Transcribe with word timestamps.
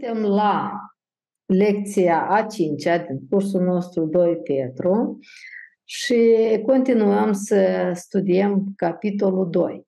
Suntem 0.00 0.24
la 0.30 0.72
lecția 1.46 2.28
a 2.28 2.42
cincea 2.42 2.98
din 2.98 3.20
cursul 3.30 3.60
nostru 3.60 4.04
2 4.04 4.36
Petru 4.36 5.18
și 5.84 6.16
continuăm 6.66 7.32
să 7.32 7.90
studiem 7.94 8.64
capitolul 8.76 9.50
2. 9.50 9.86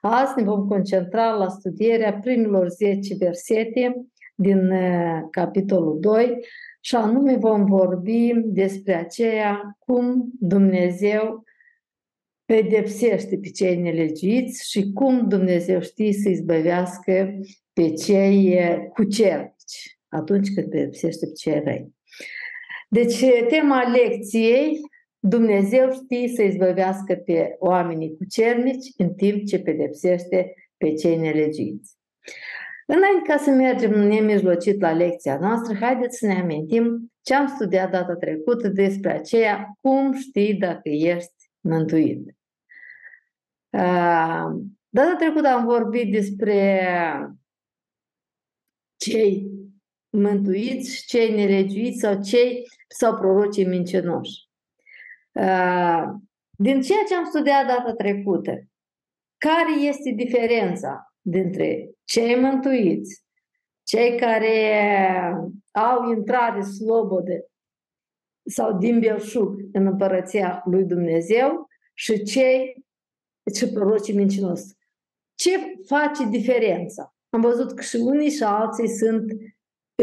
Azi 0.00 0.32
ne 0.36 0.42
vom 0.42 0.68
concentra 0.68 1.30
la 1.30 1.48
studierea 1.48 2.12
primilor 2.12 2.68
10 2.68 3.14
versete 3.14 4.06
din 4.34 4.70
uh, 4.70 5.20
capitolul 5.30 6.00
2 6.00 6.38
și 6.80 6.94
anume 6.94 7.36
vom 7.36 7.64
vorbi 7.64 8.32
despre 8.44 8.94
aceea 8.94 9.76
cum 9.78 10.30
Dumnezeu 10.40 11.44
pedepsește 12.44 13.38
pe 13.38 13.50
cei 13.50 13.76
nelegiuiți 13.76 14.70
și 14.70 14.92
cum 14.92 15.28
Dumnezeu 15.28 15.80
știe 15.80 16.12
să 16.12 16.28
izbăvească 16.28 17.40
pe 17.78 17.92
cei 17.92 18.58
cucernici 18.92 19.98
atunci 20.08 20.54
când 20.54 20.70
pedepsește 20.70 21.26
pe 21.26 21.32
cei 21.32 21.60
răi. 21.64 21.94
Deci, 22.88 23.24
tema 23.48 23.82
lecției, 23.82 24.80
Dumnezeu 25.18 25.92
știe 25.92 26.28
să 26.28 26.42
izbăvească 26.42 27.14
pe 27.14 27.56
oamenii 27.58 28.16
cucernici 28.16 28.92
în 28.96 29.14
timp 29.14 29.46
ce 29.46 29.58
pedepsește 29.58 30.54
pe 30.76 30.92
cei 30.92 31.16
nelegiuiți. 31.16 31.96
Înainte 32.86 33.22
ca 33.26 33.36
să 33.36 33.50
mergem 33.50 33.90
nemijlocit 33.90 34.80
la 34.80 34.92
lecția 34.92 35.38
noastră, 35.38 35.74
haideți 35.80 36.18
să 36.18 36.26
ne 36.26 36.34
amintim 36.34 37.12
ce 37.22 37.34
am 37.34 37.46
studiat 37.46 37.90
data 37.90 38.14
trecută 38.14 38.68
despre 38.68 39.12
aceea 39.12 39.76
cum 39.80 40.12
știi 40.12 40.54
dacă 40.54 40.88
ești 40.88 41.50
mântuit. 41.60 42.36
Data 44.88 45.14
trecută 45.18 45.48
am 45.48 45.64
vorbit 45.64 46.12
despre 46.12 46.82
cei 48.98 49.50
mântuiți, 50.10 51.04
cei 51.06 51.34
nelegiuiți 51.34 51.98
sau 51.98 52.22
cei 52.22 52.68
sau 52.88 53.14
prorocii 53.14 53.66
mincinoși. 53.66 54.48
Din 56.50 56.80
ceea 56.80 57.04
ce 57.08 57.14
am 57.14 57.24
studiat 57.24 57.66
data 57.66 57.92
trecută, 57.92 58.68
care 59.38 59.80
este 59.80 60.10
diferența 60.10 61.14
dintre 61.20 61.90
cei 62.04 62.36
mântuiți, 62.36 63.22
cei 63.82 64.18
care 64.18 64.82
au 65.70 66.10
intrare 66.10 66.62
slobodă 66.62 67.50
sau 68.44 68.78
din 68.78 68.98
belșug 68.98 69.60
în 69.72 69.86
împărăția 69.86 70.62
lui 70.64 70.84
Dumnezeu 70.84 71.68
și 71.94 72.22
cei 72.22 72.84
ce 73.54 73.72
prorocii 73.72 74.14
mincinos. 74.14 74.60
Ce 75.34 75.50
face 75.86 76.24
diferența? 76.28 77.12
Am 77.30 77.40
văzut 77.40 77.72
că 77.72 77.82
și 77.82 77.96
unii 77.96 78.30
și 78.30 78.42
alții 78.42 78.88
sunt 78.88 79.32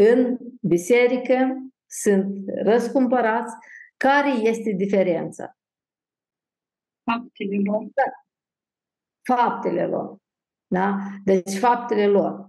în 0.00 0.38
biserică, 0.60 1.56
sunt 1.86 2.44
răscumpărați. 2.62 3.54
Care 3.96 4.30
este 4.30 4.70
diferența? 4.70 5.56
Faptele 7.02 7.62
lor. 7.64 7.86
Da. 7.94 8.10
Faptele 9.34 9.86
lor. 9.86 10.16
Da? 10.66 10.96
Deci 11.24 11.58
faptele 11.58 12.06
lor. 12.06 12.46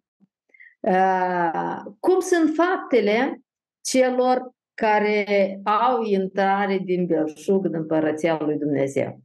Uh, 0.80 1.81
cum 2.00 2.20
sunt 2.20 2.55
faptele 2.55 3.42
celor 3.81 4.52
care 4.73 5.59
au 5.64 6.03
intrare 6.03 6.78
din 6.78 7.05
belșug 7.05 7.66
în 7.66 7.73
împărăția 7.73 8.38
lui 8.39 8.58
Dumnezeu? 8.58 9.22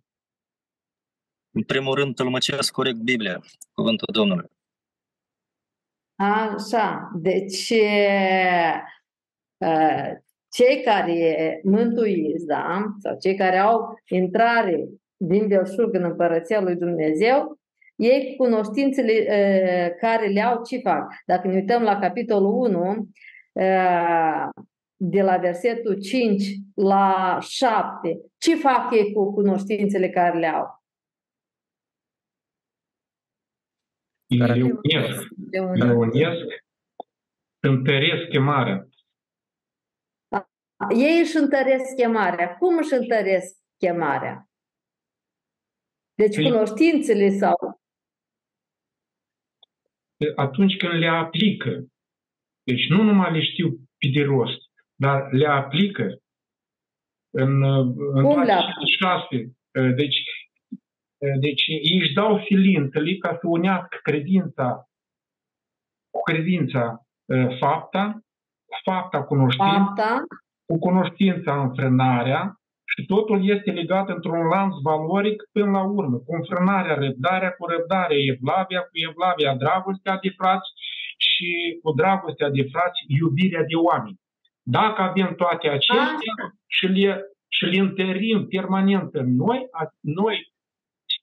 În 1.50 1.62
primul 1.62 1.94
rând, 1.94 2.14
tălmăcesc 2.14 2.72
corect 2.72 2.98
Biblia, 2.98 3.42
cuvântul 3.72 4.08
Domnului. 4.12 4.50
Așa, 6.22 7.10
deci 7.14 7.72
cei 10.52 10.82
care 10.84 11.60
mântuiți, 11.64 12.46
da, 12.46 12.84
sau 12.98 13.16
cei 13.20 13.36
care 13.36 13.56
au 13.56 14.00
intrare 14.08 14.88
din 15.16 15.46
belșug 15.46 15.94
în 15.94 16.04
împărăția 16.04 16.60
lui 16.60 16.76
Dumnezeu, 16.76 17.58
ei 17.96 18.34
cunoștințele 18.36 19.12
care 20.00 20.26
le 20.26 20.40
au, 20.40 20.62
ce 20.64 20.78
fac? 20.78 21.12
Dacă 21.26 21.48
ne 21.48 21.54
uităm 21.54 21.82
la 21.82 21.98
capitolul 21.98 22.52
1, 22.52 23.08
de 24.96 25.22
la 25.22 25.36
versetul 25.36 26.00
5 26.00 26.44
la 26.74 27.38
7, 27.40 28.20
ce 28.38 28.56
fac 28.56 28.92
ei 28.92 29.12
cu 29.12 29.32
cunoștințele 29.32 30.10
care 30.10 30.38
le 30.38 30.46
au? 30.46 30.81
Care 34.38 34.54
le 34.54 34.62
unesc, 34.62 35.28
le 35.74 35.92
unesc, 35.92 36.64
întăresc 37.60 38.28
chemarea. 38.28 38.88
Ei 40.90 41.20
își 41.20 41.36
întăresc 41.36 41.94
chemarea. 41.96 42.56
Cum 42.56 42.76
își 42.76 42.92
întăresc 42.92 43.56
chemarea? 43.78 44.50
Deci 46.14 46.42
cunoștințele 46.42 47.28
sau... 47.28 47.80
Atunci 50.36 50.76
când 50.76 50.92
le 50.92 51.06
aplică. 51.06 51.86
Deci 52.62 52.88
nu 52.88 53.02
numai 53.02 53.32
le 53.32 53.42
știu 53.42 53.68
pe 53.70 54.08
de 54.14 54.22
rost, 54.22 54.60
dar 54.94 55.32
le 55.32 55.46
aplică 55.46 56.22
în, 57.30 57.62
în 58.14 58.22
Cum 58.22 58.42
le 58.42 58.54
șase. 58.98 59.52
Deci 59.96 60.16
deci 61.40 61.66
ei 61.66 61.98
își 62.00 62.12
dau 62.12 62.42
silintele 62.44 63.16
ca 63.16 63.36
să 63.40 63.46
unească 63.46 63.98
credința 64.02 64.86
cu 66.10 66.20
credința 66.22 67.06
fapta, 67.58 68.22
cu 68.66 68.76
fapta 68.84 69.22
cunoștința, 69.22 69.84
fapta. 69.84 70.22
cu 70.66 70.78
cunoștința 70.78 71.60
înfrânarea 71.60 72.56
și 72.84 73.06
totul 73.06 73.48
este 73.48 73.70
legat 73.70 74.08
într-un 74.08 74.46
lanț 74.46 74.74
valoric 74.82 75.42
până 75.52 75.70
la 75.70 75.82
urmă. 75.82 76.16
Cu 76.16 76.34
înfrânarea, 76.34 76.94
răbdarea 76.94 77.50
cu 77.50 77.66
răbdarea, 77.66 78.16
evlavia 78.32 78.80
cu 78.80 78.94
evlavia, 79.08 79.54
dragostea 79.54 80.18
de 80.22 80.30
frați 80.38 80.68
și 81.16 81.78
cu 81.82 81.92
dragostea 81.92 82.50
de 82.50 82.62
frați, 82.72 82.98
iubirea 83.06 83.62
de 83.62 83.74
oameni. 83.74 84.20
Dacă 84.62 85.02
avem 85.02 85.34
toate 85.34 85.68
acestea 85.68 86.16
și 86.66 86.86
le, 86.86 87.22
și 87.48 87.64
le 87.64 87.78
întărim 87.80 88.46
permanent 88.46 89.14
în 89.14 89.34
noi, 89.36 89.60
noi 90.00 90.51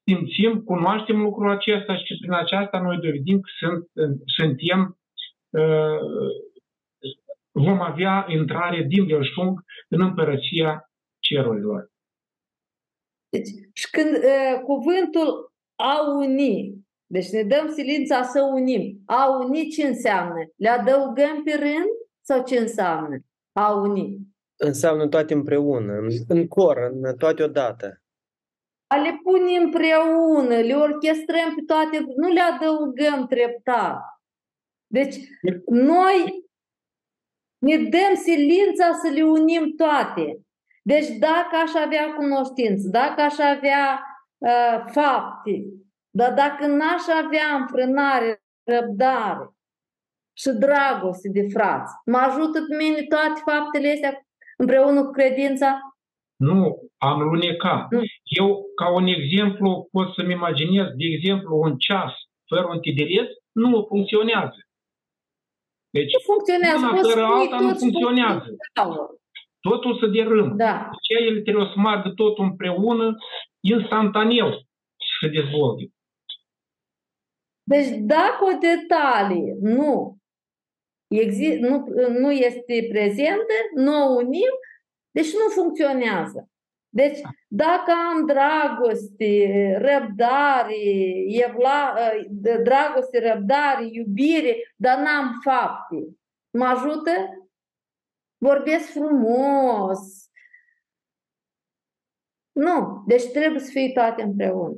simțim, 0.09 0.63
cunoaștem 0.63 1.21
lucrul 1.21 1.49
acesta 1.51 1.95
și 1.95 2.17
prin 2.19 2.33
aceasta 2.33 2.79
noi 2.79 2.95
dovedim 2.95 3.39
că 3.39 3.49
sunt, 3.59 3.87
suntem, 4.25 4.97
vom 7.51 7.81
avea 7.81 8.25
intrare 8.29 8.85
din 8.87 9.05
belșug 9.05 9.63
în 9.89 10.01
împărăția 10.01 10.91
cerurilor. 11.19 11.91
Deci, 13.29 13.49
și 13.73 13.89
când 13.89 14.09
uh, 14.15 14.61
cuvântul 14.63 15.53
a 15.75 15.95
uni, 16.17 16.73
deci 17.05 17.29
ne 17.29 17.43
dăm 17.43 17.67
silința 17.67 18.23
să 18.23 18.41
unim, 18.41 19.01
a 19.05 19.37
uni 19.37 19.67
ce 19.67 19.87
înseamnă? 19.87 20.39
Le 20.55 20.69
adăugăm 20.69 21.43
pe 21.43 21.51
rând 21.51 21.89
sau 22.21 22.43
ce 22.43 22.59
înseamnă 22.59 23.17
a 23.51 23.73
uni? 23.73 24.17
Înseamnă 24.55 25.07
toate 25.07 25.33
împreună, 25.33 25.93
în, 25.93 26.07
în 26.27 26.47
cor, 26.47 26.77
în 26.77 27.15
toate 27.17 27.43
odată 27.43 27.85
a 27.85 28.08
le 28.95 29.19
pune 29.23 29.57
împreună, 29.57 30.55
le 30.55 30.73
orchestrăm 30.73 31.55
pe 31.55 31.61
toate, 31.65 32.05
nu 32.15 32.27
le 32.27 32.41
adăugăm 32.41 33.27
treptat. 33.27 34.01
Deci 34.87 35.15
noi 35.65 36.47
ne 37.57 37.77
dăm 37.77 38.15
silința 38.15 38.93
să 38.93 39.09
le 39.13 39.23
unim 39.23 39.75
toate. 39.75 40.39
Deci 40.83 41.07
dacă 41.07 41.55
aș 41.63 41.73
avea 41.73 42.13
cunoștință, 42.13 42.87
dacă 42.87 43.21
aș 43.21 43.37
avea 43.37 44.03
uh, 44.37 44.83
fapte, 44.91 45.63
dar 46.09 46.33
dacă 46.33 46.65
n-aș 46.67 47.07
avea 47.23 47.55
înfrânare, 47.59 48.43
răbdare 48.63 49.49
și 50.33 50.49
dragoste 50.49 51.29
de 51.29 51.47
frați, 51.47 51.93
mă 52.05 52.17
ajută 52.17 52.59
pe 52.61 52.75
mine 52.75 53.01
toate 53.01 53.41
faptele 53.45 53.91
astea 53.91 54.27
împreună 54.57 55.03
cu 55.03 55.11
credința? 55.11 55.79
Nu, 56.39 56.89
am 56.97 57.21
luneca. 57.21 57.87
Mm. 57.91 58.03
Eu, 58.23 58.65
ca 58.75 58.87
un 58.93 59.05
exemplu, 59.07 59.87
pot 59.91 60.13
să-mi 60.13 60.31
imaginez, 60.31 60.85
de 60.85 61.05
exemplu, 61.15 61.59
un 61.59 61.77
ceas 61.77 62.13
fără 62.47 62.67
un 62.71 62.79
tideres 62.79 63.27
nu 63.51 63.85
funcționează. 63.87 64.59
Deci, 65.89 66.13
nu 66.13 66.19
funcționează. 66.31 66.85
Una 66.85 67.01
fără 67.09 67.23
alta 67.25 67.59
nu 67.59 67.73
funcționează. 67.75 68.49
Totul 69.59 69.97
se 69.99 70.07
derâmă. 70.07 70.53
Da. 70.55 70.89
Deci 70.91 71.19
el 71.27 71.41
trebuie 71.41 71.65
să 71.73 71.79
margă 71.79 72.09
totul 72.09 72.43
împreună, 72.43 73.15
instantaneu 73.59 74.49
să 75.07 75.13
se 75.21 75.27
dezvolte. 75.27 75.83
Deci 77.63 77.89
dacă 78.15 78.41
o 78.51 78.57
detalie 78.69 79.57
nu, 79.61 80.17
exist, 81.07 81.57
nu, 81.59 81.85
nu 82.21 82.31
este 82.31 82.87
prezentă, 82.91 83.55
nu 83.75 83.91
o 84.03 84.15
unim, 84.15 84.53
deci 85.11 85.33
nu 85.33 85.49
funcționează. 85.49 86.49
Deci, 86.91 87.19
dacă 87.47 87.91
am 88.11 88.25
dragoste, 88.25 89.73
răbdare, 89.77 90.75
evla, 91.25 91.95
dragoste, 92.63 93.33
răbdare, 93.33 93.87
iubire, 93.91 94.73
dar 94.75 94.97
n-am 94.97 95.39
fapte, 95.43 96.19
Mă 96.51 96.65
ajută? 96.65 97.11
Vorbesc 98.37 98.91
frumos. 98.91 100.29
Nu. 102.51 103.03
Deci 103.07 103.25
trebuie 103.31 103.59
să 103.59 103.69
fie 103.71 103.91
toate 103.91 104.21
împreună. 104.21 104.77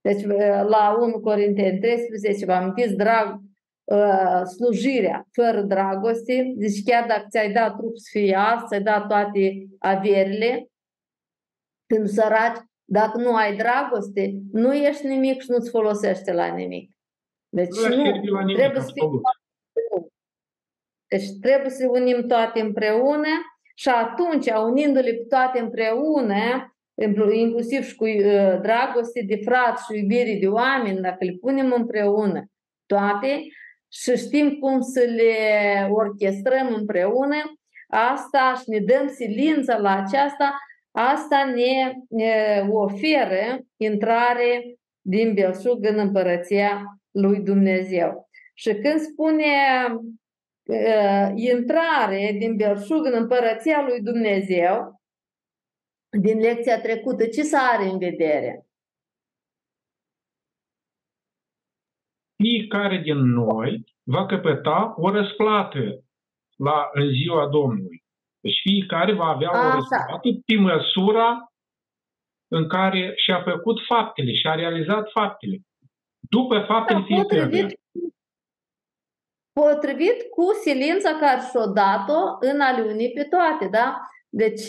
Deci 0.00 0.24
la 0.68 0.96
1 1.00 1.20
Corinteni 1.20 1.78
13, 1.78 2.44
vă 2.44 2.52
amintiți, 2.52 2.94
drag, 2.94 3.34
uh, 3.34 3.43
slujirea 4.56 5.26
fără 5.32 5.62
dragoste, 5.62 6.52
deci 6.56 6.82
chiar 6.84 7.06
dacă 7.06 7.26
ți-ai 7.28 7.52
dat 7.52 7.76
trup 7.76 7.96
să 7.96 8.08
fie 8.10 8.36
ars, 8.36 8.66
ți-ai 8.66 8.82
dat 8.82 9.06
toate 9.06 9.66
averile, 9.78 10.68
când 11.86 12.08
săraci, 12.08 12.58
dacă 12.84 13.18
nu 13.18 13.34
ai 13.34 13.56
dragoste, 13.56 14.34
nu 14.52 14.74
ești 14.74 15.06
nimic 15.06 15.40
și 15.40 15.50
nu-ți 15.50 15.70
folosește 15.70 16.32
la 16.32 16.46
nimic. 16.54 16.90
Deci 17.48 17.68
Nu 17.68 17.96
nu, 17.96 18.04
servi 18.04 18.28
la 18.28 18.40
nimic, 18.40 18.56
trebuie 18.56 18.82
să 18.82 18.90
fie 18.92 19.02
absolut. 19.02 20.12
deci 21.08 21.38
trebuie 21.40 21.70
să 21.70 21.88
unim 21.88 22.26
toate 22.26 22.60
împreună 22.60 23.28
și 23.74 23.88
atunci, 23.88 24.46
unindu-le 24.46 25.12
toate 25.28 25.58
împreună, 25.58 26.74
inclusiv 27.32 27.82
și 27.82 27.94
cu 27.94 28.04
uh, 28.04 28.58
dragoste 28.60 29.24
de 29.26 29.36
frați 29.44 29.84
și 29.84 30.00
iubire 30.00 30.38
de 30.40 30.48
oameni, 30.48 31.00
dacă 31.00 31.24
le 31.24 31.36
punem 31.40 31.72
împreună 31.76 32.44
toate 32.86 33.42
și 33.94 34.16
știm 34.16 34.58
cum 34.58 34.80
să 34.80 35.00
le 35.00 35.34
orchestrăm 35.90 36.74
împreună, 36.74 37.58
asta 37.88 38.54
și 38.62 38.70
ne 38.70 38.78
dăm 38.78 39.08
silința 39.08 39.76
la 39.76 39.90
aceasta, 39.90 40.58
asta 40.90 41.52
ne 41.54 41.92
uh, 42.08 42.68
oferă 42.70 43.58
intrare 43.76 44.78
din 45.00 45.34
belșug 45.34 45.84
în 45.84 45.98
împărăția 45.98 46.98
lui 47.10 47.40
Dumnezeu. 47.40 48.28
Și 48.54 48.74
când 48.74 49.00
spune 49.00 49.44
uh, 50.64 51.30
intrare 51.34 52.36
din 52.38 52.56
belșug 52.56 53.04
în 53.04 53.14
împărăția 53.14 53.84
lui 53.88 54.00
Dumnezeu, 54.00 55.02
din 56.10 56.38
lecția 56.38 56.80
trecută, 56.80 57.26
ce 57.26 57.42
să 57.42 57.58
are 57.72 57.84
în 57.84 57.98
vedere? 57.98 58.63
Fiecare 62.44 62.98
din 62.98 63.18
noi 63.18 63.84
va 64.02 64.26
căpăta 64.26 64.94
o 64.96 65.10
răsplată 65.10 66.04
la, 66.56 66.88
în 66.92 67.08
ziua 67.10 67.48
Domnului. 67.48 68.04
Deci 68.40 68.60
fiecare 68.62 69.12
va 69.12 69.24
avea 69.24 69.50
o 69.50 69.56
Așa. 69.56 69.74
răsplată 69.74 70.28
pe 70.46 70.56
măsura 70.56 71.28
în 72.48 72.68
care 72.68 73.12
și-a 73.16 73.42
făcut 73.42 73.76
faptele 73.86 74.32
și 74.32 74.46
a 74.46 74.54
realizat 74.54 75.10
faptele. 75.10 75.56
După 76.30 76.64
faptele 76.68 76.98
Da, 76.98 77.04
fiecăruia. 77.04 77.46
potrivit, 77.46 77.80
potrivit 79.60 80.18
cu 80.30 80.44
silința 80.62 81.10
care 81.20 81.40
și-o 81.50 81.66
dat-o 81.72 82.20
în 82.40 82.60
a 82.60 82.70
le 82.76 82.82
uni 82.82 83.12
pe 83.14 83.22
toate, 83.22 83.68
da? 83.70 84.00
Deci, 84.28 84.66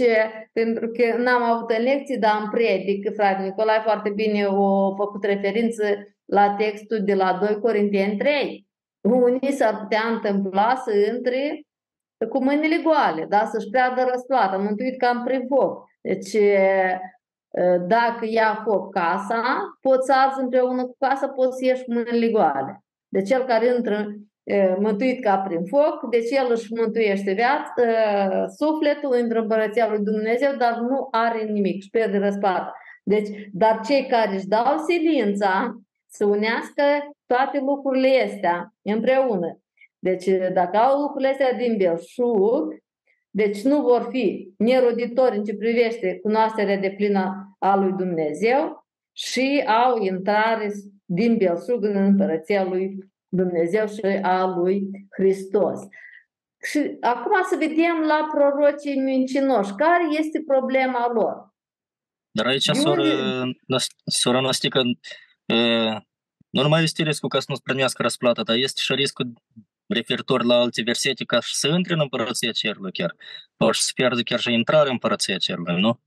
pentru 0.54 0.88
că 0.88 1.18
n-am 1.18 1.44
avut 1.44 1.69
în 1.69 1.83
lecții, 1.83 2.19
dar 2.19 2.42
în 2.42 2.50
predic, 2.50 3.13
frate 3.16 3.44
Nicolae 3.44 3.80
foarte 3.80 4.10
bine 4.10 4.44
a 4.44 4.95
făcut 5.04 5.24
referință 5.24 5.83
la 6.25 6.56
textul 6.57 7.00
de 7.04 7.13
la 7.13 7.38
2 7.42 7.60
Corinteni 7.60 8.18
3. 8.18 8.68
Unii 9.01 9.51
s-ar 9.51 9.77
putea 9.77 10.01
întâmpla 10.12 10.75
să 10.75 10.92
intre 11.13 11.62
cu 12.30 12.44
mâinile 12.44 12.81
goale, 12.83 13.25
da? 13.30 13.45
să-și 13.45 13.69
piardă 13.69 14.07
răsplata, 14.12 14.57
mântuit 14.57 14.98
cam 14.98 15.24
prin 15.24 15.48
foc. 15.48 15.83
Deci, 16.01 16.38
dacă 17.88 18.25
ia 18.30 18.62
foc 18.63 18.94
casa, 18.94 19.44
poți 19.81 20.06
să 20.06 20.13
arzi 20.16 20.42
împreună 20.42 20.83
cu 20.83 20.95
casa, 21.00 21.27
poți 21.27 21.57
să 21.57 21.66
ieși 21.66 21.83
cu 21.83 21.94
mâinile 21.94 22.30
goale. 22.30 22.83
De 23.07 23.21
cel 23.21 23.44
care 23.44 23.75
intră 23.75 24.07
mântuit 24.80 25.24
ca 25.24 25.38
prin 25.38 25.66
foc, 25.66 26.10
deci 26.10 26.31
el 26.31 26.48
își 26.51 26.74
mântuiește 26.74 27.31
viața, 27.31 27.83
sufletul, 28.48 29.18
intră 29.18 29.38
în 29.38 29.44
împărăția 29.44 29.89
lui 29.89 30.00
Dumnezeu, 30.00 30.56
dar 30.57 30.78
nu 30.78 31.07
are 31.12 31.44
nimic, 31.44 31.75
își 31.75 31.89
pierde 31.89 32.18
răsplata. 32.18 32.74
Deci, 33.04 33.28
dar 33.51 33.80
cei 33.86 34.06
care 34.06 34.33
își 34.36 34.48
dau 34.48 34.78
silința 34.78 35.80
să 36.15 36.25
unească 36.25 36.83
toate 37.25 37.59
lucrurile 37.59 38.31
astea 38.33 38.73
împreună. 38.81 39.59
Deci, 40.00 40.25
dacă 40.53 40.77
au 40.77 41.01
lucrurile 41.01 41.29
astea 41.29 41.53
din 41.53 41.77
belșug, 41.77 42.73
deci 43.29 43.62
nu 43.62 43.81
vor 43.81 44.07
fi 44.12 44.53
neroditori 44.57 45.38
în 45.38 45.44
ce 45.44 45.56
privește 45.56 46.19
cunoașterea 46.21 46.77
de 46.77 46.91
plină 46.97 47.56
a 47.59 47.75
lui 47.75 47.91
Dumnezeu 47.91 48.85
și 49.12 49.63
au 49.67 50.01
intrare 50.01 50.71
din 51.06 51.38
belșug 51.38 51.83
în 51.83 51.95
împărăția 51.95 52.63
lui 52.63 52.97
Dumnezeu 53.27 53.88
și 53.88 54.19
a 54.21 54.45
lui 54.45 54.89
Hristos. 55.18 55.79
Și 56.71 56.97
acum 57.01 57.31
să 57.50 57.56
vedem 57.59 58.00
la 58.07 58.29
prorocii 58.33 59.00
mincinoși. 59.00 59.73
Care 59.75 60.03
este 60.19 60.44
problema 60.47 61.11
lor? 61.13 61.53
Dar 62.31 62.45
aici, 62.45 62.65
De 62.65 62.73
soră, 62.79 63.01
unde- 63.01 63.57
Nas- 63.68 63.95
sora 64.06 64.39
Nostică, 64.39 64.81
uh, 65.53 66.01
nu 66.50 66.62
numai 66.62 66.83
este 66.83 67.03
riscul 67.03 67.30
ca 67.30 67.39
să 67.39 67.45
nu-ți 67.50 67.62
primească 67.62 68.01
răsplata, 68.01 68.44
dar 68.44 68.56
este 68.56 68.81
și 68.83 68.94
riscul 68.94 69.33
referitor 69.88 70.44
la 70.44 70.56
alte 70.56 70.81
versete 70.81 71.24
ca 71.25 71.39
și 71.39 71.56
să 71.56 71.68
intre 71.68 71.94
în 71.94 72.00
împărăția 72.00 72.51
cerului 72.51 72.92
chiar. 72.92 73.15
Poate 73.56 73.77
să 73.80 73.92
pierde 73.95 74.24
chiar 74.24 74.39
și 74.39 74.53
intrarea 74.53 74.86
în 74.86 74.92
împărăția 74.92 75.38
cerului, 75.38 75.80
nu? 75.81 76.00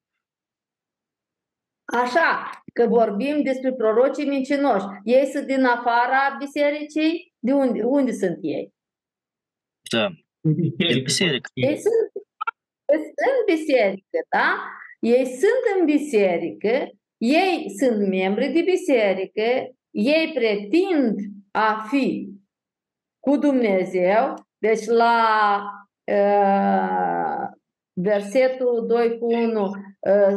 Așa, 1.85 2.50
că 2.73 2.87
vorbim 2.87 3.43
despre 3.43 3.73
prorocii 3.73 4.26
mincinoși. 4.26 4.85
Ei 5.05 5.26
sunt 5.26 5.46
din 5.46 5.64
afara 5.64 6.37
bisericii? 6.38 7.32
De 7.38 7.52
unde, 7.52 7.82
unde 7.82 8.12
sunt 8.12 8.38
ei? 8.40 8.73
Da, 9.93 10.05
În 10.40 10.55
din 10.55 10.70
biserică. 10.76 11.02
biserică. 11.02 11.50
Ei 11.55 11.76
sunt 11.76 12.11
în 13.29 13.55
biserică, 13.56 14.19
da? 14.29 14.64
Ei 15.00 15.25
sunt 15.26 15.62
în 15.79 15.85
biserică, 15.85 16.88
ei 17.19 17.67
sunt 17.79 18.09
membri 18.09 18.49
de 18.49 18.61
biserică, 18.61 19.43
ei 19.91 20.31
pretind 20.35 21.19
a 21.50 21.87
fi 21.88 22.29
cu 23.20 23.37
Dumnezeu, 23.37 24.35
deci 24.59 24.85
la 24.85 25.61
uh, 26.12 27.49
versetul 27.93 28.87
2 28.87 29.19
cu 29.19 29.32
1 29.35 29.62
uh, 29.62 29.73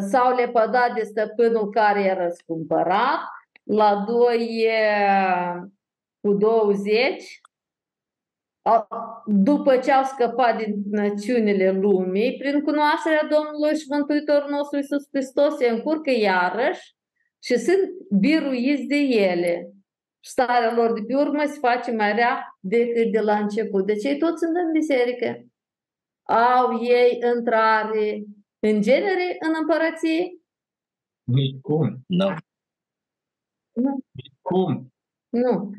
s-au 0.10 0.36
lepădat 0.36 0.94
de 0.94 1.04
stăpânul 1.04 1.70
care 1.70 2.02
i-a 2.02 2.24
răscumpărat, 2.24 3.20
la 3.64 4.04
2 4.08 4.66
uh, 4.66 5.62
cu 6.22 6.34
20 6.34 6.92
au- 6.94 7.41
după 9.26 9.78
ce 9.78 9.92
au 9.92 10.04
scăpat 10.04 10.58
din 10.58 10.82
națiunile 10.90 11.72
lumii, 11.72 12.38
prin 12.38 12.62
cunoașterea 12.62 13.28
Domnului 13.30 13.78
și 13.78 13.86
Mântuitorul 13.90 14.50
nostru 14.50 14.78
Iisus 14.78 15.08
Hristos, 15.12 15.58
se 15.58 15.70
încurcă 15.70 16.12
iarăși 16.12 16.96
și 17.44 17.58
sunt 17.58 17.80
biruiți 18.20 18.84
de 18.84 18.98
ele. 18.98 19.72
Starea 20.24 20.74
lor 20.76 20.94
de 20.94 21.02
pe 21.08 21.16
urmă 21.16 21.44
se 21.46 21.60
face 21.60 21.92
mai 21.92 22.14
rea 22.14 22.58
decât 22.60 23.12
de 23.12 23.20
la 23.20 23.38
început. 23.38 23.86
Deci 23.86 24.04
ei 24.04 24.18
toți 24.18 24.44
sunt 24.44 24.56
în 24.56 24.72
biserică. 24.72 25.46
Au 26.24 26.84
ei 26.84 27.20
intrare 27.36 28.24
în 28.60 28.82
genere 28.82 29.38
în 29.40 29.54
împărăție? 29.60 30.40
Nici 31.24 31.60
cum. 31.62 32.04
Da. 32.08 32.36
Cum? 34.42 34.94
Nu. 35.30 35.72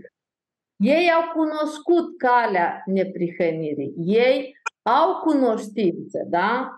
Ei 0.82 1.10
au 1.10 1.32
cunoscut 1.32 2.18
calea 2.18 2.82
neprihănirii. 2.86 3.94
Ei 3.96 4.56
au 4.82 5.20
cunoștință, 5.20 6.24
da? 6.26 6.76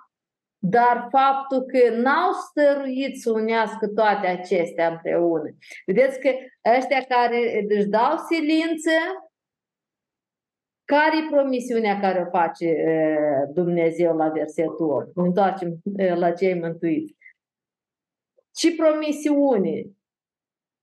Dar 0.59 1.09
faptul 1.11 1.63
că 1.63 1.95
n-au 1.97 2.33
stăruit 2.33 3.21
să 3.21 3.33
unească 3.33 3.89
toate 3.89 4.27
acestea 4.27 4.89
împreună. 4.89 5.51
Vedeți 5.87 6.21
că 6.21 6.31
ăștia 6.77 7.03
care 7.03 7.65
își 7.69 7.87
dau 7.87 8.17
silință, 8.17 8.91
care 10.85 11.17
e 11.17 11.31
promisiunea 11.31 12.01
care 12.01 12.21
o 12.21 12.31
face 12.31 12.67
e, 12.67 13.19
Dumnezeu 13.53 14.17
la 14.17 14.29
versetul 14.29 14.91
8? 14.91 15.17
Ne 15.17 15.23
Întoarcem 15.23 15.77
e, 15.97 16.15
la 16.15 16.31
cei 16.31 16.61
mântuiți. 16.61 17.17
Ce 18.55 18.75
promisiune 18.75 19.85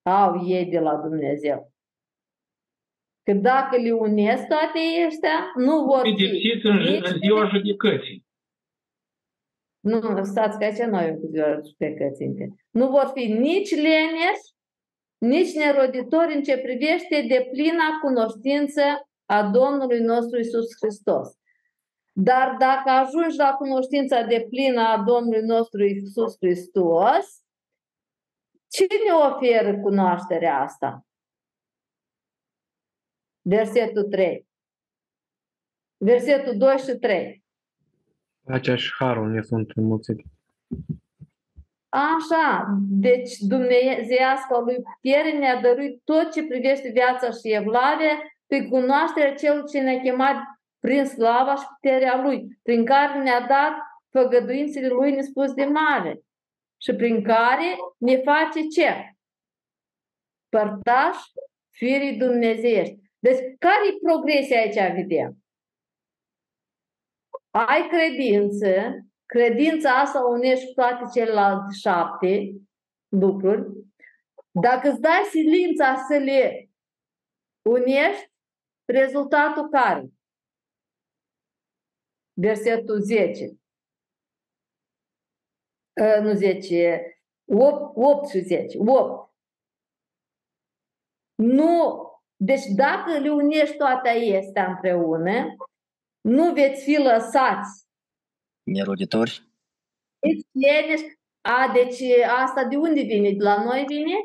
au 0.01 0.47
ei 0.47 0.65
de 0.65 0.79
la 0.79 0.95
Dumnezeu? 0.95 1.70
Că 3.23 3.33
dacă 3.33 3.77
le 3.77 3.91
unesc 3.91 4.47
toate 4.47 4.79
ăștia, 5.05 5.51
nu 5.55 5.83
vor 5.85 6.01
fi 6.03 6.13
Pedepsiți 6.13 6.65
în, 6.65 6.77
nici 6.77 7.07
în 7.07 7.17
ziua 7.17 7.49
judecății. 7.53 8.25
Nu, 9.79 10.23
stați 10.23 10.57
că 10.57 10.63
aici 10.63 10.77
noi 10.77 11.09
în 11.09 11.29
ziua 11.31 11.59
judecății 11.67 12.25
încă. 12.25 12.55
Nu 12.69 12.89
vor 12.89 13.11
fi 13.13 13.25
nici 13.25 13.71
leneși, 13.75 14.47
nici 15.17 15.53
neroditori 15.53 16.35
în 16.35 16.43
ce 16.43 16.57
privește 16.57 17.25
de 17.27 17.47
plina 17.51 17.99
cunoștință 18.01 18.81
a 19.25 19.49
Domnului 19.49 19.99
nostru 19.99 20.39
Isus 20.39 20.67
Hristos. 20.79 21.29
Dar 22.13 22.55
dacă 22.59 22.89
ajungi 22.89 23.37
la 23.37 23.53
cunoștința 23.53 24.21
de 24.21 24.45
plină 24.49 24.81
a 24.81 25.03
Domnului 25.07 25.41
nostru 25.41 25.83
Isus 25.83 26.35
Hristos, 26.39 27.25
cine 28.67 29.11
oferă 29.29 29.79
cunoașterea 29.79 30.59
asta? 30.59 31.05
Versetul 33.41 34.03
3. 34.03 34.47
Versetul 35.97 36.57
2 36.57 36.77
și 36.77 36.97
3. 36.99 37.43
Pacea 38.43 38.75
și 38.75 38.91
harul 38.97 39.29
ne 39.29 39.41
sunt 39.41 39.71
înmulțite. 39.75 40.23
Așa, 41.89 42.77
deci 42.79 43.37
Dumnezeiasca 43.37 44.59
lui 44.59 44.81
putere 44.81 45.37
ne-a 45.37 45.61
dăruit 45.61 46.01
tot 46.03 46.31
ce 46.31 46.43
privește 46.43 46.89
viața 46.89 47.29
și 47.29 47.53
evlavia 47.53 48.17
prin 48.45 48.69
cunoașterea 48.69 49.35
celui 49.35 49.65
ce 49.65 49.79
ne-a 49.79 49.99
chemat 50.01 50.35
prin 50.79 51.05
slava 51.05 51.55
și 51.55 51.65
puterea 51.73 52.21
Lui, 52.21 52.59
prin 52.63 52.85
care 52.85 53.21
ne-a 53.21 53.47
dat 53.47 53.73
făgăduințele 54.09 54.87
Lui 54.87 55.11
nespus 55.11 55.53
de 55.53 55.65
mare 55.65 56.21
și 56.81 56.93
prin 56.95 57.23
care 57.23 57.75
ne 57.97 58.17
face 58.17 58.67
ce? 58.67 59.15
Părtaș 60.49 61.17
firii 61.69 62.17
dumnezeiești. 62.17 63.10
Deci, 63.23 63.39
care 63.59 63.87
e 63.87 63.99
progresia 64.01 64.59
aici, 64.59 64.95
vedem? 64.95 65.37
Ai 67.49 67.87
credință, 67.87 68.67
credința 69.25 69.99
asta 69.99 70.19
unești 70.19 70.65
cu 70.65 70.71
toate 70.73 71.03
celelalte 71.13 71.73
șapte 71.73 72.51
lucruri. 73.09 73.65
Dacă 74.51 74.89
îți 74.89 75.01
dai 75.01 75.23
silința 75.29 75.95
să 76.07 76.17
le 76.17 76.69
unești, 77.69 78.31
rezultatul 78.85 79.69
care? 79.69 80.11
Versetul 82.33 83.01
10. 83.01 83.45
Uh, 86.01 86.21
nu 86.21 86.33
10, 86.33 87.21
8, 87.45 87.97
8 87.97 88.29
și 88.29 88.39
10. 88.39 88.77
8. 88.77 89.31
Nu, 91.35 92.10
deci 92.43 92.65
dacă 92.75 93.19
le 93.19 93.31
unești 93.31 93.77
toate 93.77 94.09
acestea 94.09 94.65
împreună, 94.67 95.55
nu 96.21 96.53
veți 96.53 96.83
fi 96.83 96.97
lăsați. 96.97 97.85
Neroditori. 98.63 99.49
Nici 100.19 100.45
leneși. 100.51 101.19
A, 101.41 101.71
deci 101.73 102.01
asta 102.27 102.63
de 102.63 102.75
unde 102.75 103.01
vine? 103.01 103.31
De 103.31 103.43
la 103.43 103.63
noi 103.63 103.83
vine? 103.87 104.15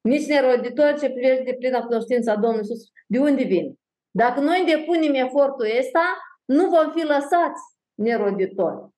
Nici 0.00 0.26
neroditori 0.26 0.98
ce 0.98 1.10
privește 1.10 1.42
de 1.42 1.54
plină 1.54 1.84
cunoștința 1.86 2.34
Domnului 2.34 2.66
Iisus. 2.68 2.88
De 3.06 3.18
unde 3.18 3.44
vine? 3.44 3.72
Dacă 4.10 4.40
noi 4.40 4.64
depunem 4.66 5.14
efortul 5.14 5.66
ăsta, 5.78 6.18
nu 6.44 6.68
vom 6.68 6.92
fi 6.92 7.02
lăsați 7.02 7.62
neroditori. 7.94 8.88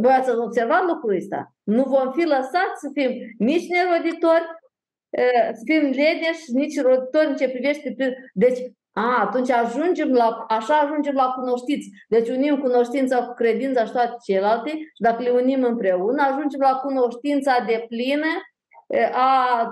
Voi 0.00 0.12
ați 0.12 0.30
observat 0.30 0.84
lucrul 0.84 1.16
ăsta? 1.16 1.54
Nu 1.62 1.82
vom 1.82 2.12
fi 2.12 2.24
lăsați 2.24 2.80
să 2.80 2.90
fim 2.92 3.10
nici 3.38 3.68
neroditori, 3.68 4.44
să 4.44 4.59
fim 5.64 5.82
leneși, 5.82 6.52
nici 6.52 6.80
roditori 6.80 7.26
în 7.26 7.36
ce 7.36 7.48
privește. 7.48 7.94
Deci, 8.34 8.58
a, 8.92 9.20
atunci 9.20 9.50
ajungem 9.50 10.12
la, 10.12 10.44
așa 10.48 10.78
ajungem 10.78 11.14
la 11.14 11.32
cunoștință. 11.40 11.88
Deci 12.08 12.28
unim 12.28 12.58
cunoștința 12.58 13.24
cu 13.26 13.34
credința 13.34 13.84
și 13.84 13.92
toate 13.92 14.16
celelalte 14.24 14.70
și 14.70 15.02
dacă 15.02 15.22
le 15.22 15.30
unim 15.30 15.64
împreună, 15.64 16.22
ajungem 16.22 16.60
la 16.60 16.74
cunoștința 16.74 17.64
de 17.66 17.84
plină 17.88 18.26
a 19.12 19.66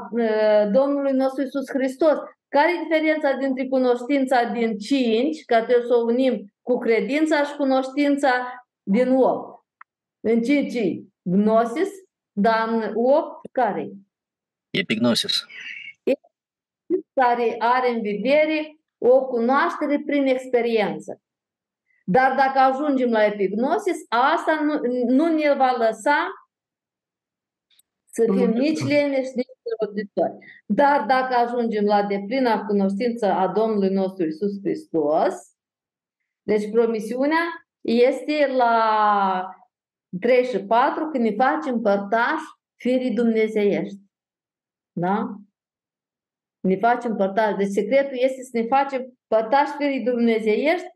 Domnului 0.72 1.12
nostru 1.12 1.42
Isus 1.42 1.64
Hristos. 1.72 2.16
Care 2.48 2.70
e 2.72 2.82
diferența 2.82 3.32
dintre 3.32 3.66
cunoștința 3.66 4.44
din 4.44 4.78
5, 4.78 5.44
care 5.44 5.64
trebuie 5.64 5.86
să 5.86 5.94
o 5.94 6.04
unim 6.04 6.52
cu 6.62 6.78
credința 6.78 7.42
și 7.42 7.56
cunoștința 7.56 8.30
din 8.82 9.14
8? 9.16 9.64
În 10.20 10.42
5 10.42 11.02
gnosis, 11.22 11.88
dar 12.32 12.68
în 12.68 12.92
8 12.94 13.48
care 13.52 13.90
Epignosis. 14.78 15.46
Care 17.14 17.54
are 17.58 17.90
în 17.90 18.02
vedere 18.02 18.78
o 18.98 19.24
cunoaștere 19.26 20.02
prin 20.06 20.26
experiență. 20.26 21.22
Dar 22.04 22.34
dacă 22.36 22.58
ajungem 22.58 23.10
la 23.10 23.24
epignosis, 23.24 23.96
asta 24.08 24.60
nu, 24.62 24.80
nu 25.06 25.26
ne 25.26 25.54
va 25.54 25.74
lăsa 25.76 26.28
să 28.06 28.24
fim 28.36 28.50
nici 28.50 28.84
leneși, 28.84 29.30
nici 29.34 29.46
roditori. 29.80 30.36
Dar 30.66 31.04
dacă 31.06 31.34
ajungem 31.34 31.84
la 31.84 32.02
deplina 32.02 32.64
cunoștință 32.64 33.26
a 33.26 33.48
Domnului 33.48 33.90
nostru 33.90 34.26
Isus 34.26 34.60
Hristos, 34.62 35.34
deci 36.42 36.70
promisiunea 36.70 37.44
este 37.80 38.46
la 38.56 39.56
3 40.20 40.44
și 40.44 40.58
4 40.58 41.08
când 41.08 41.24
ne 41.24 41.34
facem 41.34 41.80
părtași 41.80 42.44
firii 42.74 43.14
dumnezeiești. 43.14 43.98
Da? 44.98 45.34
Ne 46.60 46.76
facem 46.76 47.16
părtași. 47.16 47.56
Deci 47.56 47.68
secretul 47.68 48.16
este 48.16 48.42
să 48.42 48.50
ne 48.52 48.66
facem 48.66 49.18
părtași 49.26 49.72
firii 49.76 50.04
dumnezeiești 50.04 50.86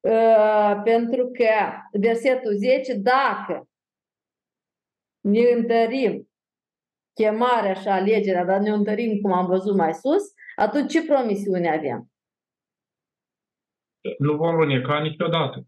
uh, 0.00 0.80
pentru 0.84 1.30
că 1.30 1.72
versetul 1.92 2.54
10, 2.56 2.94
dacă 2.94 3.68
ne 5.20 5.40
întărim 5.40 6.30
chemarea 7.14 7.74
și 7.74 7.88
alegerea, 7.88 8.44
dar 8.44 8.60
ne 8.60 8.70
întărim 8.70 9.20
cum 9.20 9.32
am 9.32 9.46
văzut 9.46 9.76
mai 9.76 9.94
sus, 9.94 10.22
atunci 10.56 10.90
ce 10.90 11.04
promisiune 11.04 11.70
avem? 11.70 12.10
Nu 14.18 14.36
vom 14.36 14.54
luneca 14.54 15.00
niciodată. 15.00 15.66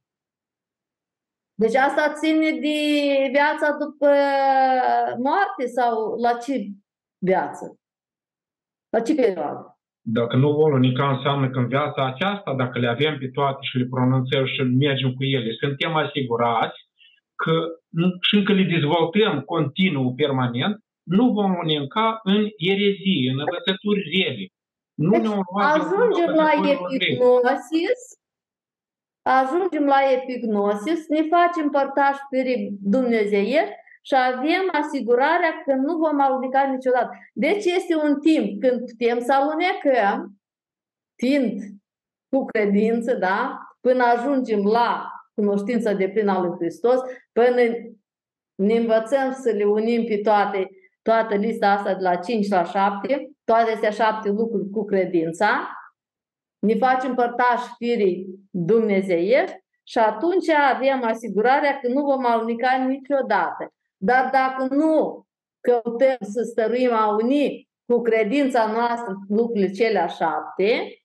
Deci 1.54 1.74
asta 1.74 2.12
ține 2.12 2.50
de 2.50 3.28
viața 3.30 3.76
după 3.78 4.06
moarte 5.18 5.66
sau 5.66 6.14
la 6.20 6.32
ce 6.38 6.66
viață? 7.30 7.64
La 8.94 9.00
ce 9.00 9.14
perioadă? 9.14 9.78
Dacă 10.18 10.36
nu 10.36 10.48
vom 10.58 10.70
lunica 10.70 11.10
înseamnă 11.10 11.50
că 11.50 11.58
în 11.58 11.68
viața 11.68 12.06
aceasta, 12.06 12.54
dacă 12.62 12.78
le 12.78 12.88
avem 12.88 13.18
pe 13.18 13.28
toate 13.36 13.58
și 13.68 13.78
le 13.78 13.86
pronunțăm 13.94 14.44
și 14.46 14.60
mergem 14.62 15.10
cu 15.14 15.22
ele, 15.36 15.50
suntem 15.62 15.92
asigurați 15.94 16.78
că 17.42 17.54
și 18.26 18.34
încă 18.38 18.52
le 18.52 18.64
dezvoltăm 18.74 19.40
continuu, 19.40 20.14
permanent, 20.14 20.74
nu 21.16 21.24
vom 21.32 21.50
lunica 21.60 22.20
în 22.22 22.42
erezie, 22.72 23.30
în 23.32 23.38
învățături 23.44 24.02
rele. 24.14 24.46
Nu 24.94 25.10
deci, 25.10 25.28
ne 25.28 25.62
ajungem 25.74 26.32
la 26.42 26.50
epignosis, 26.74 28.00
ajungem 29.40 29.84
la 29.94 30.00
epignosis, 30.18 31.00
ne 31.08 31.22
facem 31.34 31.66
părtași 31.76 32.22
pe 32.30 32.38
dumnezeiești 32.94 33.82
și 34.06 34.14
avem 34.14 34.68
asigurarea 34.72 35.62
că 35.64 35.74
nu 35.74 35.96
vom 35.96 36.20
aluneca 36.20 36.62
niciodată. 36.62 37.10
Deci 37.32 37.64
este 37.64 37.96
un 37.96 38.20
timp 38.20 38.60
când 38.60 38.84
putem 38.84 39.20
să 39.20 39.32
alunecăm, 39.32 40.40
fiind 41.16 41.60
cu 42.28 42.44
credință, 42.44 43.14
da? 43.14 43.58
până 43.84 44.02
ajungem 44.04 44.62
la 44.64 45.10
cunoștința 45.34 45.92
de 45.92 46.08
plin 46.08 46.28
al 46.28 46.46
lui 46.46 46.56
Hristos, 46.58 47.00
până 47.32 47.62
ne 48.54 48.76
învățăm 48.76 49.32
să 49.32 49.50
le 49.50 49.64
unim 49.64 50.04
pe 50.04 50.18
toate, 50.18 50.70
toată 51.02 51.34
lista 51.34 51.70
asta 51.70 51.94
de 51.94 52.02
la 52.02 52.16
5 52.16 52.48
la 52.48 52.64
7, 52.64 53.30
toate 53.44 53.70
astea 53.70 53.90
șapte 53.90 54.28
lucruri 54.28 54.70
cu 54.70 54.84
credința, 54.84 55.68
ne 56.58 56.74
facem 56.74 57.14
părtași 57.14 57.68
firii 57.76 58.26
dumnezeiești 58.50 59.56
și 59.82 59.98
atunci 59.98 60.48
avem 60.48 61.02
asigurarea 61.04 61.78
că 61.78 61.88
nu 61.88 62.04
vom 62.04 62.26
alunica 62.26 62.84
niciodată. 62.88 63.72
Dar 64.04 64.30
dacă 64.32 64.74
nu 64.74 65.26
căutăm 65.60 66.16
să 66.20 66.42
stăruim 66.42 66.92
a 66.92 67.14
uni 67.14 67.68
cu 67.86 68.00
credința 68.00 68.72
noastră 68.72 69.14
lucrurile 69.28 69.70
cele 69.70 70.06
șapte, 70.06 70.98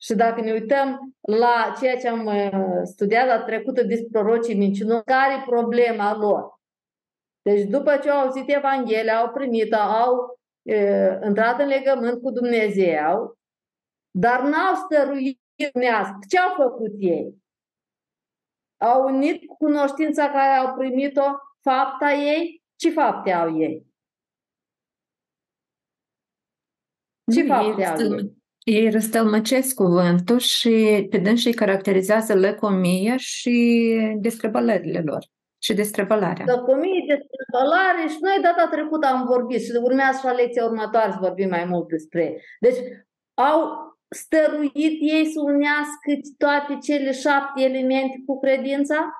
și 0.00 0.14
dacă 0.14 0.40
ne 0.40 0.52
uităm 0.52 1.14
la 1.20 1.74
ceea 1.80 1.96
ce 1.96 2.08
am 2.08 2.26
uh, 2.26 2.80
studiat 2.82 3.26
la 3.26 3.42
trecută 3.42 3.82
despre 3.82 4.08
prorocii 4.12 4.56
mincinoși, 4.56 5.04
care 5.04 5.34
e 5.34 5.44
problema 5.46 6.16
lor? 6.16 6.60
Deci 7.42 7.64
după 7.64 7.96
ce 7.96 8.10
au 8.10 8.20
auzit 8.20 8.54
Evanghelia, 8.54 9.18
au 9.18 9.28
primit 9.32 9.72
au 9.72 10.38
e, 10.62 11.18
intrat 11.26 11.60
în 11.60 11.66
legământ 11.66 12.22
cu 12.22 12.30
Dumnezeu, 12.30 13.38
dar 14.10 14.40
n-au 14.40 14.74
stăruit 14.74 15.40
nească. 15.72 16.18
Ce 16.28 16.38
au 16.38 16.54
făcut 16.54 16.92
ei? 16.98 17.34
Au 18.76 19.04
unit 19.04 19.42
cunoștința 19.58 20.26
care 20.26 20.56
au 20.56 20.74
primit-o, 20.74 21.22
fapta 21.70 22.12
ei, 22.12 22.62
ce 22.76 22.90
fapte 22.90 23.32
au 23.32 23.60
ei? 23.60 23.86
Ce 27.32 27.42
Nu, 27.42 27.46
fapte 27.46 27.80
ei 27.80 27.86
au 27.86 27.96
răstăl- 27.96 28.18
ei? 28.18 28.36
Ei 28.64 28.90
răstălmăcesc 28.90 29.74
cuvântul 29.74 30.38
și 30.38 31.06
pe 31.10 31.18
dânsii 31.18 31.54
caracterizează 31.54 32.34
lăcomia 32.34 33.16
și 33.16 33.56
descrăbălările 34.20 35.02
lor 35.06 35.24
și 35.62 35.74
descrăbălarea. 35.74 36.44
Lăcomie, 36.46 37.04
descrăbălare 37.06 38.08
și 38.08 38.16
noi 38.20 38.38
data 38.42 38.68
trecută 38.70 39.06
am 39.06 39.24
vorbit 39.26 39.60
și 39.62 39.70
urmează 39.82 40.18
și 40.18 40.24
la 40.24 40.32
lecția 40.32 40.64
următoare 40.64 41.10
să 41.10 41.18
vorbim 41.20 41.48
mai 41.48 41.64
mult 41.64 41.88
despre 41.88 42.22
ei. 42.24 42.40
Deci 42.60 42.78
au 43.34 43.58
stăruit 44.08 44.96
ei 45.00 45.26
să 45.32 45.40
unească 45.40 46.10
toate 46.38 46.78
cele 46.82 47.12
șapte 47.12 47.62
elemente 47.62 48.22
cu 48.26 48.40
credința? 48.40 49.12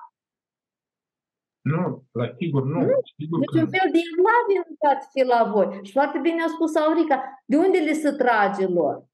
Nu, 1.61 2.03
la 2.11 2.33
sigur 2.37 2.63
nu. 2.65 2.79
Sigur 3.17 3.39
Deci 3.39 3.49
că 3.53 3.59
un 3.59 3.69
fel 3.69 3.89
de 3.91 3.99
evlavie 4.11 4.61
nu 4.69 4.75
poate 4.79 5.07
fi 5.11 5.23
la 5.23 5.43
voi. 5.43 5.79
Și 5.83 5.91
foarte 5.91 6.19
bine 6.19 6.43
a 6.43 6.47
spus 6.47 6.75
Aurica, 6.75 7.43
de 7.45 7.57
unde 7.57 7.77
le 7.77 7.93
se 7.93 8.11
trage 8.11 8.65
lor? 8.65 9.07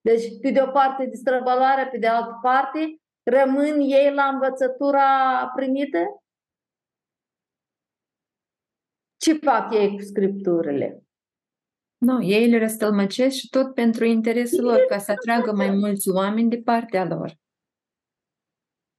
Deci, 0.00 0.40
pe 0.40 0.50
de 0.50 0.62
o 0.62 0.70
parte, 0.70 1.06
distrăbălarea, 1.06 1.88
pe 1.88 1.98
de 1.98 2.06
altă 2.06 2.38
parte, 2.42 3.00
rămân 3.22 3.80
ei 3.80 4.12
la 4.14 4.24
învățătura 4.24 5.08
primită? 5.56 5.98
Ce 9.16 9.32
fac 9.32 9.74
ei 9.74 9.96
cu 9.96 10.02
scripturile? 10.02 11.00
Nu, 11.98 12.22
ei 12.22 12.48
le 12.48 12.58
răstălmăcesc 12.58 13.36
și 13.36 13.48
tot 13.48 13.74
pentru 13.74 14.04
interesul 14.04 14.64
lor, 14.64 14.78
ca 14.88 14.98
să 14.98 15.10
atragă 15.10 15.52
mai 15.52 15.70
mulți 15.70 16.10
oameni 16.10 16.50
de 16.50 16.62
partea 16.64 17.04
lor. 17.04 17.36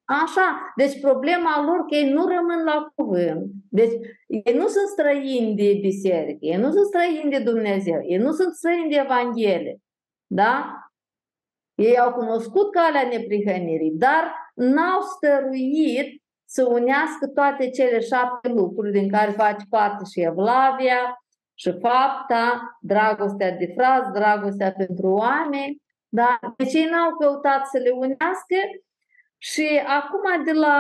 Așa, 0.07 0.73
deci 0.75 0.99
problema 0.99 1.63
lor 1.65 1.85
că 1.85 1.95
ei 1.95 2.09
nu 2.09 2.27
rămân 2.27 2.63
la 2.63 2.91
cuvânt. 2.95 3.51
Deci 3.69 3.91
ei 4.27 4.53
nu 4.53 4.67
sunt 4.67 4.87
străini 4.87 5.55
de 5.55 5.77
biserică, 5.81 6.37
ei 6.39 6.55
nu 6.55 6.71
sunt 6.71 6.85
străini 6.85 7.31
de 7.31 7.39
Dumnezeu, 7.39 7.99
ei 8.03 8.17
nu 8.17 8.31
sunt 8.31 8.53
străini 8.53 8.89
de 8.89 8.95
Evanghelie. 8.95 9.81
Da? 10.27 10.81
Ei 11.75 11.97
au 11.99 12.13
cunoscut 12.13 12.71
calea 12.71 13.07
neprihănirii, 13.07 13.91
dar 13.91 14.51
n-au 14.55 15.01
stăruit 15.01 16.23
să 16.45 16.65
unească 16.65 17.27
toate 17.27 17.69
cele 17.69 17.99
șapte 17.99 18.47
lucruri 18.47 18.91
din 18.91 19.09
care 19.09 19.31
face 19.31 19.65
parte 19.69 20.03
și 20.11 20.21
Evlavia, 20.21 21.21
și 21.53 21.71
fapta, 21.71 22.77
dragostea 22.81 23.51
de 23.51 23.73
fraz, 23.75 24.11
dragostea 24.13 24.71
pentru 24.71 25.07
oameni. 25.07 25.81
Da? 26.09 26.39
Deci 26.57 26.73
ei 26.73 26.89
n-au 26.91 27.15
căutat 27.15 27.67
să 27.67 27.77
le 27.77 27.89
unească 27.89 28.55
și 29.51 29.81
acum 29.85 30.43
de 30.45 30.51
la... 30.51 30.77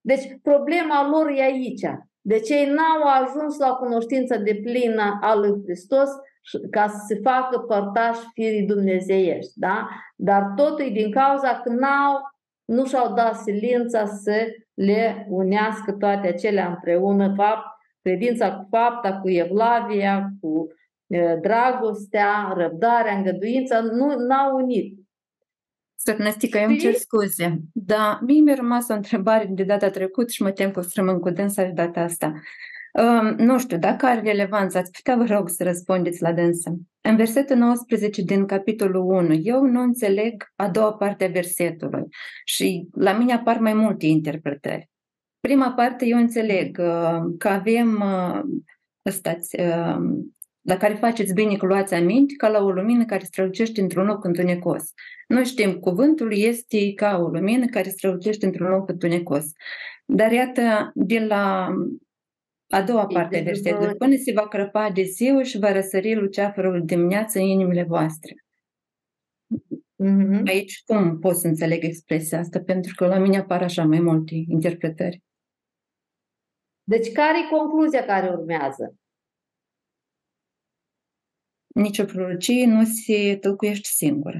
Deci 0.00 0.38
problema 0.42 1.08
lor 1.08 1.28
e 1.28 1.42
aici. 1.42 1.86
Deci 2.20 2.48
ei 2.48 2.66
n-au 2.66 3.02
ajuns 3.22 3.58
la 3.58 3.68
cunoștința 3.68 4.36
de 4.36 4.60
plină 4.62 5.18
a 5.20 5.34
lui 5.34 5.62
Hristos 5.64 6.08
ca 6.70 6.88
să 6.88 7.04
se 7.06 7.20
facă 7.22 7.58
părtași 7.58 8.20
firii 8.32 8.66
dumnezeiești. 8.66 9.52
Da? 9.54 9.88
Dar 10.16 10.52
totul 10.56 10.84
e 10.84 10.90
din 10.90 11.10
cauza 11.10 11.60
că 11.60 11.68
n-au, 11.68 12.20
nu 12.64 12.86
și-au 12.86 13.14
dat 13.14 13.36
silința 13.36 14.06
să 14.06 14.46
le 14.74 15.26
unească 15.28 15.92
toate 15.92 16.28
acelea 16.28 16.68
împreună, 16.68 17.32
fapt, 17.36 17.66
credința 18.02 18.56
cu 18.56 18.66
fapta, 18.70 19.20
cu 19.20 19.30
evlavia, 19.30 20.28
cu 20.40 20.66
dragostea, 21.40 22.52
răbdarea, 22.56 23.16
îngăduința, 23.16 23.80
nu 23.80 24.14
n-au 24.18 24.56
unit. 24.56 25.05
Stăpnăstică, 25.96 26.58
eu 26.58 26.68
îmi 26.68 26.78
cer 26.78 26.94
scuze, 26.94 27.60
dar 27.72 28.18
mie 28.22 28.40
mi-a 28.40 28.54
rămas 28.54 28.88
o 28.88 28.94
întrebare 28.94 29.48
de 29.50 29.62
data 29.62 29.90
trecută 29.90 30.30
și 30.32 30.42
mă 30.42 30.50
tem 30.50 30.70
că 30.70 30.78
o 30.78 30.82
să 30.82 30.90
rămân 30.94 31.18
cu 31.18 31.30
dânsa 31.30 31.66
și 31.66 31.72
data 31.72 32.00
asta. 32.00 32.32
Uh, 32.92 33.34
nu 33.36 33.58
știu, 33.58 33.78
dacă 33.78 34.06
are 34.06 34.20
relevanță, 34.20 34.78
ați 34.78 34.90
putea, 34.90 35.16
vă 35.16 35.24
rog, 35.24 35.48
să 35.48 35.62
răspundeți 35.62 36.22
la 36.22 36.32
dânsă. 36.32 36.76
În 37.00 37.16
versetul 37.16 37.56
19 37.56 38.22
din 38.22 38.46
capitolul 38.46 39.04
1, 39.04 39.32
eu 39.42 39.64
nu 39.64 39.80
înțeleg 39.80 40.52
a 40.56 40.68
doua 40.68 40.92
parte 40.92 41.24
a 41.24 41.28
versetului 41.28 42.04
și 42.44 42.88
la 42.92 43.12
mine 43.12 43.32
apar 43.32 43.58
mai 43.58 43.74
multe 43.74 44.06
interpretări. 44.06 44.90
Prima 45.40 45.72
parte 45.72 46.06
eu 46.06 46.18
înțeleg 46.18 46.78
uh, 46.80 47.34
că 47.38 47.48
avem 47.48 48.02
uh, 48.04 48.40
stați, 49.12 49.60
uh, 49.60 49.98
la 50.66 50.76
care 50.76 50.94
faceți 50.94 51.34
bine 51.34 51.56
că 51.56 51.66
luați 51.66 51.94
aminte, 51.94 52.34
ca 52.36 52.48
la 52.48 52.64
o 52.64 52.70
lumină 52.70 53.04
care 53.04 53.24
strălucește 53.24 53.80
într-un 53.80 54.06
loc 54.06 54.24
întunecos. 54.24 54.82
Noi 55.28 55.44
știm, 55.44 55.74
cuvântul 55.74 56.36
este 56.36 56.92
ca 56.94 57.18
o 57.18 57.28
lumină 57.28 57.66
care 57.66 57.88
strălucește 57.88 58.46
într-un 58.46 58.68
loc 58.68 58.88
întunecos. 58.88 59.44
Dar 60.04 60.32
iată, 60.32 60.90
de 60.94 61.18
la 61.18 61.68
a 62.68 62.82
doua 62.82 63.06
parte 63.06 63.38
a 63.38 63.42
versetului, 63.42 63.94
până 63.94 64.16
se 64.16 64.32
va 64.32 64.48
crăpa 64.48 64.90
de 64.90 65.02
ziua 65.02 65.42
și 65.42 65.58
va 65.58 65.72
răsări 65.72 66.14
luceafărul 66.14 66.84
dimineața 66.84 67.40
în 67.40 67.46
inimile 67.46 67.82
voastre. 67.82 68.34
Mm-hmm. 70.04 70.42
Aici 70.46 70.82
cum 70.86 71.18
pot 71.18 71.36
să 71.36 71.46
înțeleg 71.46 71.84
expresia 71.84 72.38
asta? 72.38 72.60
Pentru 72.60 72.94
că 72.94 73.06
la 73.06 73.18
mine 73.18 73.38
apar 73.38 73.62
așa 73.62 73.84
mai 73.84 74.00
multe 74.00 74.34
interpretări. 74.48 75.22
Deci 76.82 77.12
care 77.12 77.38
e 77.38 77.56
concluzia 77.56 78.04
care 78.04 78.28
urmează? 78.28 78.94
Nici 81.76 81.98
o 81.98 82.04
prorocie 82.04 82.66
nu 82.66 82.84
se 82.84 83.38
tălcuiește 83.40 83.88
singură. 83.88 84.38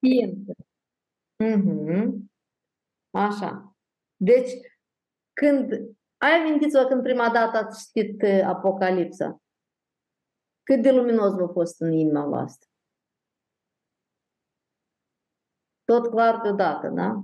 Simplă. 0.00 0.54
Mm-hmm. 1.44 2.08
Așa. 3.10 3.76
Deci, 4.16 4.50
când 5.32 5.72
ai 6.16 6.30
amintit-vă 6.30 6.84
când 6.88 7.02
prima 7.02 7.30
dată 7.32 7.56
ați 7.56 7.90
citit 7.92 8.22
Apocalipsa? 8.44 9.42
Cât 10.62 10.82
de 10.82 10.90
luminos 10.90 11.34
v-a 11.34 11.48
fost 11.52 11.80
în 11.80 11.92
inima 11.92 12.26
voastră? 12.26 12.68
Tot 15.84 16.10
clar 16.10 16.40
deodată, 16.40 16.88
da? 16.88 17.22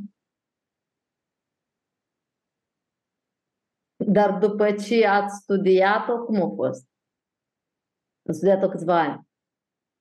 Dar 4.13 4.39
după 4.39 4.73
ce 4.73 5.07
ați 5.07 5.43
studiat-o, 5.43 6.25
cum 6.25 6.43
a 6.43 6.55
fost? 6.55 6.87
Ați 8.29 8.37
studiat-o 8.37 8.69
câțiva 8.69 9.01
ani. 9.01 9.33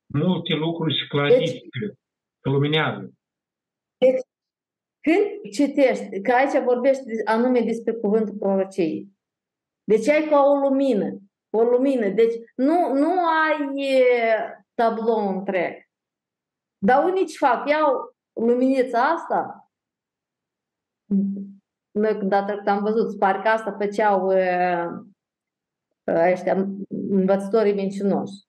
Multe 0.06 0.54
lucruri 0.54 0.94
se 0.94 1.06
clarifică, 1.08 1.78
deci, 1.80 1.96
se 2.42 2.48
luminează. 2.48 3.12
Deci, 3.98 4.20
când 5.00 5.52
citești, 5.52 6.20
că 6.20 6.32
aici 6.32 6.64
vorbești 6.64 7.02
anume 7.24 7.60
despre 7.60 7.92
cuvântul 7.92 8.36
prorociei, 8.38 9.08
deci 9.84 10.08
ai 10.08 10.28
ca 10.28 10.42
o 10.42 10.54
lumină, 10.68 11.18
o 11.50 11.62
lumină, 11.62 12.08
deci 12.08 12.34
nu, 12.56 12.94
nu 12.94 13.12
ai 13.26 14.02
tablou 14.74 15.28
întreg. 15.28 15.72
Dar 16.78 17.04
unii 17.04 17.26
ce 17.26 17.36
fac? 17.36 17.68
Iau 17.68 18.14
luminița 18.40 19.02
asta, 19.02 19.70
noi 21.90 22.14
dată 22.14 22.54
când 22.54 22.66
am 22.66 22.82
văzut, 22.82 23.18
parcă 23.18 23.48
asta 23.48 23.76
făceau 23.80 24.26
ăștia 26.06 26.66
învățătorii 26.88 27.74
mincinoși. 27.74 28.42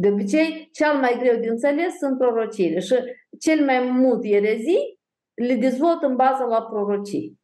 De 0.00 0.08
obicei, 0.08 0.68
cel 0.72 0.98
mai 0.98 1.18
greu 1.18 1.40
de 1.40 1.48
înțeles 1.48 1.96
sunt 1.96 2.18
prorociile 2.18 2.78
și 2.78 2.94
cel 3.38 3.64
mai 3.64 3.80
mult 3.80 4.24
erezii 4.24 4.98
le 5.34 5.54
dezvoltă 5.54 6.06
în 6.06 6.16
bază 6.16 6.44
la 6.44 6.62
prorocii. 6.62 7.40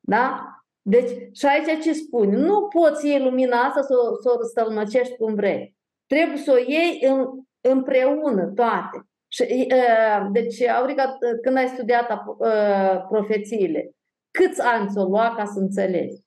Da? 0.00 0.46
Deci, 0.82 1.36
și 1.36 1.46
aici 1.46 1.82
ce 1.82 1.92
spune? 1.92 2.36
Nu 2.36 2.68
poți 2.68 3.06
iei 3.06 3.22
lumina 3.22 3.62
asta 3.62 3.82
să, 3.82 3.94
să 4.20 4.30
o 4.30 4.36
răstălmăcești 4.36 5.16
cum 5.16 5.34
vrei. 5.34 5.76
Trebuie 6.06 6.36
să 6.36 6.52
o 6.52 6.56
iei 6.56 7.04
în, 7.04 7.26
împreună 7.60 8.46
toate. 8.46 9.06
Și, 9.28 9.68
uh, 9.72 10.28
deci, 10.32 10.62
Aurica, 10.62 11.18
când 11.42 11.56
ai 11.56 11.68
studiat 11.68 12.10
uh, 12.26 13.04
profețiile, 13.08 13.90
câți 14.30 14.60
ani 14.60 14.90
ți-o 14.90 15.02
lua 15.04 15.34
ca 15.34 15.44
să 15.44 15.58
înțelegi? 15.58 16.22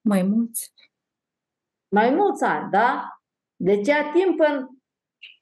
Mai 0.00 0.22
mulți. 0.22 0.72
Mai 1.88 2.10
mulți 2.10 2.44
ani, 2.44 2.70
da? 2.70 3.15
Deci 3.56 3.86
ia 3.86 4.10
timp 4.14 4.40
în 4.40 4.66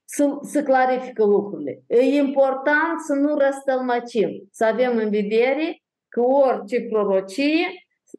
să, 0.05 0.39
să 0.43 0.63
clarifică 0.63 1.25
lucrurile. 1.25 1.83
E 1.87 2.01
important 2.01 3.01
să 3.07 3.15
nu 3.15 3.39
răstălmăcim, 3.39 4.49
să 4.51 4.65
avem 4.65 4.97
în 4.97 5.11
vedere 5.11 5.83
că 6.09 6.21
orice 6.21 6.81
prorocie 6.81 7.67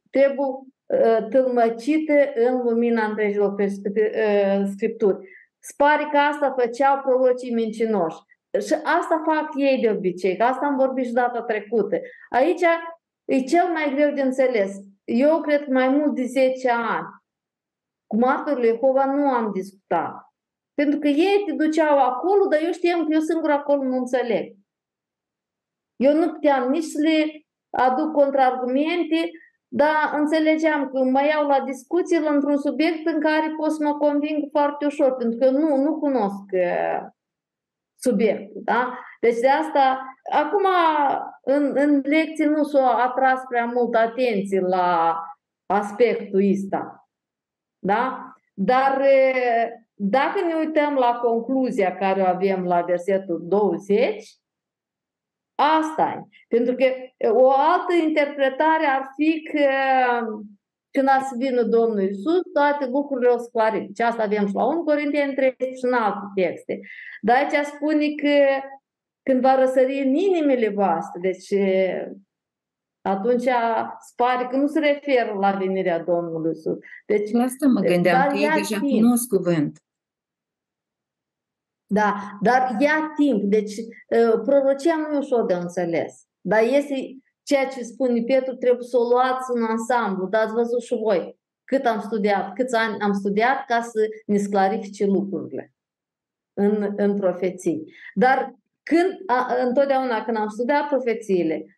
trebuie 0.09 0.47
uh, 0.85 1.27
tâlmăcită 1.29 2.13
în 2.35 2.61
lumina 2.63 3.05
întregilor 3.05 3.55
uh, 3.59 4.63
scripturi. 4.71 5.29
Spare 5.59 6.07
că 6.11 6.17
asta 6.17 6.55
făceau 6.59 7.01
prorocii 7.01 7.53
mincinoși. 7.53 8.17
Și 8.65 8.73
asta 8.73 9.23
fac 9.25 9.49
ei 9.55 9.79
de 9.81 9.89
obicei, 9.89 10.37
că 10.37 10.43
asta 10.43 10.65
am 10.65 10.75
vorbit 10.75 11.05
și 11.05 11.11
data 11.11 11.41
trecută. 11.41 11.99
Aici 12.29 12.61
e 13.25 13.39
cel 13.39 13.67
mai 13.73 13.91
greu 13.95 14.13
de 14.13 14.21
înțeles. 14.21 14.75
Eu 15.03 15.41
cred 15.41 15.63
că 15.63 15.71
mai 15.71 15.87
mult 15.89 16.15
de 16.15 16.23
10 16.23 16.69
ani 16.69 17.05
cu 18.07 18.17
martorul 18.17 18.63
Jehova 18.63 19.05
nu 19.05 19.27
am 19.27 19.51
discutat. 19.51 20.13
Pentru 20.73 20.99
că 20.99 21.07
ei 21.07 21.43
te 21.45 21.51
duceau 21.51 21.99
acolo, 21.99 22.45
dar 22.49 22.59
eu 22.63 22.71
știam 22.71 23.05
că 23.05 23.13
eu 23.13 23.19
singur 23.19 23.51
acolo 23.51 23.83
nu 23.83 23.97
înțeleg. 23.97 24.55
Eu 25.95 26.13
nu 26.13 26.31
puteam 26.31 26.69
nici 26.69 26.83
să 26.83 27.01
le 27.01 27.45
aduc 27.69 28.11
contraargumente, 28.11 29.31
dar 29.67 30.13
înțelegeam 30.13 30.89
că 30.89 31.03
mă 31.03 31.21
iau 31.25 31.47
la 31.47 31.61
discuții 31.61 32.17
într-un 32.17 32.57
subiect 32.57 33.07
în 33.07 33.19
care 33.19 33.53
pot 33.57 33.71
să 33.71 33.83
mă 33.83 33.93
conving 33.97 34.47
foarte 34.51 34.85
ușor, 34.85 35.15
pentru 35.15 35.37
că 35.37 35.49
nu, 35.49 35.75
nu 35.75 35.99
cunosc 35.99 36.45
subiectul. 37.95 38.61
Da? 38.63 38.99
Deci 39.21 39.39
de 39.39 39.47
asta, 39.47 40.01
acum 40.31 40.65
în, 41.43 41.71
în 41.75 42.01
lecții 42.03 42.45
nu 42.45 42.63
s-a 42.63 42.97
atras 42.97 43.41
prea 43.49 43.65
mult 43.65 43.95
atenție 43.95 44.59
la 44.59 45.19
aspectul 45.65 46.49
ăsta. 46.51 47.04
Da? 47.85 48.33
Dar 48.53 49.01
dacă 49.93 50.45
ne 50.47 50.53
uităm 50.53 50.93
la 50.93 51.19
concluzia 51.23 51.95
care 51.95 52.21
o 52.21 52.25
avem 52.25 52.63
la 52.63 52.81
versetul 52.81 53.41
20, 53.43 54.29
asta 55.55 56.03
e. 56.17 56.35
Pentru 56.47 56.75
că 56.75 56.85
o 57.31 57.51
altă 57.51 57.93
interpretare 58.07 58.85
ar 58.85 59.09
fi 59.15 59.49
că 59.51 59.69
când 60.91 61.07
a 61.07 61.19
să 61.21 61.35
vină 61.37 61.61
Domnul 61.61 62.01
Iisus, 62.01 62.41
toate 62.53 62.85
lucrurile 62.85 63.29
o 63.29 63.37
să 63.37 63.49
clarifice. 63.51 64.03
Asta 64.03 64.23
avem 64.23 64.47
și 64.47 64.53
la 64.53 64.65
1 64.65 64.83
Corinteni 64.83 65.33
3 65.33 65.55
și 65.57 65.85
în 65.85 65.93
alte 65.93 66.25
texte. 66.35 66.79
Dar 67.21 67.35
aici 67.35 67.65
spune 67.65 68.07
că 68.07 68.67
când 69.23 69.41
va 69.41 69.55
răsări 69.55 69.99
în 69.99 70.13
inimile 70.13 70.69
voastre, 70.69 71.19
deci 71.21 71.47
atunci 73.05 73.41
se 73.41 74.13
pare 74.15 74.47
că 74.49 74.55
nu 74.57 74.67
se 74.67 74.79
referă 74.79 75.33
la 75.39 75.51
venirea 75.51 76.03
Domnului 76.03 76.51
Iisus. 76.55 76.77
Deci, 77.05 77.31
La 77.31 77.43
asta 77.43 77.67
mă 77.67 77.79
gândeam, 77.79 78.19
dar 78.19 78.27
că 78.27 78.35
ei 78.35 78.41
ia 78.41 78.53
deja 78.53 78.79
timp. 78.79 78.91
cunosc 78.91 79.27
cuvânt. 79.27 79.79
Da, 81.87 82.13
dar 82.41 82.75
ia 82.79 83.11
timp. 83.15 83.43
Deci 83.43 83.73
uh, 83.77 84.41
prorocia 84.43 84.95
nu 84.95 85.15
e 85.15 85.17
ușor 85.17 85.45
de 85.45 85.53
înțeles. 85.53 86.27
Dar 86.41 86.63
este 86.63 86.95
ceea 87.43 87.67
ce 87.67 87.83
spune 87.83 88.21
Petru, 88.21 88.55
trebuie 88.55 88.87
să 88.87 88.97
o 88.97 89.09
luați 89.09 89.51
în 89.53 89.63
ansamblu. 89.63 90.27
Dar 90.27 90.43
ați 90.43 90.53
văzut 90.53 90.81
și 90.81 90.95
voi 90.95 91.39
cât 91.63 91.85
am 91.85 92.01
studiat, 92.01 92.53
câți 92.53 92.75
ani 92.75 92.99
am 92.99 93.13
studiat 93.13 93.65
ca 93.65 93.81
să 93.81 94.07
ne 94.25 94.37
sclarifice 94.37 95.05
lucrurile 95.05 95.73
în, 96.53 96.93
în 96.95 97.15
profeții. 97.19 97.93
Dar 98.13 98.55
când, 98.83 99.11
a, 99.25 99.47
întotdeauna 99.65 100.23
când 100.23 100.37
am 100.37 100.47
studiat 100.47 100.87
profețiile, 100.87 101.65
uh, 101.65 101.74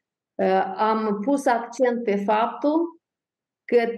am 0.75 1.19
pus 1.21 1.45
accent 1.45 2.03
pe 2.03 2.15
faptul 2.15 3.01
că 3.65 3.89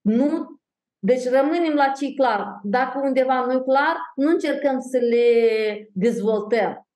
nu 0.00 0.54
deci 0.98 1.28
rămânem 1.28 1.74
la 1.74 1.88
ce 1.88 2.06
e 2.06 2.14
clar. 2.14 2.60
Dacă 2.62 2.98
undeva 2.98 3.44
nu 3.44 3.52
e 3.52 3.60
clar, 3.60 3.96
nu 4.14 4.28
încercăm 4.28 4.80
să 4.80 4.98
le 4.98 5.26
dezvoltăm. 5.92 6.88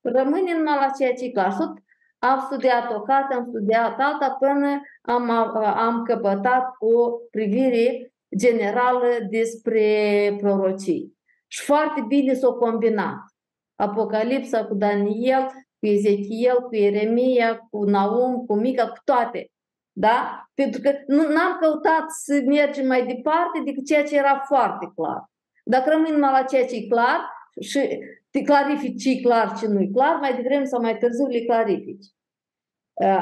Rămânem 0.00 0.56
numai 0.56 0.78
la 0.78 0.90
ceea 0.98 1.14
ce 1.14 1.24
e 1.24 1.30
clar. 1.30 1.56
Tot 1.56 1.78
am 2.18 2.40
studiat 2.40 2.94
o 2.94 3.00
carte, 3.00 3.34
am 3.34 3.46
studiat 3.48 4.00
alta 4.00 4.30
până 4.30 4.80
am, 5.02 5.30
am 5.60 6.02
căpătat 6.02 6.64
o 6.78 7.10
privire 7.30 8.12
generală 8.36 9.08
despre 9.30 10.36
prorocii. 10.40 11.18
Și 11.46 11.64
foarte 11.64 12.04
bine 12.08 12.34
s-o 12.34 12.54
combinat. 12.54 13.18
Apocalipsa 13.74 14.64
cu 14.64 14.74
Daniel, 14.74 15.46
cu 15.86 15.92
Ezechiel, 15.92 16.60
cu 16.60 16.74
Ieremia, 16.74 17.56
cu 17.70 17.84
Naum, 17.84 18.46
cu 18.46 18.54
Mica, 18.54 18.88
cu 18.88 18.96
toate. 19.04 19.50
Da? 19.92 20.48
Pentru 20.54 20.80
că 20.80 20.92
nu 21.06 21.20
am 21.22 21.58
căutat 21.60 22.10
să 22.10 22.42
mergem 22.46 22.86
mai 22.86 23.06
departe 23.06 23.62
decât 23.64 23.86
ceea 23.86 24.04
ce 24.04 24.16
era 24.16 24.42
foarte 24.46 24.92
clar. 24.94 25.30
Dacă 25.64 25.90
rămâi 25.90 26.10
numai 26.10 26.32
la 26.32 26.42
ceea 26.42 26.66
ce 26.66 26.76
e 26.76 26.86
clar 26.88 27.20
și 27.60 27.98
te 28.30 28.42
clarifici 28.42 29.02
ce 29.02 29.10
e 29.10 29.20
clar, 29.20 29.58
ce 29.58 29.66
nu 29.66 29.80
e 29.80 29.90
clar, 29.92 30.16
mai 30.20 30.34
devreme 30.34 30.64
sau 30.64 30.80
mai 30.80 30.98
târziu 30.98 31.26
le 31.26 31.40
clarifici. 31.40 32.06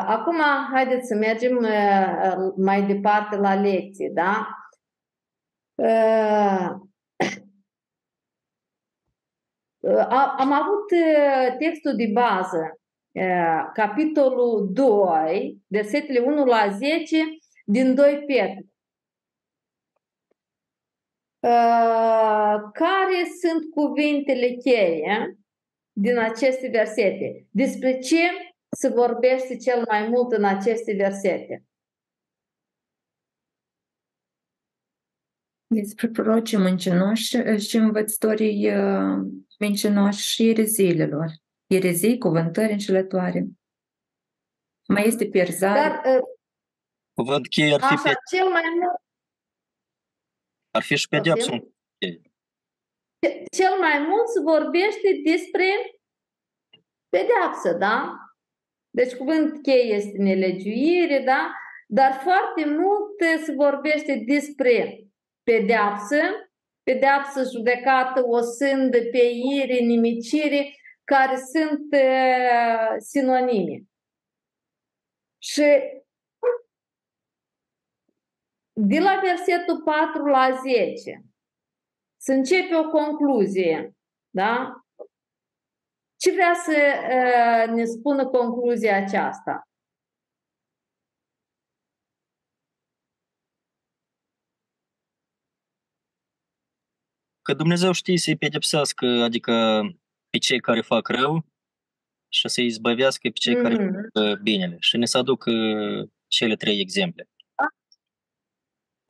Acum, 0.07 0.37
haideți 0.73 1.07
să 1.07 1.15
mergem 1.15 1.67
mai 2.57 2.83
departe 2.83 3.37
la 3.37 3.55
lecție, 3.55 4.11
da? 4.15 4.49
Am 10.37 10.53
avut 10.53 10.89
textul 11.59 11.97
de 11.97 12.11
bază 12.13 12.79
capitolul 13.73 14.69
2, 14.73 15.59
versetele 15.67 16.19
1 16.19 16.45
la 16.45 16.69
10 16.69 17.17
din 17.65 17.95
2 17.95 18.25
Petru. 18.27 18.73
Care 22.73 23.25
sunt 23.41 23.71
cuvintele 23.71 24.49
cheie 24.49 25.39
din 25.93 26.19
aceste 26.19 26.69
versete? 26.69 27.47
Despre 27.51 27.99
ce 27.99 28.19
se 28.77 28.89
vorbește 28.89 29.57
cel 29.57 29.85
mai 29.89 30.09
mult 30.09 30.33
în 30.33 30.45
aceste 30.45 30.95
versete? 30.95 31.65
Despre 35.67 36.09
prorocii 36.09 36.59
mincinoși 36.59 37.37
și 37.57 37.77
învățătorii 37.77 38.71
mincinoși 39.59 40.29
și 40.29 40.49
ereziilor 40.49 41.43
erezii, 41.67 42.19
cuvântări 42.19 42.73
înșelătoare. 42.73 43.47
Mai 44.89 45.07
este 45.07 45.27
pierzare. 45.27 45.79
Dar, 45.79 46.23
Văd 47.17 47.47
că 47.47 47.63
ar 47.63 47.81
fi, 47.81 47.95
așa, 47.95 48.03
pe, 48.03 48.15
cel 48.37 48.49
mai 48.49 48.63
mult, 48.81 49.03
ar 50.71 50.83
fi 50.83 50.97
și 50.97 51.09
pedeapsă. 51.09 51.51
cel 53.57 53.79
mai 53.81 53.99
mult 54.09 54.29
se 54.29 54.41
vorbește 54.41 55.21
despre 55.25 55.65
pedeapsă, 57.09 57.73
da? 57.73 58.19
Deci 58.91 59.15
cuvânt 59.15 59.63
cheie 59.63 59.95
este 59.95 60.17
nelegiuire, 60.19 61.23
da? 61.25 61.53
Dar 61.89 62.13
foarte 62.13 62.65
mult 62.65 63.43
se 63.45 63.53
vorbește 63.53 64.23
despre 64.27 65.05
pedeapsă, 65.43 66.21
pedeapsă 66.85 67.43
judecată, 67.53 68.27
o 68.27 68.41
sândă, 68.41 68.99
peire, 69.11 69.79
nimicire, 69.79 70.75
care 71.05 71.37
sunt 71.37 71.93
uh, 71.93 72.95
sinonime. 72.99 73.83
Și 75.39 75.63
de 78.73 78.99
la 78.99 79.21
versetul 79.23 79.83
4 79.83 80.27
la 80.27 80.61
10 80.63 81.25
să 82.17 82.33
începe 82.33 82.77
o 82.77 82.89
concluzie, 82.89 83.97
da? 84.31 84.85
Ce 86.17 86.33
vrea 86.33 86.55
să 86.55 86.73
uh, 86.73 87.75
ne 87.75 87.85
spună 87.85 88.27
concluzia 88.27 88.97
aceasta? 88.97 89.69
Că 97.47 97.55
Dumnezeu 97.55 97.93
știe 97.93 98.19
să-i 98.19 98.37
pedepsească, 98.37 99.07
adică 99.07 99.83
pe 100.31 100.39
cei 100.39 100.61
care 100.61 100.81
fac 100.81 101.09
rău 101.09 101.45
și 102.29 102.49
să-i 102.49 102.67
izbăvească 102.67 103.29
pe 103.29 103.39
cei 103.39 103.57
mm-hmm. 103.57 103.63
care 103.63 103.75
fac 103.75 104.41
binele. 104.43 104.77
Și 104.81 104.97
ne 104.97 105.07
să 105.07 105.19
aduc 105.19 105.45
cele 106.27 106.57
trei 106.57 106.81
exemple. 106.81 107.29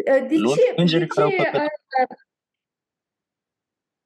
De 0.05 0.37
Lor, 0.37 0.57
ce, 0.57 0.73
de 0.77 0.81
îngerii 0.81 1.07
care 1.07 1.27
au 1.27 1.31
ce, 1.31 1.37
păcat. 1.37 1.69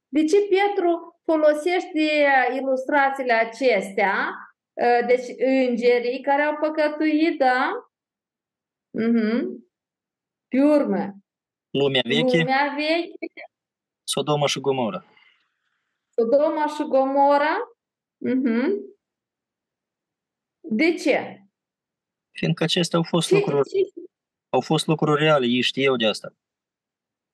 de 0.08 0.24
ce 0.24 0.36
Petru 0.36 1.20
folosește 1.24 2.26
ilustrațiile 2.58 3.32
acestea? 3.32 4.34
Deci 5.06 5.26
îngerii 5.68 6.20
care 6.20 6.42
au 6.42 6.56
păcătuit, 6.56 7.38
da? 7.38 7.90
Mhm. 8.90 9.66
Pe 10.48 10.62
urmă, 10.62 11.18
Lumea 11.70 12.00
veche, 12.04 12.38
lumea 12.38 12.74
veche, 12.76 13.42
Sodoma 14.18 14.46
și 14.46 14.60
Gomora. 14.60 15.04
Sodoma 16.16 16.66
și 16.66 16.82
Gomora. 16.82 17.54
Mhm. 18.16 18.62
De 20.60 20.94
ce? 20.94 21.18
Fiindcă 22.38 22.64
acestea 22.64 22.98
au 22.98 23.04
fost 23.04 23.28
Ce, 23.28 23.34
lucruri, 23.34 23.68
ce, 23.68 23.78
au 24.48 24.60
fost 24.60 24.86
lucruri 24.86 25.20
reale, 25.20 25.46
ei 25.46 25.60
știau 25.60 25.96
de 25.96 26.06
asta. 26.06 26.28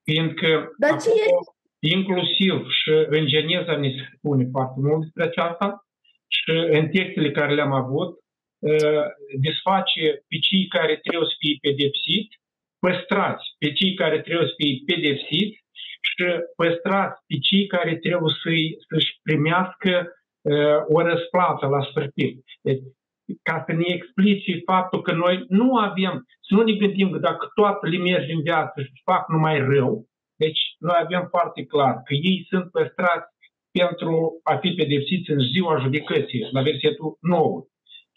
Fiindcă 0.03 0.75
dar 0.79 1.01
ce 1.01 1.09
acolo, 1.09 1.39
este? 1.41 1.95
inclusiv 1.97 2.55
și 2.69 2.91
în 3.17 3.27
Geneza 3.27 3.77
ne 3.77 3.91
spune 4.17 4.49
foarte 4.51 4.81
mult 4.81 5.01
despre 5.03 5.25
aceasta 5.25 5.87
și 6.29 6.51
în 6.51 6.89
textele 6.89 7.31
care 7.31 7.55
le-am 7.55 7.73
avut, 7.73 8.19
uh, 8.59 9.05
desface 9.41 10.25
pe 10.29 10.37
cei 10.39 10.67
care 10.67 10.97
trebuie 10.97 11.29
să 11.29 11.37
fie 11.39 11.57
pedepsiți, 11.61 12.41
păstrați 12.79 13.45
pe 13.59 13.73
cei 13.73 13.95
care 13.95 14.21
trebuie 14.21 14.49
să 14.49 14.55
fie 14.57 14.83
pedepsiți 14.87 15.64
și 16.09 16.25
păstrați 16.57 17.19
pe 17.27 17.37
cei 17.47 17.67
care 17.67 17.97
trebuie 17.97 18.35
să-i, 18.43 18.77
să-și 18.89 19.13
primească 19.23 19.93
uh, 20.03 20.79
o 20.95 20.97
răsplată 21.09 21.67
la 21.67 21.81
sfârșit. 21.91 22.33
Deci, 22.67 22.83
ca 23.43 23.65
să 23.67 23.73
ne 23.73 23.89
explice 23.97 24.63
faptul 24.65 25.01
că 25.03 25.13
noi 25.13 25.45
nu 25.49 25.77
avem, 25.77 26.15
să 26.47 26.55
nu 26.55 26.63
ne 26.63 26.73
gândim 26.73 27.11
că 27.11 27.19
dacă 27.19 27.51
toată 27.55 27.89
le 27.89 27.99
merge 27.99 28.33
în 28.33 28.43
viață 28.43 28.83
și 28.83 29.03
fac 29.05 29.29
numai 29.29 29.59
rău, 29.59 30.07
deci 30.37 30.61
noi 30.79 30.99
avem 31.01 31.27
foarte 31.31 31.65
clar 31.65 31.95
că 32.05 32.15
ei 32.15 32.47
sunt 32.51 32.71
păstrați 32.71 33.33
pentru 33.79 34.41
a 34.43 34.57
fi 34.57 34.71
pedepsiți 34.71 35.31
în 35.31 35.41
ziua 35.53 35.81
judecății, 35.81 36.49
la 36.51 36.63
versetul 36.63 37.19
9. 37.21 37.65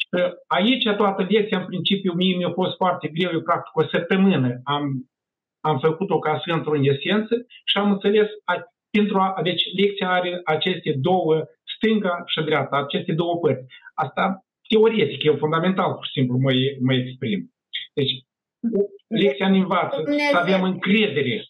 Și 0.02 0.08
aici 0.48 0.86
toată 0.98 1.28
lecția, 1.30 1.60
în 1.60 1.66
principiu, 1.66 2.14
mie 2.14 2.36
mi-a 2.36 2.52
fost 2.52 2.76
foarte 2.76 3.08
greu, 3.08 3.32
eu 3.34 3.42
practic 3.42 3.76
o 3.76 3.84
săptămână 3.84 4.60
am, 4.64 4.84
am 5.70 5.80
făcut-o 5.80 6.20
ca 6.20 6.42
să 6.44 6.52
intru 6.52 6.72
în 6.72 6.84
esență 6.84 7.36
și 7.70 7.78
am 7.78 7.92
înțeles, 7.92 8.28
a, 8.44 8.54
pentru 8.98 9.18
a, 9.20 9.40
deci 9.44 9.64
lecția 9.80 10.10
are 10.10 10.42
aceste 10.44 10.92
două, 11.08 11.34
stânga 11.76 12.24
și 12.26 12.46
dreapta, 12.46 12.78
aceste 12.78 13.12
două 13.14 13.38
părți. 13.38 13.66
Asta 13.94 14.46
teoretic, 14.70 15.24
e 15.24 15.44
fundamental, 15.46 15.94
pur 15.94 16.06
și 16.06 16.12
simplu, 16.12 16.38
mă, 16.38 16.52
mă 16.82 16.94
exprim. 16.94 17.52
Deci, 17.94 18.14
lecția 19.08 19.50
ne 19.50 19.58
învață 19.58 20.04
să 20.32 20.38
avem 20.38 20.64
încredere 20.64 21.46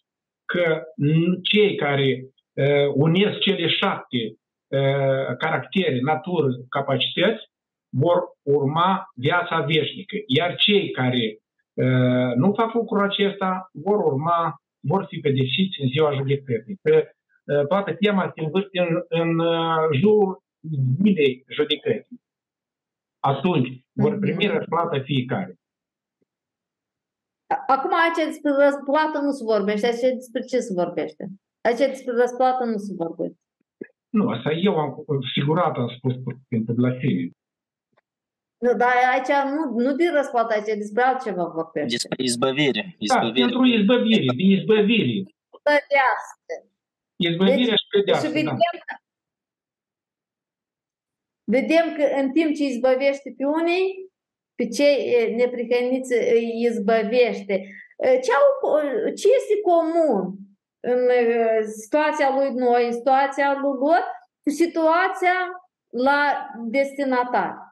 că 0.46 0.82
cei 1.44 1.76
care 1.76 2.08
uh, 2.22 2.88
unesc 2.94 3.38
cele 3.40 3.68
șapte 3.68 4.18
uh, 4.28 5.36
caractere, 5.38 6.00
natură, 6.02 6.48
capacități, 6.70 7.44
vor 7.90 8.20
urma 8.44 9.06
viața 9.16 9.60
veșnică. 9.60 10.16
Iar 10.28 10.56
cei 10.56 10.92
care 10.92 11.24
Uh, 11.24 11.47
Nu 12.36 12.54
fac 12.54 12.74
lucrul 12.74 13.02
acesta, 13.04 13.70
vor 13.74 14.06
urma, 14.06 14.62
vor 14.80 15.06
fi 15.10 15.18
pedepsiți 15.20 15.82
în 15.82 15.88
ziua 15.88 16.14
judecății. 16.14 16.80
Că 16.82 16.96
uh, 17.04 17.68
toată 17.68 17.94
tema 17.94 18.32
se 18.36 18.42
învârte 18.44 18.80
în, 18.80 19.02
în 19.22 19.40
uh, 19.40 19.76
jurul 20.00 20.44
zilei 21.04 21.46
judecății. 21.50 22.22
Atunci 23.20 23.70
vor 23.94 24.18
primi 24.20 24.46
Mhm. 24.46 24.56
răsplată 24.58 25.00
fiecare. 25.00 25.56
Acum 27.68 27.92
aici 28.04 28.26
despre 28.26 28.52
răsplată 28.64 29.18
nu 29.22 29.32
se 29.32 29.44
vorbește, 29.44 29.86
aici 29.86 30.16
despre 30.22 30.42
ce 30.42 30.60
se 30.60 30.74
vorbește? 30.74 31.24
Aici 31.62 31.78
despre 31.78 32.14
răsplată 32.22 32.64
nu 32.64 32.78
se 32.78 32.94
vorbește. 33.04 33.40
Nu, 34.10 34.30
asta 34.30 34.52
eu 34.52 34.78
am 34.78 35.06
figurat, 35.34 35.76
am 35.78 35.88
spus 35.98 36.14
pentru 36.48 36.74
blasfemie. 36.74 37.32
Nu, 38.58 38.74
dar 38.74 38.94
aici 39.14 39.52
nu, 39.54 39.80
nu 39.80 39.96
din 39.96 40.12
răsplată, 40.12 40.54
aici 40.54 40.78
despre 40.78 41.04
altceva 41.04 41.44
vorbește. 41.44 41.88
Despre 41.90 42.24
izbăvire. 42.24 42.82
Da, 42.82 42.96
izbăvire. 42.98 43.46
pentru 43.46 43.66
izbăvire, 43.66 44.26
de 44.36 44.44
izbăvire. 44.44 45.24
Tădească. 45.64 46.54
Izbăvirea 47.16 47.76
și 47.76 47.86
Și 47.86 47.88
pedeapsă, 47.92 48.28
da. 48.28 48.34
vedem, 48.34 48.58
că, 48.88 48.96
vedem 51.44 51.96
că 51.98 52.04
în 52.22 52.32
timp 52.32 52.56
ce 52.56 52.64
izbăvește 52.64 53.34
pe 53.38 53.46
unii, 53.46 54.12
pe 54.56 54.68
cei 54.68 55.14
e, 55.14 55.36
neprihăniți 55.36 56.14
îi 56.14 56.62
izbăvește. 56.70 57.54
E, 57.98 58.20
Ce, 58.20 58.32
au, 58.34 58.80
ce 59.06 59.28
este 59.40 59.56
comun 59.64 60.36
în 60.80 61.10
e, 61.10 61.62
situația 61.64 62.36
lui 62.36 62.50
noi, 62.54 62.86
în 62.86 62.94
situația 62.94 63.54
lui 63.62 63.78
lor, 63.80 64.02
cu 64.44 64.50
situația 64.50 65.38
la 65.88 66.50
destinatar? 66.70 67.66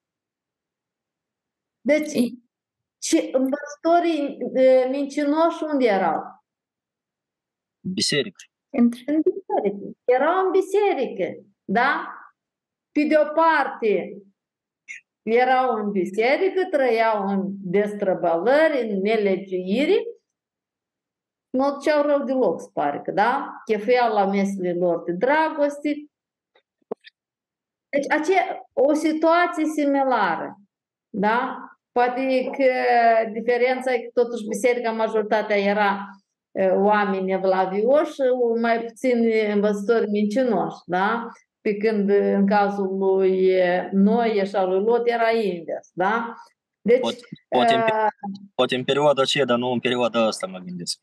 Deci, 1.81 2.13
I- 2.13 2.43
ce, 2.99 3.31
învățătorii 3.33 4.37
e, 4.55 4.89
mincinoși 4.91 5.63
unde 5.63 5.85
erau? 5.85 6.23
biserică. 7.95 8.43
Între 8.77 9.03
În 9.07 9.21
biserică. 9.21 9.99
Erau 10.05 10.45
în 10.45 10.51
biserică, 10.51 11.47
da? 11.65 12.09
Pe 12.93 13.03
de 13.09 13.17
o 13.19 13.33
parte, 13.35 14.23
erau 15.23 15.75
în 15.77 15.91
biserică, 15.91 16.69
trăiau 16.71 17.29
în 17.29 17.41
destrăbălări, 17.47 18.81
în 18.91 18.99
nelegiuiri, 19.01 20.03
nu 21.57 21.71
duceau 21.71 22.03
rău 22.03 22.25
deloc, 22.25 22.61
se 22.61 22.69
pare 22.73 23.01
că, 23.05 23.11
da? 23.11 23.61
Chefuiau 23.65 24.13
la 24.13 24.27
mesele 24.27 24.73
lor 24.73 25.03
de 25.03 25.13
dragoste. 25.13 25.91
Deci, 27.89 28.11
ace- 28.11 28.63
o 28.73 28.93
situație 28.93 29.65
similară, 29.65 30.57
da? 31.09 31.59
Poate 31.93 32.51
că 32.57 32.71
diferența 33.33 33.93
e 33.93 33.99
că 33.99 34.23
totuși 34.23 34.47
biserica 34.49 34.91
majoritatea 34.91 35.57
era 35.57 35.99
eh, 36.53 36.73
oameni 36.75 37.33
evlavioși, 37.33 38.21
mai 38.61 38.85
puțin 38.85 39.31
învățători 39.53 40.11
mincinoși, 40.11 40.79
da? 40.87 41.29
Pe 41.61 41.77
când 41.77 42.11
în 42.11 42.47
cazul 42.47 42.99
lui 42.99 43.47
eh, 43.47 43.89
Noe 43.93 44.45
și 44.45 44.55
al 44.55 44.69
lui 44.69 44.85
Lot 44.85 45.09
era 45.09 45.31
invers, 45.31 45.91
da? 45.93 46.35
Deci, 46.81 47.01
Poate, 47.01 47.19
poate, 47.49 47.75
în, 47.75 47.81
eh, 47.81 48.09
poate 48.55 48.75
în 48.75 48.85
perioada 48.85 49.23
aceea, 49.23 49.45
dar 49.45 49.59
nu 49.59 49.71
în 49.71 49.81
perioada 49.81 50.27
asta, 50.27 50.47
mă 50.47 50.59
gândesc. 50.59 51.01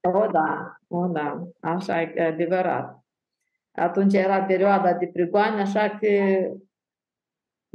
O, 0.00 0.26
da, 0.32 0.78
o, 0.88 1.06
da, 1.06 1.48
așa 1.60 2.02
e 2.02 2.22
adevărat. 2.22 3.04
Atunci 3.70 4.14
era 4.14 4.42
perioada 4.42 4.94
de 4.94 5.06
prigoane, 5.06 5.60
așa 5.60 5.98
că 5.98 6.06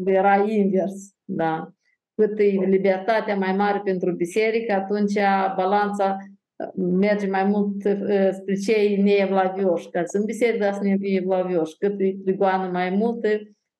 era 0.06 0.36
invers, 0.36 1.16
da. 1.24 1.74
Cât 2.16 2.40
e 2.40 2.44
libertatea 2.44 3.36
mai 3.36 3.56
mare 3.56 3.82
pentru 3.84 4.12
biserică, 4.12 4.74
atunci 4.74 5.14
balanța 5.56 6.18
uh, 6.56 6.70
merge 6.76 7.28
mai 7.28 7.44
mult 7.44 7.84
uh, 7.84 8.30
spre 8.32 8.56
cei 8.56 9.02
neevlavioși, 9.02 9.90
că 9.90 10.02
sunt 10.06 10.26
biserică, 10.26 10.64
dar 10.64 10.74
sunt 10.74 11.00
neevlavioși. 11.00 11.78
Cât 11.78 12.00
e 12.00 12.16
prigoană 12.24 12.72
mai 12.72 12.90
multă, 12.90 13.28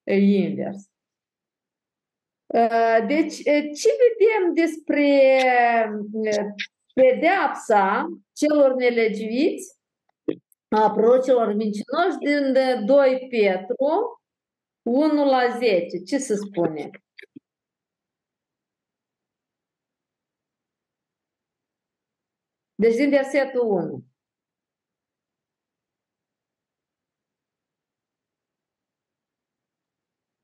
e 0.04 0.16
invers. 0.16 0.92
Uh, 2.46 3.06
Deci, 3.08 3.38
uh, 3.38 3.64
ce 3.76 3.90
vedem 4.04 4.54
despre 4.54 5.06
uh, 6.12 6.46
pedeapsa 6.94 8.08
celor 8.34 8.74
nelegiuiți, 8.74 9.78
a 10.76 10.92
prorocilor 10.92 11.54
mincinoși 11.54 12.18
din 12.20 12.56
uh, 12.56 12.86
2 12.86 13.28
Petru 13.30 14.22
1 14.82 15.26
la 15.26 15.58
10. 15.58 15.98
Ce 16.04 16.18
se 16.18 16.36
spune? 16.36 16.90
Deci 22.76 22.96
din 22.96 23.10
versetul 23.10 23.62
1. 23.62 24.04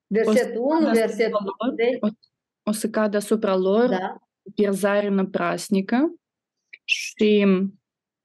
Versetul 0.07 0.62
1, 0.62 0.79
cadă 0.79 0.99
versetul 0.99 1.35
asupra 1.35 1.65
lor, 1.65 1.75
3. 1.75 1.97
o, 1.99 2.07
o 2.63 2.71
să 2.71 2.89
cadă 2.89 3.17
asupra 3.17 3.55
lor 3.55 3.89
Da. 3.89 4.15
pierzare 4.55 5.07
năprasnică 5.07 6.19
și 6.89 7.45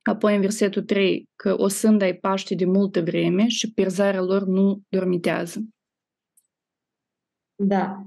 apoi 0.02 0.34
în 0.34 0.40
versetul 0.40 0.82
3 0.82 1.28
că 1.36 1.54
o 1.58 1.68
sânda 1.68 2.04
ai 2.04 2.14
Paște 2.14 2.54
de 2.54 2.64
multă 2.64 3.00
vreme 3.00 3.48
și 3.48 3.72
pierzarea 3.72 4.22
lor 4.22 4.42
nu 4.42 4.80
dormitează. 4.88 5.60
Da. 7.54 8.02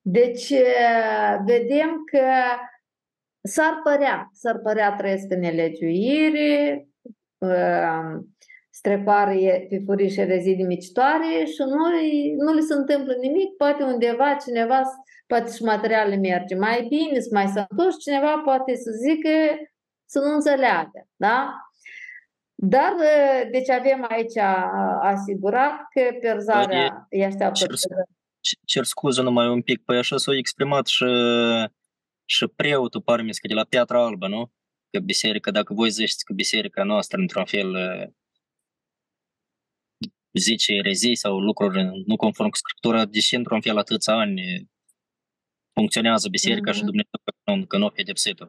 Deci 0.00 0.50
eh, 0.50 1.36
vedem 1.46 2.02
că 2.10 2.24
s-ar 3.42 3.80
părea, 3.82 4.28
s-ar 4.32 4.58
părea 4.58 4.94
trăiesc 4.94 5.26
în 5.30 5.40
nelegiuire, 5.40 6.88
eh, 7.38 8.18
strecoare 8.70 9.66
pe 9.68 9.82
furiș 9.84 10.16
erezii 10.16 10.54
nimicitoare 10.54 11.44
și 11.44 11.62
nu, 11.74 11.84
nu 12.44 12.52
le 12.52 12.60
se 12.60 12.74
întâmplă 12.74 13.14
nimic, 13.20 13.56
poate 13.56 13.82
undeva 13.82 14.34
cineva, 14.34 14.82
poate 15.26 15.52
și 15.52 15.62
materialele 15.62 16.16
merge 16.16 16.54
mai 16.54 16.86
bine, 16.88 17.20
sunt 17.20 17.32
mai 17.32 17.46
sănătoși, 17.46 17.98
cineva 17.98 18.42
poate 18.44 18.74
să 18.74 18.90
zică 18.90 19.28
să 20.12 20.18
nu 20.18 20.34
înțeleagă, 20.34 21.08
da? 21.16 21.54
Dar, 22.54 22.92
eh, 23.00 23.48
deci 23.50 23.68
avem 23.68 24.06
aici 24.08 24.36
a- 24.36 24.98
asigurat 25.02 25.72
că 25.90 26.00
perzarea 26.20 27.06
îi 27.10 27.24
așteaptă 27.24 27.58
cer 27.58 27.68
pe 27.68 27.74
C- 27.74 28.60
Cer 28.66 28.84
scuze 28.84 29.22
numai 29.22 29.48
un 29.48 29.62
pic, 29.62 29.84
păi 29.84 29.98
așa 29.98 30.16
s-a 30.16 30.32
exprimat 30.36 30.86
și, 30.86 31.04
și 32.24 32.46
preotul, 32.56 33.02
pare 33.02 33.22
mi 33.22 33.34
că 33.34 33.46
de 33.48 33.54
la 33.54 33.64
Piatra 33.64 34.04
Albă, 34.04 34.28
nu? 34.28 34.52
Că 34.90 34.98
biserica, 34.98 35.50
dacă 35.50 35.74
voi 35.74 35.90
ziceți 35.90 36.24
că 36.24 36.32
biserica 36.32 36.82
noastră, 36.82 37.18
într-un 37.18 37.44
fel, 37.44 37.74
eh, 37.74 38.08
zice 40.38 40.72
erezii 40.72 41.14
sau 41.16 41.38
lucruri 41.38 42.02
nu 42.06 42.16
conform 42.16 42.48
cu 42.48 42.56
Scriptura, 42.56 43.04
deși 43.04 43.34
într-un 43.34 43.60
fel 43.60 43.76
atâția 43.78 44.14
ani 44.14 44.68
funcționează 45.72 46.28
biserica 46.28 46.70
și 46.72 46.76
Mhm. 46.82 46.86
Dumnezeu 46.86 47.10
că 47.44 47.52
nu, 47.54 47.66
că 47.66 47.76
nu 47.78 47.86
a 47.86 47.90
pedepsit-o. 47.90 48.46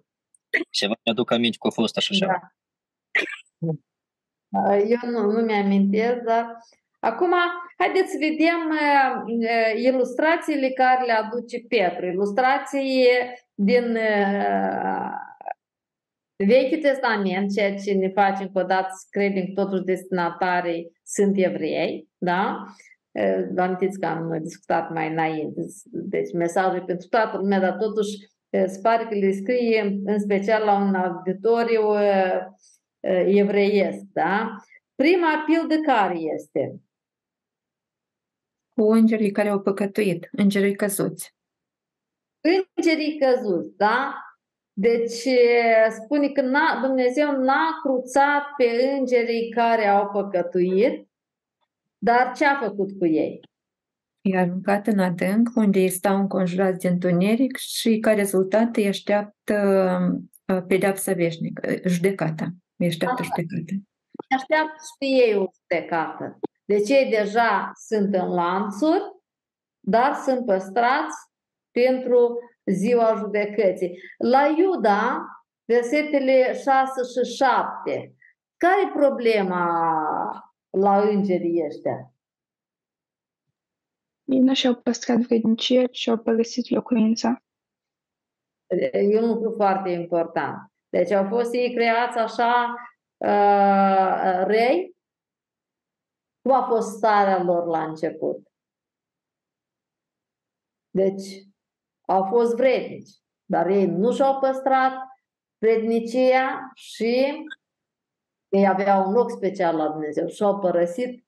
Ceva 0.79 0.93
mi-aduc 1.05 1.31
aminte 1.31 1.57
că 1.59 1.67
a 1.67 1.69
fost 1.69 1.97
așa 1.97 2.13
ceva. 2.13 2.53
Da. 3.57 3.77
Eu 4.95 5.09
nu, 5.11 5.31
nu 5.31 5.41
mi-amintesc, 5.41 6.17
dar 6.17 6.57
acum 6.99 7.33
haideți 7.77 8.11
să 8.11 8.17
vedem 8.19 8.59
uh, 8.69 9.23
uh, 9.27 9.83
ilustrațiile 9.83 10.69
care 10.69 11.05
le 11.05 11.11
aduce 11.11 11.59
Petru. 11.67 12.05
Ilustrații 12.05 13.07
din 13.53 13.95
uh, 13.95 15.11
Vechiul 16.35 16.81
Testament, 16.81 17.53
ceea 17.53 17.75
ce 17.75 17.93
ne 17.93 18.09
face 18.09 18.43
încă 18.43 18.59
o 18.59 18.63
dată 18.63 18.87
să 18.89 19.07
credem 19.09 19.45
că 19.45 19.63
totuși 19.63 19.83
destinatarii 19.83 20.91
sunt 21.03 21.37
evrei, 21.37 22.07
da? 22.17 22.63
Uh, 23.11 23.45
Vă 23.53 23.61
amintiți 23.61 23.99
că 23.99 24.05
am 24.05 24.39
discutat 24.41 24.93
mai 24.93 25.11
înainte, 25.11 25.61
deci 25.91 26.33
mesajul 26.33 26.83
pentru 26.85 27.07
toată 27.07 27.37
lumea, 27.37 27.59
dar 27.59 27.75
totuși 27.77 28.32
uh, 28.53 28.65
se 28.65 28.79
pare 28.81 29.07
că 29.07 29.15
le 29.15 29.31
scrie 29.31 30.01
în 30.05 30.19
special 30.19 30.63
la 30.63 30.75
un 30.75 30.95
auditoriu 30.95 31.89
uh, 31.89 32.39
uh, 32.99 33.23
evreiesc, 33.25 34.01
da? 34.13 34.55
Prima 34.95 35.43
pildă 35.45 35.75
care 35.85 36.17
este? 36.17 36.81
Cu 38.75 38.91
îngerii 38.91 39.31
care 39.31 39.49
au 39.49 39.61
păcătuit, 39.61 40.29
îngerii 40.31 40.75
căzuți. 40.75 41.35
Îngerii 42.75 43.19
căzuți, 43.19 43.77
da? 43.77 44.17
Deci 44.73 45.25
e, 45.25 45.89
spune 45.89 46.29
că 46.29 46.41
n-a, 46.41 46.79
Dumnezeu 46.81 47.31
n-a 47.31 47.79
cruțat 47.83 48.43
pe 48.57 48.95
îngerii 48.99 49.49
care 49.49 49.87
au 49.87 50.09
păcătuit, 50.09 51.07
dar 51.97 52.33
ce 52.35 52.45
a 52.45 52.59
făcut 52.59 52.97
cu 52.99 53.05
ei? 53.05 53.39
I-a 54.25 54.39
aruncat 54.39 54.87
în 54.87 54.99
adânc, 54.99 55.49
unde 55.55 55.79
ei 55.79 55.89
stau 55.89 56.17
înconjurați 56.17 56.79
de 56.79 56.87
întuneric 56.87 57.57
și 57.57 57.99
ca 57.99 58.13
rezultat 58.13 58.75
îi 58.75 58.87
așteaptă 58.87 59.57
uh, 60.47 60.63
pedeapsa 60.67 61.13
veșnică, 61.13 61.71
uh, 61.71 61.81
judecata. 61.85 62.47
Îi 62.75 62.87
așteaptă 62.87 63.21
Aha. 63.21 63.29
judecata. 63.45 63.81
așteaptă 64.35 64.75
și 64.75 65.21
ei 65.21 65.35
o 65.35 65.45
judecată. 65.61 66.39
Deci 66.65 66.89
ei 66.89 67.09
deja 67.09 67.71
sunt 67.87 68.13
în 68.13 68.27
lanțuri, 68.27 69.03
dar 69.79 70.13
sunt 70.13 70.45
păstrați 70.45 71.17
pentru 71.71 72.39
ziua 72.65 73.15
judecății. 73.17 73.99
La 74.17 74.55
Iuda, 74.57 75.25
versetele 75.65 76.53
6 76.53 76.63
și 77.13 77.33
7, 77.35 78.15
care 78.57 78.81
e 78.85 78.99
problema 78.99 79.65
la 80.69 80.99
îngerii 81.01 81.63
ăștia? 81.65 82.12
Ei 84.33 84.39
nu 84.39 84.53
și-au 84.53 84.75
păstrat 84.75 85.17
vrednicia, 85.17 85.87
ci 85.87 86.07
au 86.07 86.17
părăsit 86.17 86.69
locuința. 86.69 87.43
E 88.91 89.19
un 89.19 89.27
lucru 89.27 89.51
foarte 89.51 89.89
important. 89.89 90.71
Deci 90.89 91.11
au 91.11 91.27
fost 91.27 91.53
ei 91.53 91.73
creați 91.73 92.17
așa 92.17 92.75
uh, 93.17 94.45
rei? 94.45 94.95
Cum 96.41 96.51
a 96.51 96.67
fost 96.67 96.97
starea 96.97 97.43
lor 97.43 97.65
la 97.65 97.83
început? 97.83 98.47
Deci 100.89 101.47
au 102.07 102.23
fost 102.23 102.55
vrednici, 102.55 103.09
dar 103.45 103.67
ei 103.67 103.85
nu 103.85 104.13
și-au 104.13 104.39
păstrat 104.39 104.93
vrednicia 105.57 106.71
și 106.73 107.45
ei 108.49 108.67
aveau 108.67 109.07
un 109.07 109.13
loc 109.13 109.31
special 109.31 109.75
la 109.75 109.89
Dumnezeu 109.89 110.27
și 110.27 110.43
au 110.43 110.59
părăsit 110.59 111.25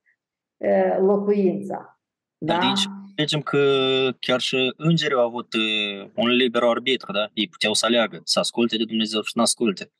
uh, 0.57 0.97
locuința. 0.97 1.99
Dar 2.37 2.57
Da? 2.57 2.61
de 2.61 2.67
aici 2.67 2.94
înțelegem 3.17 3.41
că 3.41 4.11
chiar 4.19 4.39
și 4.39 4.73
îngerii 4.77 5.15
au 5.15 5.25
avut 5.25 5.53
uh, 5.53 6.09
un 6.15 6.27
liber 6.29 6.63
arbitru, 6.63 7.11
da? 7.11 7.29
Ei 7.33 7.47
puteau 7.47 7.73
să 7.73 7.85
aleagă, 7.85 8.21
să 8.23 8.39
asculte 8.39 8.77
de 8.77 8.83
Dumnezeu 8.85 9.21
și 9.21 9.27
să 9.31 9.33
nu 9.35 9.41
asculte. 9.41 9.91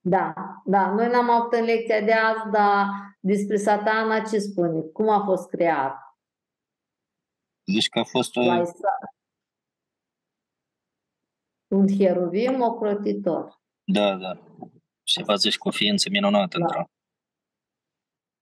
Da, 0.00 0.34
da. 0.64 0.90
Noi 0.94 1.08
n-am 1.08 1.30
avut 1.30 1.52
în 1.52 1.64
lecția 1.64 2.00
de 2.00 2.12
azi, 2.12 2.50
dar 2.52 2.86
despre 3.20 3.56
satana 3.56 4.20
ce 4.20 4.38
spune? 4.38 4.80
Cum 4.80 5.08
a 5.08 5.24
fost 5.24 5.48
creat? 5.48 5.96
Deci 7.64 7.88
că 7.88 7.98
a 7.98 8.04
fost 8.04 8.36
o... 8.36 8.40
La 8.40 8.60
Isa- 8.62 9.12
Un 11.74 11.86
cheruvim 11.96 12.60
ocrotitor. 12.60 13.60
Da, 13.84 14.16
da. 14.16 14.38
Și 15.02 15.22
vă 15.22 15.34
zici 15.34 15.58
cu 15.58 15.68
o 15.68 15.70
ființă 15.70 16.08
minunată. 16.10 16.58
Da. 16.58 16.64
într-o- 16.64 16.90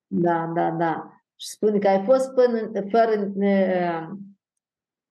Da, 0.07 0.47
da, 0.47 0.71
da. 0.71 1.16
Și 1.37 1.49
spune 1.49 1.79
că 1.79 1.89
ai 1.89 2.05
fost 2.05 2.35
până, 2.35 2.71
fără, 2.91 3.33
uh, 3.35 4.17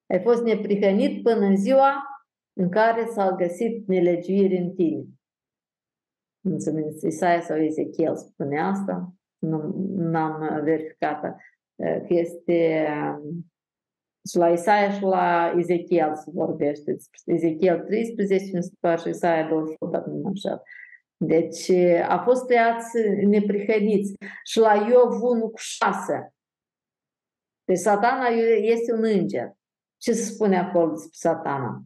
ai 0.07 0.21
fost 0.21 0.43
neprihănit 0.43 1.23
până 1.23 1.45
în 1.45 1.57
ziua 1.57 2.03
în 2.53 2.69
care 2.69 3.05
s-a 3.05 3.31
găsit 3.31 3.87
nelegiuiri 3.87 4.57
în 4.57 4.71
tine. 4.71 5.05
Nu 6.39 6.59
știu, 6.59 6.71
în 6.71 7.09
Isaia 7.09 7.41
sau 7.41 7.57
Ezechiel 7.57 8.15
spune 8.15 8.61
asta. 8.61 9.13
Nu 9.37 9.75
n-am 9.95 10.63
verificat 10.63 11.23
uh, 11.23 11.97
că 12.07 12.13
este 12.13 12.87
uh, 12.89 13.35
și 14.29 14.37
la 14.37 14.49
Isaia 14.49 14.91
și 14.91 15.03
la 15.03 15.53
Ezechiel 15.57 16.15
se 16.15 16.31
vorbește. 16.33 16.91
despre 16.91 17.19
Ezechiel 17.25 17.79
13, 17.79 18.55
mi 18.55 18.63
se 18.63 18.71
pare, 18.79 18.99
și 19.01 19.09
Isaia 19.09 19.47
28, 19.47 19.91
dacă 19.91 20.09
nu 20.09 20.15
mă 20.15 20.27
înșel. 20.27 20.61
Deci 21.17 21.69
a 22.07 22.23
fost 22.23 22.45
creați 22.45 22.97
neprihăniți. 23.25 24.13
Și 24.43 24.59
la 24.59 24.73
Iov 24.73 25.21
1 25.21 25.49
cu 25.49 25.57
6. 25.57 26.33
Deci 27.63 27.77
satana 27.77 28.27
este 28.27 28.93
un 28.93 29.03
înger. 29.03 29.51
Ce 29.97 30.13
se 30.13 30.33
spune 30.33 30.57
acolo 30.57 30.91
despre 30.91 31.09
satana? 31.11 31.83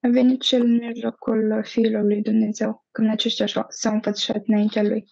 A 0.00 0.08
venit 0.08 0.40
cel 0.40 0.62
în 0.62 0.76
mijlocul 0.76 1.64
fiilor 1.64 2.02
lui 2.02 2.22
Dumnezeu, 2.22 2.86
când 2.90 3.10
aceștia 3.10 3.46
și-au- 3.46 3.66
s-au 3.68 3.92
înfățișat 3.92 4.46
înaintea 4.46 4.82
lui. 4.82 5.04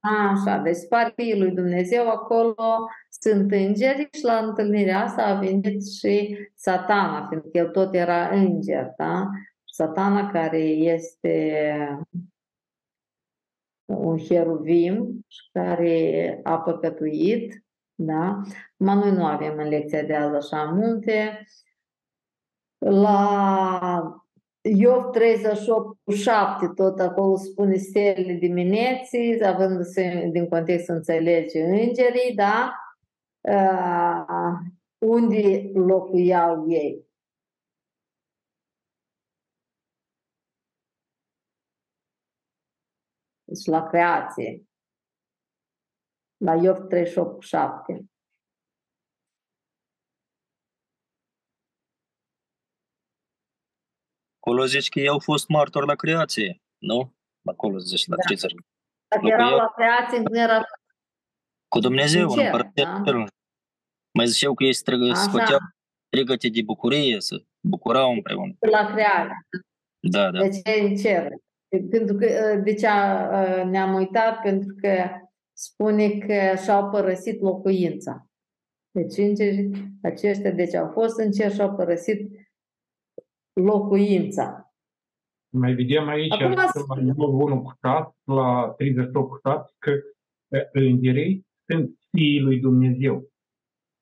Așa, 0.00 0.58
deci 0.58 0.88
partii 0.88 1.38
lui 1.38 1.54
Dumnezeu 1.54 2.10
acolo 2.10 2.88
sunt 3.22 3.52
îngeri 3.52 4.08
și 4.12 4.24
la 4.24 4.36
întâlnirea 4.36 5.02
asta 5.02 5.22
a 5.22 5.38
venit 5.38 5.86
și 5.86 6.38
satana, 6.54 7.26
pentru 7.30 7.48
că 7.50 7.58
el 7.58 7.68
tot 7.68 7.94
era 7.94 8.28
înger, 8.28 8.92
da? 8.96 9.28
Satana 9.64 10.30
care 10.30 10.58
este 10.68 11.76
un 13.84 14.16
cheruvim 14.16 15.24
și 15.28 15.48
care 15.52 16.40
a 16.42 16.58
păcătuit, 16.58 17.64
da? 17.94 18.40
Ma 18.76 18.94
noi 18.94 19.10
nu 19.10 19.26
avem 19.26 19.58
în 19.58 19.68
lecția 19.68 20.02
de 20.02 20.14
azi 20.14 20.34
așa 20.34 20.64
multe. 20.64 21.46
La 22.78 24.22
Iov 24.60 25.10
38 25.10 25.98
cu 26.04 26.12
7, 26.12 26.68
tot 26.74 27.00
acolo 27.00 27.36
spune 27.36 27.76
stelele 27.76 28.32
dimineții, 28.32 29.46
avându-se 29.46 30.28
din 30.32 30.48
context 30.48 30.84
să 30.84 30.92
înțelege 30.92 31.62
îngerii, 31.62 32.34
da? 32.34 32.76
Uh, 33.48 34.58
unde 34.98 35.70
locuiau 35.74 36.70
ei. 36.70 37.06
Deci 43.44 43.64
la 43.66 43.86
creație. 43.86 44.66
La 46.36 46.54
Iov 46.54 46.78
38 46.86 47.34
cu 47.34 47.40
7. 47.40 48.06
Acolo 54.40 54.64
zici 54.64 54.88
că 54.88 54.98
ei 54.98 55.08
au 55.08 55.18
fost 55.18 55.48
martori 55.48 55.86
la 55.86 55.94
creație, 55.94 56.62
nu? 56.78 57.14
Acolo 57.44 57.78
zici 57.78 58.06
la 58.06 58.16
Da. 58.16 58.22
30. 58.22 58.52
Dacă 59.08 59.22
Locuiau- 59.26 59.46
erau 59.46 59.58
la 59.58 59.72
creație, 59.76 60.18
nu 60.18 60.38
era 60.38 60.62
Cu 61.72 61.78
Dumnezeu, 61.78 62.22
În 62.22 62.28
în 62.30 62.34
cer, 62.36 62.44
împărăția 62.44 62.84
da. 62.84 63.02
cerului. 63.04 63.26
Mai 64.18 64.26
ziceau 64.26 64.54
că 64.54 64.64
ei 64.64 64.72
strigă, 64.72 65.04
Așa. 65.10 65.14
scoteau 65.20 65.58
strigăte 66.06 66.48
de 66.48 66.62
bucurie, 66.64 67.20
să 67.20 67.44
bucurau 67.68 68.12
împreună. 68.12 68.52
la 68.70 68.90
creare. 68.92 69.32
Da, 70.10 70.30
da. 70.30 70.38
Deci 70.40 70.56
e 70.64 70.80
în 70.80 70.96
cer. 70.96 71.28
Pentru 71.90 72.16
că, 72.16 72.26
de 72.64 72.74
ce 72.74 72.86
a- 72.86 73.64
ne-am 73.64 73.94
uitat? 73.94 74.40
Pentru 74.42 74.74
că 74.80 75.08
spune 75.56 76.08
că 76.18 76.56
și-au 76.62 76.90
părăsit 76.90 77.40
locuința. 77.40 78.26
Deci 78.90 79.16
îngerii 79.16 79.70
aceștia 80.02 80.50
deci 80.50 80.74
au 80.74 80.90
fost 80.90 81.18
în 81.18 81.30
cer 81.30 81.52
și 81.52 81.60
au 81.60 81.74
părăsit 81.76 82.30
locuința. 83.60 84.72
Mai 85.54 85.74
vedem 85.74 86.08
aici, 86.08 86.32
Acum 86.32 86.52
la 86.52 86.62
ați- 86.62 86.78
Iov 87.06 87.40
1 87.40 87.62
cu 87.62 87.72
6, 87.82 88.16
la 88.24 88.74
38 88.76 89.28
cu 89.30 89.38
6, 89.48 89.72
că 89.78 89.90
e, 90.56 90.68
îngerii 90.72 91.46
sunt 91.72 91.98
fiii 92.10 92.40
lui 92.40 92.60
Dumnezeu. 92.60 93.30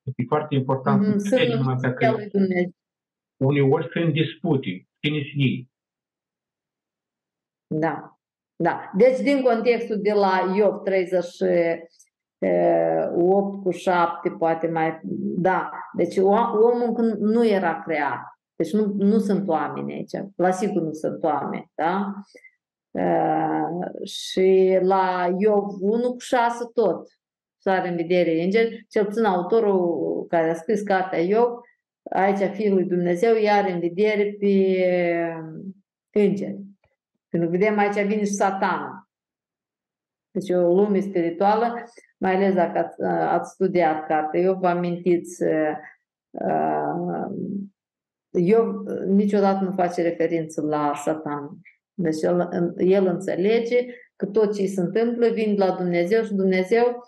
Este 0.03 0.23
foarte 0.27 0.55
important 0.55 1.01
să 1.01 1.07
Mhm, 1.07 1.17
înțelegem 1.17 1.57
Sunt 1.57 1.69
asta 1.69 1.93
fiul 1.97 2.11
că 2.11 2.17
lui 2.17 2.29
Dumnezeu. 2.29 2.71
uneori 3.37 3.89
sunt 3.91 4.13
dispute. 4.13 4.87
Cine 4.99 5.17
sunt 5.31 5.41
ei? 5.41 5.69
Da. 7.67 8.15
Da. 8.55 8.91
Deci, 8.97 9.19
din 9.19 9.41
contextul 9.41 9.97
de 10.01 10.11
la 10.13 10.53
Iov 10.55 10.81
38 10.83 13.63
cu 13.63 13.71
7, 13.71 14.29
poate 14.29 14.67
mai. 14.67 14.99
Da. 15.37 15.69
Deci, 15.97 16.17
o- 16.17 16.27
omul 16.29 16.83
încă 16.87 17.01
nu 17.19 17.47
era 17.47 17.81
creat. 17.81 18.19
Deci, 18.55 18.73
nu, 18.73 18.93
nu 18.97 19.17
sunt 19.17 19.47
oameni 19.47 19.93
aici. 19.93 20.11
La 20.35 20.51
sigur 20.51 20.81
nu 20.81 20.91
sunt 20.91 21.23
oameni. 21.23 21.71
Da? 21.75 22.13
Uh, 22.91 24.05
și 24.07 24.77
la 24.81 25.29
Iov 25.39 25.65
1 25.79 26.09
cu 26.11 26.19
6 26.19 26.63
tot. 26.73 27.07
Sare 27.63 27.89
în 27.89 27.95
vedere 27.95 28.43
îngeri. 28.43 28.85
Cel 28.89 29.05
puțin 29.05 29.23
autorul 29.23 30.25
care 30.29 30.49
a 30.49 30.53
scris 30.53 30.81
cartea 30.81 31.19
Iov, 31.19 31.59
aici 32.03 32.51
Fiul 32.53 32.73
lui 32.73 32.85
Dumnezeu, 32.85 33.35
iar 33.35 33.69
în 33.69 33.79
vedere 33.79 34.35
pe 34.39 36.19
îngeri. 36.19 36.59
Când 37.29 37.49
vedem 37.49 37.77
aici 37.77 38.05
vine 38.05 38.23
și 38.23 38.31
satana. 38.31 39.09
Deci 40.31 40.49
e 40.49 40.55
o 40.55 40.73
lume 40.73 40.99
spirituală, 40.99 41.73
mai 42.17 42.35
ales 42.35 42.53
dacă 42.53 42.77
ați, 42.77 43.01
ați 43.33 43.51
studiat 43.51 44.07
cartea. 44.07 44.39
Eu 44.39 44.53
vă 44.53 44.67
amintiți, 44.67 45.43
uh, 45.43 45.75
eu 48.31 48.85
niciodată 49.05 49.63
nu 49.63 49.71
face 49.71 50.01
referință 50.01 50.61
la 50.61 50.93
satan. 50.95 51.49
Deci 51.93 52.21
el, 52.21 52.49
el 52.77 53.05
înțelege 53.05 53.85
că 54.15 54.25
tot 54.25 54.55
ce 54.55 54.65
se 54.65 54.81
întâmplă 54.81 55.27
vine 55.27 55.53
de 55.53 55.63
la 55.63 55.75
Dumnezeu 55.75 56.23
și 56.23 56.33
Dumnezeu 56.33 56.85
uh, 56.85 57.01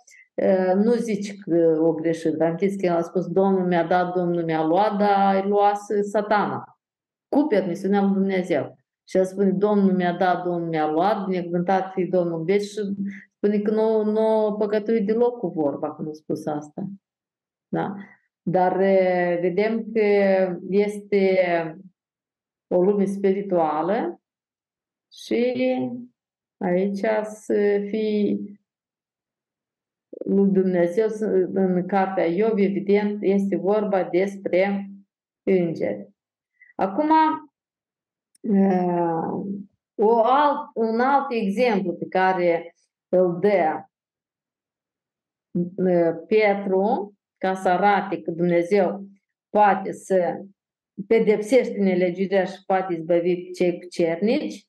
nu 0.75 0.93
zici 0.93 1.39
că 1.39 1.77
o 1.81 1.93
greșit. 1.93 2.33
Dar 2.33 2.49
închis 2.49 2.75
că 2.75 2.85
el 2.85 2.95
a 2.95 3.01
spus, 3.01 3.27
Domnul 3.27 3.67
mi-a 3.67 3.83
dat, 3.83 4.15
Domnul 4.15 4.43
mi-a 4.43 4.65
luat, 4.65 4.97
dar 4.97 5.43
îi 5.43 5.49
luase 5.49 6.01
satana. 6.01 6.77
Cu 7.29 7.43
permisiunea 7.43 8.01
lui 8.01 8.13
Dumnezeu. 8.13 8.77
Și 9.07 9.17
el 9.17 9.25
spune, 9.25 9.51
Domnul 9.51 9.93
mi-a 9.93 10.13
dat, 10.13 10.43
Domnul 10.43 10.67
mi-a 10.67 10.91
luat, 10.91 11.25
binecuvântat 11.25 11.91
fi 11.91 12.05
Domnul 12.05 12.43
veci 12.43 12.63
și 12.63 12.79
spune 13.35 13.59
că 13.59 13.71
nu, 13.71 14.03
nu 14.03 14.55
păcătuit 14.57 15.05
deloc 15.05 15.37
cu 15.37 15.47
vorba 15.47 15.95
când 15.95 16.07
a 16.07 16.13
spus 16.13 16.45
asta. 16.45 16.87
Da? 17.67 17.95
Dar 18.41 18.79
e, 18.79 19.37
vedem 19.41 19.91
că 19.93 19.99
este 20.69 21.37
o 22.67 22.83
lume 22.83 23.05
spirituală 23.05 24.21
și 25.11 25.55
aici 26.57 27.05
să 27.23 27.85
fii 27.89 28.61
lui 30.25 30.51
Dumnezeu 30.51 31.07
în 31.53 31.85
cartea 31.87 32.25
Iov, 32.25 32.57
evident, 32.57 33.17
este 33.21 33.55
vorba 33.55 34.03
despre 34.03 34.89
îngeri. 35.43 36.09
Acum, 36.75 37.09
o 39.95 40.23
alt, 40.23 40.59
un 40.73 40.99
alt 40.99 41.31
exemplu 41.31 41.93
pe 41.93 42.07
care 42.07 42.75
îl 43.09 43.39
dă 43.39 43.87
Petru, 46.27 47.13
ca 47.37 47.53
să 47.53 47.69
arate 47.69 48.21
că 48.21 48.31
Dumnezeu 48.31 49.05
poate 49.49 49.91
să 49.91 50.43
pedepsește 51.07 51.77
nelegiuirea 51.77 52.45
și 52.45 52.63
poate 52.65 52.93
izbăvi 52.93 53.51
cei 53.51 53.79
cu 53.79 53.87
cernici, 53.87 54.67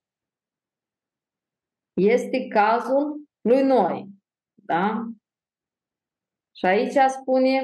este 1.92 2.46
cazul 2.48 3.28
lui 3.40 3.62
Noi. 3.62 4.08
Da? 4.54 5.08
Și 6.56 6.64
aici 6.66 6.96
spune, 7.08 7.62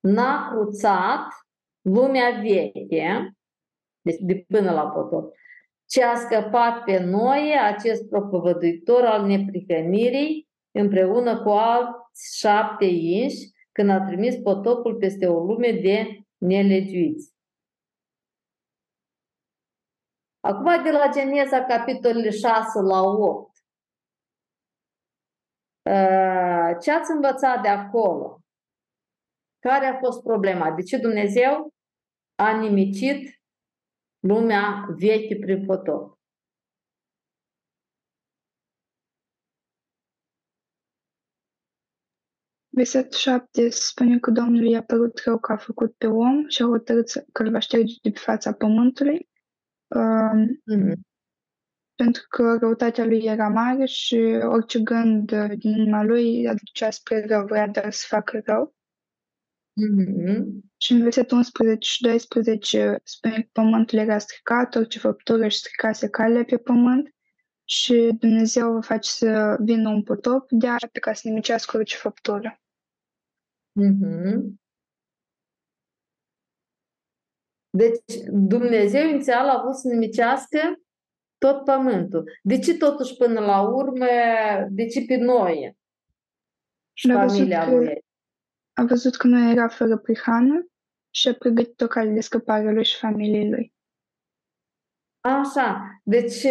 n-a 0.00 0.48
cruțat 0.50 1.26
lumea 1.80 2.30
veche, 2.30 3.34
deci 4.00 4.20
de 4.20 4.44
până 4.48 4.72
la 4.72 4.88
potop, 4.88 5.34
ce 5.86 6.02
a 6.02 6.14
scăpat 6.14 6.84
pe 6.84 6.98
noi 6.98 7.54
acest 7.58 8.08
propovăduitor 8.08 9.04
al 9.04 9.26
neprihănirii 9.26 10.48
împreună 10.70 11.42
cu 11.42 11.48
alți 11.48 12.38
șapte 12.38 12.84
inși 12.84 13.50
când 13.72 13.90
a 13.90 14.00
trimis 14.00 14.36
potopul 14.36 14.96
peste 14.96 15.26
o 15.26 15.44
lume 15.44 15.70
de 15.70 16.24
nelegiuiți. 16.36 17.32
Acum 20.40 20.82
de 20.82 20.90
la 20.90 21.08
Geneza, 21.12 21.64
capitolele 21.64 22.30
6 22.30 22.80
la 22.80 23.02
8. 23.02 23.53
Uh, 25.90 26.76
ce 26.80 26.92
ați 26.92 27.10
învățat 27.10 27.62
de 27.62 27.68
acolo? 27.68 28.40
Care 29.58 29.86
a 29.86 29.98
fost 29.98 30.22
problema? 30.22 30.70
De 30.74 30.82
ce 30.82 30.96
Dumnezeu 30.98 31.74
a 32.34 32.58
nimicit 32.58 33.40
lumea 34.18 34.86
veche 34.98 35.36
prin 35.36 35.66
potop? 35.66 36.18
Versetul 42.68 43.18
7 43.18 43.68
spune 43.70 44.18
că 44.18 44.30
Domnul 44.30 44.64
i-a 44.64 44.82
părut 44.82 45.18
rău 45.24 45.38
că 45.38 45.52
a 45.52 45.56
făcut 45.56 45.94
pe 45.96 46.06
om 46.06 46.48
și 46.48 46.62
a 46.62 46.66
hotărât 46.66 47.10
că 47.32 47.42
îl 47.42 47.50
va 47.50 47.58
șterge 47.58 47.94
de 48.02 48.10
pe 48.10 48.18
fața 48.18 48.52
pământului, 48.52 49.28
mm-hmm. 49.94 51.13
Pentru 51.94 52.22
că 52.28 52.56
răutatea 52.60 53.04
lui 53.04 53.24
era 53.24 53.48
mare 53.48 53.84
și 53.84 54.16
orice 54.42 54.80
gând 54.80 55.46
din 55.54 55.70
inima 55.70 56.02
lui 56.02 56.48
aducea 56.48 56.90
spre 56.90 57.24
rău, 57.26 57.44
vrea 57.44 57.68
doar 57.68 57.92
să 57.92 58.04
facă 58.08 58.40
rău. 58.44 58.74
Mm-hmm. 59.74 60.44
Și 60.76 60.92
în 60.92 61.02
versetul 61.02 61.36
11 61.36 61.88
și 61.88 62.02
12 62.02 63.00
spune 63.04 63.42
că 63.42 63.48
pământul 63.52 63.98
era 63.98 64.18
stricat, 64.18 64.74
orice 64.74 64.98
făptură 64.98 65.44
își 65.44 65.56
stricase 65.56 66.08
calea 66.08 66.44
pe 66.44 66.56
pământ 66.56 67.14
și 67.64 68.10
Dumnezeu 68.18 68.72
va 68.72 68.80
face 68.80 69.10
să 69.10 69.56
vină 69.60 69.88
un 69.88 70.02
potop 70.02 70.50
de 70.50 70.66
ape 70.66 70.98
ca 70.98 71.12
să 71.12 71.28
nimicească 71.28 71.76
orice 71.76 71.96
făptură. 71.96 72.60
Mm-hmm. 73.80 74.62
Deci 77.70 78.14
Dumnezeu 78.32 79.08
inițial 79.08 79.48
a 79.48 79.60
vrut 79.60 79.74
să 79.74 79.88
nimicească 79.88 80.58
tot 81.44 81.64
pământul. 81.64 82.30
De 82.42 82.58
ce 82.58 82.76
totuși 82.76 83.16
până 83.16 83.40
la 83.40 83.60
urmă, 83.60 84.06
de 84.70 84.86
ce 84.86 85.04
pe 85.04 85.16
noi 85.16 85.76
și 86.92 87.10
a 87.10 87.26
familia 87.26 87.64
văzut, 87.64 87.80
lui? 87.80 88.04
A 88.72 88.84
văzut 88.84 89.16
că 89.16 89.26
noi 89.26 89.50
era 89.50 89.68
fără 89.68 89.96
prihană 89.96 90.66
și 91.10 91.28
a 91.28 91.34
pregătit 91.34 91.80
o 91.80 91.86
cale 91.86 92.10
de 92.10 92.20
scăpare 92.20 92.72
lui 92.72 92.84
și 92.84 92.98
familiei 92.98 93.50
lui. 93.50 93.72
Așa, 95.20 96.00
deci 96.02 96.44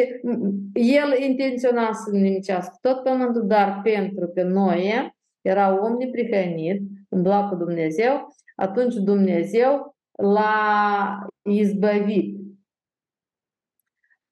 el 0.74 1.18
intenționa 1.20 1.94
să 1.94 2.12
nimicească 2.12 2.78
tot 2.82 3.04
pământul, 3.04 3.48
dar 3.48 3.80
pentru 3.84 4.28
că 4.28 4.44
noi 4.44 5.14
era 5.42 5.82
om 5.82 5.98
neprihănit, 5.98 6.82
umbla 7.10 7.50
cu 7.50 7.56
Dumnezeu, 7.56 8.36
atunci 8.56 8.94
Dumnezeu 8.94 9.96
l-a 10.12 11.26
izbăvit. 11.42 12.43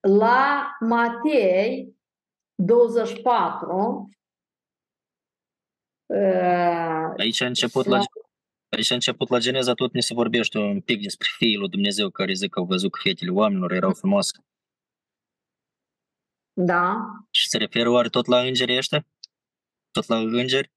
La 0.07 0.77
Matei 0.79 1.95
24 2.55 4.09
Aici 7.17 7.41
a 7.41 7.45
început 7.45 7.85
la, 7.85 7.99
aici 8.69 8.91
a 8.91 8.93
început 8.93 9.29
la 9.29 9.39
Geneza, 9.39 9.73
tot 9.73 9.93
ne 9.93 9.99
se 9.99 10.13
vorbește 10.13 10.57
un 10.57 10.81
pic 10.81 11.01
despre 11.01 11.27
Fiul 11.37 11.59
lui 11.59 11.69
Dumnezeu 11.69 12.09
care 12.09 12.33
zic 12.33 12.51
că 12.51 12.59
au 12.59 12.65
văzut 12.65 12.91
că 12.91 12.99
fetele 13.03 13.31
oamenilor 13.31 13.71
erau 13.71 13.93
frumoase. 13.93 14.45
Da. 16.53 16.95
Și 17.31 17.49
se 17.49 17.57
referă 17.57 17.89
oare 17.89 18.09
tot 18.09 18.25
la 18.25 18.39
îngerii 18.39 18.77
ăștia? 18.77 19.07
Tot 19.91 20.07
la 20.07 20.17
îngeri? 20.17 20.71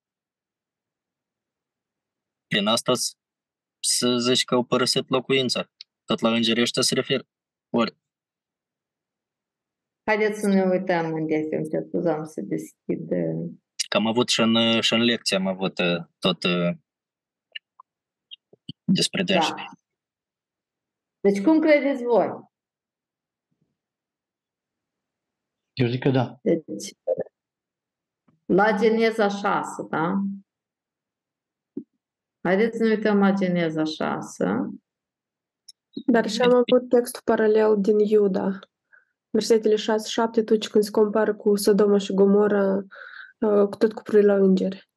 Prin 2.47 2.67
asta 2.67 2.93
să 3.81 4.19
zici 4.19 4.45
că 4.45 4.55
au 4.55 4.65
părăsit 4.65 5.09
locuința. 5.09 5.71
Tot 6.05 6.21
la 6.21 6.35
îngerii 6.35 6.63
ăștia 6.63 6.83
se 6.83 6.95
referă. 6.95 7.27
Ori. 7.71 7.97
Haideți 10.05 10.41
să 10.41 10.47
ne 10.49 10.63
uităm 10.63 11.15
în 11.15 11.27
desene, 11.27 11.65
să 11.65 11.85
scuzăm 11.87 12.25
să 12.25 12.41
deschid. 12.41 13.09
Că 13.89 13.97
am 13.97 14.07
avut 14.07 14.29
și 14.29 14.41
în, 14.41 14.81
și 14.81 14.93
în 14.93 15.03
lecție, 15.03 15.37
am 15.37 15.47
avut 15.47 15.75
tot 16.19 16.39
despre 18.85 19.23
deci. 19.23 19.49
Da. 19.49 19.65
Deci 21.21 21.43
cum 21.43 21.61
credeți 21.61 22.03
voi? 22.03 22.29
Eu 25.73 25.89
zic 25.89 26.03
că 26.03 26.11
da. 26.11 26.39
Deci, 26.43 26.93
la 28.45 28.77
Geneza 28.79 29.29
6, 29.29 29.87
da? 29.91 30.13
Haideți 32.43 32.77
să 32.77 32.83
ne 32.83 32.95
uităm 32.95 33.19
la 33.19 33.33
Geneza 33.33 33.85
6. 33.85 34.45
Dar 36.07 36.29
și 36.29 36.41
am 36.41 36.51
avut 36.51 36.89
textul 36.89 37.21
paralel 37.25 37.81
din 37.81 37.99
Iuda. 37.99 38.59
Versetele 39.35 39.75
6-7, 39.75 39.81
atunci 40.17 40.69
când 40.69 40.85
se 40.85 40.91
compară 40.91 41.35
cu 41.35 41.57
Sodoma 41.57 41.99
și 41.99 42.15
Gomora, 42.15 42.83
cu 43.71 43.77
tot 43.79 43.93
cu 43.93 44.03
privire 44.03 44.27
la 44.27 44.35
îngeri. 44.35 44.89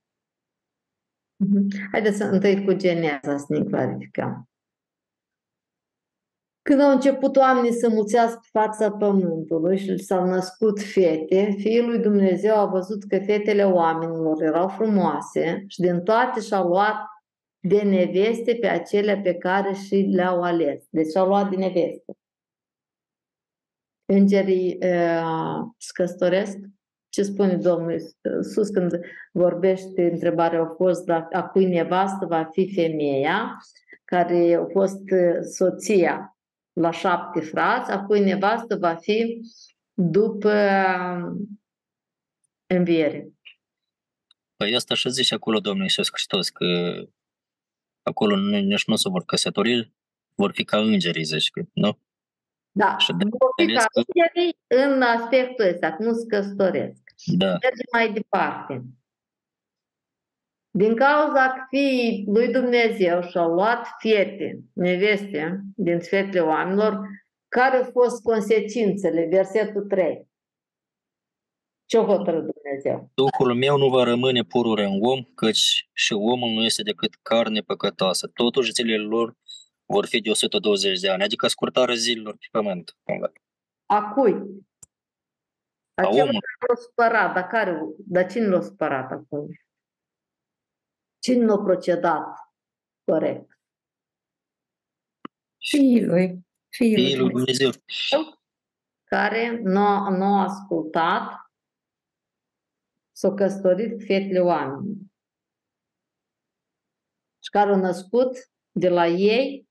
Haideți 1.92 2.18
să 2.18 2.24
întâi 2.24 2.66
cu 2.66 2.74
Geneza 2.74 3.38
să 3.38 3.46
ne 3.48 3.64
clarificăm. 3.64 4.50
Când 6.62 6.82
au 6.82 6.92
început 6.92 7.36
oamenii 7.36 7.74
să 7.74 7.90
mulțească 7.90 8.40
pe 8.42 8.60
fața 8.60 8.92
pământului 8.92 9.78
și 9.78 9.98
s-au 9.98 10.26
născut 10.26 10.82
fete, 10.82 11.56
Fiul 11.58 11.86
lui 11.90 12.00
Dumnezeu 12.00 12.56
a 12.56 12.66
văzut 12.66 13.04
că 13.04 13.20
fetele 13.20 13.66
oamenilor 13.66 14.42
erau 14.42 14.68
frumoase 14.68 15.64
și 15.68 15.82
din 15.82 16.02
toate 16.02 16.40
și-au 16.40 16.68
luat 16.68 16.96
de 17.60 17.82
neveste 17.82 18.56
pe 18.56 18.68
acelea 18.68 19.22
pe 19.22 19.34
care 19.34 19.74
și 19.74 19.96
le-au 19.96 20.42
ales. 20.42 20.84
Deci 20.90 21.16
au 21.16 21.28
luat 21.28 21.50
de 21.50 21.56
neveste. 21.56 22.17
Îngerii 24.14 24.78
uh, 24.82 25.60
scăstoresc? 25.78 26.58
Ce 27.10 27.24
spune 27.24 27.56
Domnul 27.56 28.00
sus 28.42 28.70
când 28.70 29.00
vorbește, 29.32 30.12
întrebarea 30.12 30.62
a 30.62 30.74
fost 30.76 31.06
dacă 31.06 31.38
a 31.38 31.44
cui 31.44 31.66
nevastă 31.66 32.26
va 32.26 32.44
fi 32.52 32.74
femeia, 32.74 33.58
care 34.06 34.54
a 34.54 34.66
fost 34.72 35.02
soția 35.54 36.38
la 36.74 36.92
șapte 36.92 37.40
frați, 37.40 37.92
a 37.92 38.04
cui 38.04 38.20
nevastă 38.20 38.76
va 38.76 38.96
fi 38.96 39.42
după 39.94 40.52
înviere. 42.68 43.32
Păi 44.56 44.76
asta 44.76 44.94
și 44.94 45.10
zice 45.10 45.34
acolo 45.34 45.60
Domnul 45.60 45.84
Iisus 45.84 46.08
Hristos, 46.12 46.50
că 46.50 46.66
acolo 48.02 48.36
nici 48.36 48.86
nu 48.86 48.96
se 48.96 49.10
vor 49.10 49.26
căsători, 49.26 49.94
vor 50.36 50.52
fi 50.52 50.64
ca 50.64 50.78
îngerii, 50.78 51.24
zici, 51.24 51.52
nu? 51.74 52.00
Da, 52.78 52.98
și 52.98 53.12
vor 53.12 53.52
fi 53.56 53.74
ca 53.74 53.86
îngerii 53.94 54.58
în 54.68 55.02
aspectul 55.02 55.66
ăsta, 55.66 55.92
că 55.92 56.04
nu 56.04 56.14
se 56.14 56.26
căsătoresc. 56.28 57.02
Da. 57.26 57.46
Mergem 57.46 57.90
mai 57.94 58.14
departe. 58.14 58.84
Din 60.70 60.96
cauza 60.96 61.48
că 61.48 61.66
fiii 61.70 62.26
lui 62.28 62.52
Dumnezeu 62.52 63.22
și-au 63.22 63.54
luat 63.54 63.88
fete, 64.00 64.60
neveste, 64.74 65.62
din 65.76 66.00
fetele 66.00 66.40
oamenilor, 66.40 67.00
care 67.48 67.78
au 67.78 67.90
fost 67.92 68.24
consecințele? 68.24 69.28
Versetul 69.30 69.82
3. 69.82 70.28
Ce-o 71.86 72.06
hotărât 72.06 72.52
Dumnezeu? 72.54 73.12
Duhul 73.14 73.54
meu 73.56 73.78
nu 73.78 73.88
va 73.88 74.04
rămâne 74.04 74.44
purure 74.44 74.84
în 74.84 75.00
om, 75.02 75.24
căci 75.36 75.90
și 75.94 76.14
omul 76.14 76.50
nu 76.50 76.64
este 76.64 76.84
decât 76.84 77.16
carne 77.22 77.60
păcătoasă. 77.60 78.28
Totuși 78.34 78.72
zilele 78.72 79.04
lor 79.04 79.36
vor 79.88 80.06
fi 80.08 80.22
de 80.22 80.30
120 80.30 81.00
de 81.00 81.10
ani, 81.10 81.24
adică 81.24 81.48
scurtarea 81.48 81.96
zilelor 81.96 82.34
pe 82.38 82.46
pământ. 82.52 82.98
Cumva. 83.04 83.32
A 83.86 84.14
cui? 84.14 84.34
A 84.34 86.02
Acela 86.02 86.10
omului. 86.24 86.40
care 86.40 86.74
l-a 86.74 86.82
supărat, 86.82 87.34
dar, 87.34 87.48
care, 87.48 87.82
dar 87.98 88.32
cine 88.32 88.48
l-a 88.48 88.62
supărat 88.62 89.12
acum? 89.12 89.48
Cine 91.20 91.46
l-a 91.46 91.58
procedat 91.58 92.26
corect? 93.04 93.60
Fiul 95.58 96.08
lui. 96.08 96.46
Fiul 96.70 96.94
lui 97.02 97.06
Fiul 97.12 97.20
lui 97.22 97.30
Dumnezeu. 97.30 97.70
Dumnezeu. 97.70 98.42
Care 99.04 99.58
nu, 99.58 99.80
a- 99.80 100.10
nu 100.10 100.24
a 100.26 100.42
ascultat, 100.42 101.52
s-a 103.12 103.34
căsătorit 103.34 103.92
cu 103.92 104.00
fetele 104.06 104.40
oamenilor. 104.40 105.06
Și 107.44 107.50
care 107.52 107.70
au 107.70 107.80
născut 107.80 108.52
de 108.72 108.90
la 108.90 109.08
ei 109.08 109.67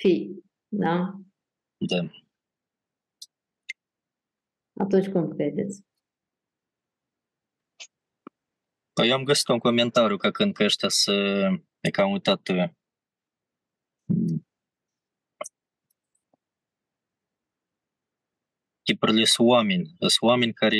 fii. 0.00 0.44
Da? 0.68 1.20
Da. 1.76 2.10
Atunci 4.80 5.08
cum 5.08 5.28
credeți? 5.28 5.86
Păi 8.92 9.08
eu 9.08 9.14
am 9.14 9.24
găsit 9.24 9.48
un 9.48 9.58
comentariu 9.58 10.16
ca 10.16 10.30
când 10.30 10.54
că 10.54 10.64
ăștia 10.64 10.88
să... 10.88 11.12
E 11.80 11.90
că 11.90 12.00
am 12.00 12.10
uitat... 12.12 12.48
uh, 12.48 12.70
Tipurile 18.82 19.24
sunt 19.24 19.48
oameni. 19.48 19.86
Sunt 19.98 20.30
oameni 20.30 20.52
care 20.52 20.78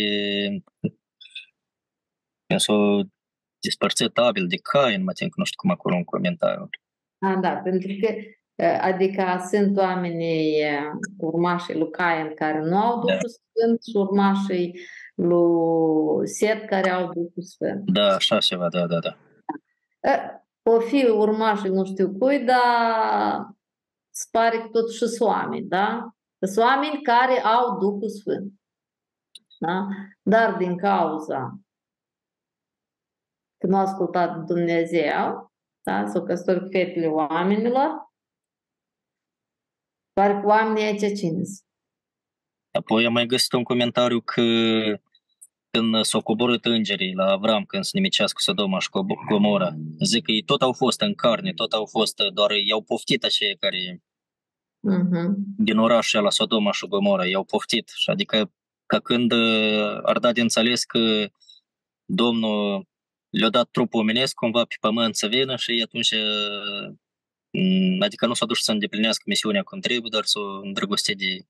s-au 2.57 3.03
despărțit 3.61 4.19
Abel 4.19 4.47
de 4.47 4.57
Cain, 4.57 5.03
mă 5.03 5.13
tem 5.13 5.29
că 5.29 5.35
nu 5.39 5.45
știu 5.45 5.61
cum 5.61 5.71
acolo 5.71 5.95
un 5.97 6.05
comentariu. 6.05 6.69
A, 7.19 7.37
da, 7.41 7.57
pentru 7.57 7.89
că 8.01 8.07
eh, 8.07 8.38
adică 8.65 9.45
sunt 9.51 9.77
oamenii 9.77 10.63
eh, 10.63 10.91
urmașii 11.17 11.79
lui 11.79 11.91
Cain 11.91 12.35
care 12.35 12.61
nu 12.65 12.77
au 12.77 12.95
Da. 13.05 13.13
Duhul 13.13 13.29
Sfânt 13.29 13.83
și 13.83 13.97
urmașii 13.97 14.81
lui 15.15 16.29
Set 16.29 16.69
care 16.69 16.91
au 16.91 17.05
Duhul 17.07 17.43
Sfânt. 17.43 17.91
Da, 17.91 18.15
așa 18.15 18.39
ceva, 18.39 18.69
da, 18.69 18.87
da, 18.87 18.99
da. 18.99 19.17
Eh, 20.01 20.37
O 20.63 20.81
fi 20.81 21.05
urmașii 21.05 21.71
nu 21.71 21.85
știu 21.85 22.17
cui, 22.19 22.39
dar 22.45 23.49
se 24.11 24.29
pare 24.31 24.59
că 24.59 24.69
totuși 24.69 24.99
sunt 24.99 25.21
oameni, 25.21 25.67
da? 25.67 26.09
Sunt 26.41 26.67
oameni 26.67 27.03
care 27.03 27.41
au 27.41 27.79
Duhul 27.79 28.09
Sfânt. 28.09 28.53
Da? 29.59 29.87
Dar 30.23 30.57
din 30.57 30.77
cauza 30.77 31.59
că 33.59 33.67
nu 33.67 33.77
au 33.77 33.83
ascultat 33.83 34.35
de 34.37 34.55
Dumnezeu, 34.55 35.53
da? 35.83 36.07
s-au 36.07 36.25
căsătorit 36.25 36.63
cu 36.63 36.69
fetele 36.71 37.07
oamenilor, 37.07 38.08
pare 40.19 40.41
că 40.41 40.47
oamenii 40.47 40.85
aici 40.85 41.19
cine 41.19 41.43
sunt? 41.45 41.65
Apoi 42.71 43.05
am 43.07 43.13
mai 43.13 43.27
găsit 43.27 43.53
un 43.53 43.63
comentariu 43.63 44.21
că 44.21 44.43
când 45.71 46.05
s-au 46.05 46.23
coborât 46.23 46.65
îngerii 46.65 47.15
la 47.15 47.25
Avram 47.31 47.65
când 47.65 47.85
se 47.85 47.91
nimicească 47.93 48.39
Sodoma 48.41 48.79
și 48.79 48.89
Gob- 48.89 49.29
Gomora, 49.29 49.71
zic 50.05 50.25
că 50.25 50.31
ei 50.33 50.43
tot 50.43 50.63
au 50.63 50.73
fost 50.73 51.01
în 51.01 51.15
carne, 51.15 51.53
tot 51.53 51.73
au 51.73 51.87
fost, 51.87 52.17
doar 52.35 52.51
i-au 52.51 52.83
poftit 52.83 53.25
aceia 53.25 53.55
care 53.61 54.03
Mhm. 54.81 55.35
din 55.59 55.79
orașul 55.79 56.23
la 56.23 56.31
Sodoma 56.31 56.73
și 56.73 56.87
Gomora, 56.87 57.27
i-au 57.27 57.45
poftit. 57.45 57.89
Și 57.95 58.11
adică 58.11 58.53
ca 58.87 58.99
când 59.01 59.33
uh, 59.33 59.99
ar 60.03 60.19
da 60.19 60.33
de 60.33 60.41
înțeles 60.41 60.85
că 60.85 61.27
Domnul 62.05 62.87
le-a 63.29 63.49
dat 63.49 63.69
trupul 63.71 64.01
omenesc 64.01 64.35
cumva 64.35 64.65
pe 64.65 64.75
pământ 64.81 65.17
să 65.17 65.27
vină 65.27 65.57
și 65.57 65.83
atunci 65.85 66.11
uh, 66.11 66.89
m, 66.89 67.08
adică 68.01 68.27
nu 68.27 68.35
s-a 68.35 68.47
dus 68.47 68.63
să 68.63 68.73
îndeplinească 68.73 69.23
misiunea 69.27 69.63
cum 69.63 69.81
trebuie, 69.81 70.11
dar 70.13 70.25
s-a 70.25 70.41
îndrăgostit 70.63 71.19
de, 71.19 71.47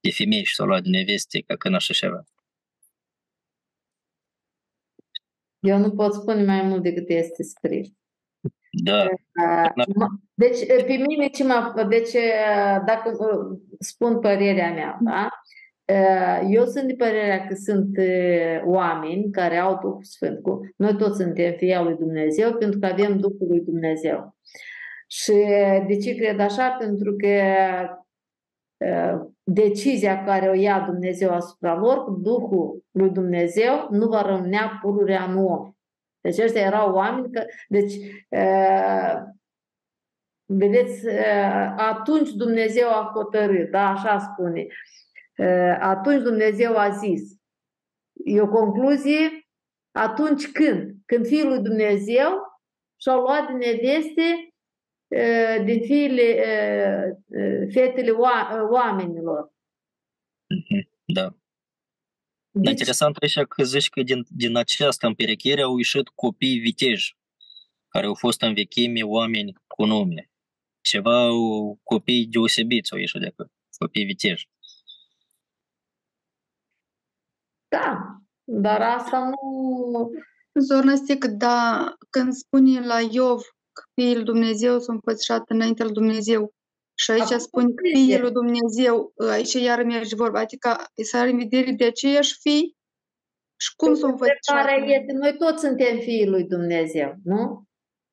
de 0.00 0.10
femei 0.10 0.44
și 0.44 0.54
s-a 0.54 0.64
luat 0.64 0.82
de 0.82 0.88
neveste, 0.88 1.40
ca 1.46 1.56
când 1.56 1.74
așa 1.74 1.92
ceva. 1.94 2.24
Eu 5.60 5.78
nu 5.78 5.90
pot 5.90 6.14
spune 6.14 6.44
mai 6.44 6.62
mult 6.62 6.82
decât 6.82 7.08
este 7.08 7.42
scris. 7.42 7.88
Da, 8.70 9.04
Uh, 9.04 9.84
mă- 9.94 10.06
Deci, 10.34 10.60
uh, 10.60 10.84
pe 10.86 10.96
mine 11.06 11.28
ce 11.28 11.44
mă... 11.44 11.84
Deci, 11.88 12.12
uh, 12.12 12.82
dacă 12.86 13.16
uh, 13.18 13.58
spun 13.78 14.20
părerea 14.20 14.72
mea, 14.72 14.98
da? 15.00 15.28
Uh, 15.92 16.48
Eu 16.50 16.64
sunt 16.64 16.86
de 16.86 16.94
părerea 16.94 17.46
că 17.46 17.54
sunt 17.54 17.96
uh, 17.98 18.60
oameni 18.64 19.30
care 19.30 19.56
au 19.56 19.78
Duhul 19.82 20.02
Sfânt. 20.04 20.42
Cu- 20.42 20.72
Noi 20.76 20.96
toți 20.96 21.16
suntem 21.22 21.54
fii 21.56 21.74
al 21.74 21.84
lui 21.84 21.96
Dumnezeu 21.96 22.54
pentru 22.56 22.78
că 22.78 22.86
avem 22.86 23.18
Duhul 23.18 23.46
lui 23.48 23.60
Dumnezeu. 23.60 24.36
Și 25.14 25.30
uh, 25.30 25.84
de 25.86 25.96
ce 25.96 26.14
cred 26.14 26.40
așa? 26.40 26.70
Pentru 26.70 27.16
că 27.16 27.28
uh, 28.76 29.26
decizia 29.42 30.24
care 30.24 30.48
o 30.48 30.52
ia 30.52 30.80
Dumnezeu 30.80 31.30
asupra 31.30 31.74
lor, 31.74 32.10
Duhul 32.10 32.84
lui 32.90 33.10
Dumnezeu 33.10 33.88
nu 33.90 34.08
va 34.08 34.22
rămânea 34.22 34.78
pururea 34.82 35.24
în 35.24 35.36
om. 35.36 35.72
Deci 36.20 36.38
ăștia 36.38 36.60
erau 36.60 36.94
oameni 36.94 37.32
că, 37.32 37.44
deci 37.68 37.94
uh, 38.28 39.22
vedeți, 40.44 41.06
uh, 41.06 41.74
atunci 41.76 42.30
Dumnezeu 42.30 42.88
a 42.88 43.10
hotărât, 43.14 43.70
da, 43.70 43.88
așa 43.88 44.18
spune. 44.18 44.66
Uh, 45.36 45.76
Atunci 45.80 46.22
Dumnezeu 46.22 46.76
a 46.76 46.88
zis. 46.90 47.22
E 48.24 48.40
o 48.40 48.48
concluzie 48.48 49.46
atunci 49.96 50.52
când? 50.52 50.92
Când 51.06 51.26
Fiul 51.26 51.48
lui 51.48 51.60
Dumnezeu 51.60 52.30
și-au 53.00 53.20
luat 53.20 53.46
din 53.46 53.56
neveste 53.56 54.53
uh, 55.14 55.64
din 55.64 55.80
fiile, 55.82 56.22
uh, 56.22 57.16
uh, 57.40 57.72
fetele 57.72 58.10
oa- 58.10 58.68
oamenilor. 58.70 59.52
mhm, 60.46 60.88
da. 61.04 61.22
Dar 61.22 62.62
Deci, 62.62 62.70
interesant 62.70 63.16
aici 63.16 63.38
că 63.48 63.62
zici 63.64 63.88
că 63.88 64.02
din, 64.02 64.24
din 64.28 64.56
această 64.56 65.06
împerechiere 65.06 65.62
au 65.62 65.76
ieșit 65.76 66.08
copii 66.08 66.58
viteji, 66.58 67.16
care 67.88 68.06
au 68.06 68.14
fost 68.14 68.42
în 68.42 68.54
vechime 68.54 69.02
oameni 69.02 69.52
cu 69.66 69.84
nume. 69.84 70.30
Ceva 70.80 71.22
au- 71.24 71.80
copii 71.82 72.26
deosebiți 72.26 72.92
au 72.92 72.98
ieșit 72.98 73.20
de 73.20 73.26
acolo, 73.26 73.50
copii 73.78 74.04
viteji. 74.04 74.48
da, 77.68 78.16
dar 78.44 78.80
asta 78.82 79.18
nu... 79.28 80.10
Zornăstic, 80.60 81.24
da, 81.24 81.92
când 82.10 82.32
spune 82.32 82.86
la 82.86 83.00
Iov 83.00 83.42
că 83.74 83.82
fiul 83.94 84.14
lui 84.14 84.24
Dumnezeu 84.24 84.78
s-a 84.78 84.92
împățișat 84.92 85.42
înaintea 85.48 85.84
lui 85.84 85.94
Dumnezeu 85.94 86.52
și 87.02 87.10
aici 87.10 87.20
Acum 87.22 87.38
spune 87.38 87.66
că 87.66 87.82
înțeleg. 87.84 88.06
fiul 88.06 88.20
lui 88.20 88.30
Dumnezeu, 88.40 89.12
aici 89.30 89.52
iar 89.52 89.82
merge 89.82 90.14
vorba, 90.14 90.40
adică 90.40 90.68
să 91.02 91.16
are 91.16 91.30
în 91.30 91.38
vedere 91.38 91.70
de 91.80 91.84
aceeași 91.84 92.34
fi 92.40 92.58
și 93.56 93.70
cum 93.76 93.94
s-a 93.94 94.06
împățișat. 94.06 94.56
Întrebarea 94.56 94.94
este, 94.98 95.12
noi 95.12 95.34
toți 95.38 95.60
suntem 95.66 95.98
fiii 95.98 96.26
lui 96.26 96.44
Dumnezeu, 96.44 97.14
nu? 97.24 97.64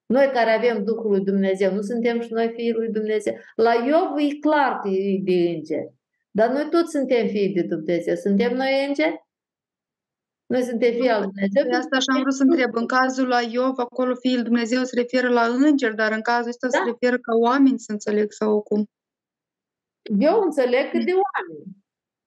Noi 0.06 0.28
care 0.34 0.52
avem 0.52 0.84
Duhul 0.84 1.10
lui 1.10 1.24
Dumnezeu, 1.24 1.74
nu 1.74 1.82
suntem 1.82 2.22
și 2.22 2.34
noi 2.34 2.52
fiii 2.56 2.72
lui 2.72 2.90
Dumnezeu. 2.90 3.34
La 3.56 3.74
Iov 3.74 4.18
e 4.18 4.40
clar 4.40 4.80
că 4.80 4.88
e 4.88 5.20
de 5.24 5.32
îngeri. 5.56 5.94
Dar 6.32 6.50
noi 6.50 6.68
toți 6.70 6.92
suntem 6.92 7.28
fii 7.28 7.54
de 7.54 7.64
Dumnezeu. 7.64 8.16
Suntem 8.16 8.54
noi 8.56 8.86
îngeri? 8.88 9.16
Noi 10.52 10.62
suntem 10.64 10.92
fii 10.94 11.10
al 11.10 11.22
Dumnezeu. 11.22 11.64
De 11.70 11.76
asta 11.76 11.96
așa 11.96 12.12
am 12.16 12.22
vrut 12.22 12.34
să 12.34 12.44
întreb. 12.44 12.76
În 12.76 12.86
cazul 12.86 13.28
la 13.28 13.42
Iov, 13.42 13.80
acolo 13.80 14.16
fiul 14.16 14.34
lui 14.36 14.44
Dumnezeu 14.44 14.84
se 14.84 15.00
referă 15.00 15.30
la 15.30 15.42
îngeri, 15.42 15.96
dar 15.96 16.12
în 16.12 16.22
cazul 16.22 16.48
ăsta 16.50 16.68
se 16.70 16.78
Da. 16.78 16.84
referă 16.86 17.18
ca 17.18 17.34
oameni, 17.36 17.80
să 17.80 17.92
înțeleg, 17.92 18.32
sau 18.32 18.62
cum. 18.62 18.86
Eu 20.20 20.42
înțeleg 20.42 20.92
că 20.92 20.98
de 20.98 21.12
oameni. 21.12 21.66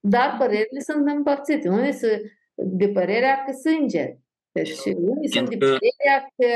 Dar 0.00 0.34
părerile 0.38 0.80
sunt 0.80 1.06
împărțite. 1.08 1.68
Unii 1.68 1.92
sunt 1.92 2.20
de 2.54 2.88
părerea 2.88 3.42
că 3.46 3.52
sunt 3.62 3.80
îngeri. 3.80 4.18
Deci 4.52 4.78
unii 4.96 5.28
sunt 5.28 5.48
de 5.48 5.56
Pentru 5.56 5.68
că- 5.68 5.78
părerea 5.78 6.18
că 6.36 6.52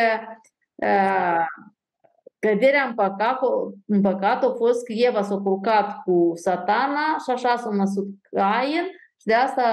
uh, 0.75 1.45
căderea 2.39 2.85
în 2.85 2.95
păcat, 2.95 3.39
în 3.87 4.01
păcat 4.01 4.45
a 4.45 4.51
fost 4.57 4.85
că 4.85 4.93
Eva 4.93 5.23
s-a 5.23 5.37
culcat 5.37 6.03
cu 6.05 6.33
satana 6.35 7.17
și 7.25 7.31
așa 7.31 7.57
s-a 7.57 7.71
născut 7.71 8.07
Cain 8.31 8.85
și 9.21 9.25
de 9.25 9.35
asta 9.35 9.67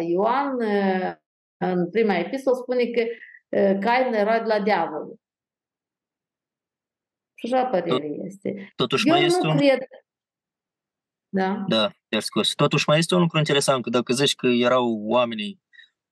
Ioan 0.00 0.54
uh, 0.54 1.12
în 1.56 1.90
prima 1.90 2.14
epistolă 2.16 2.56
spune 2.56 2.84
că 2.84 3.02
uh, 3.02 3.78
Cain 3.80 4.12
era 4.12 4.38
de 4.38 4.46
la 4.46 4.60
diavol. 4.60 5.14
Și 7.34 7.54
așa 7.54 7.66
părere 7.66 8.06
este. 8.24 8.72
Totuși 8.76 9.08
Eu 9.08 9.14
mai 9.14 9.24
este 9.24 9.42
nu 9.42 9.50
un... 9.50 9.56
cred. 9.56 9.78
Da? 11.28 11.64
Da, 11.68 11.90
te 12.08 12.18
scos. 12.18 12.54
Totuși 12.54 12.84
mai 12.88 12.98
este 12.98 13.14
un 13.14 13.20
lucru 13.20 13.38
interesant, 13.38 13.82
că 13.82 13.90
dacă 13.90 14.12
zici 14.12 14.34
că 14.34 14.46
erau 14.46 15.02
oamenii 15.06 15.60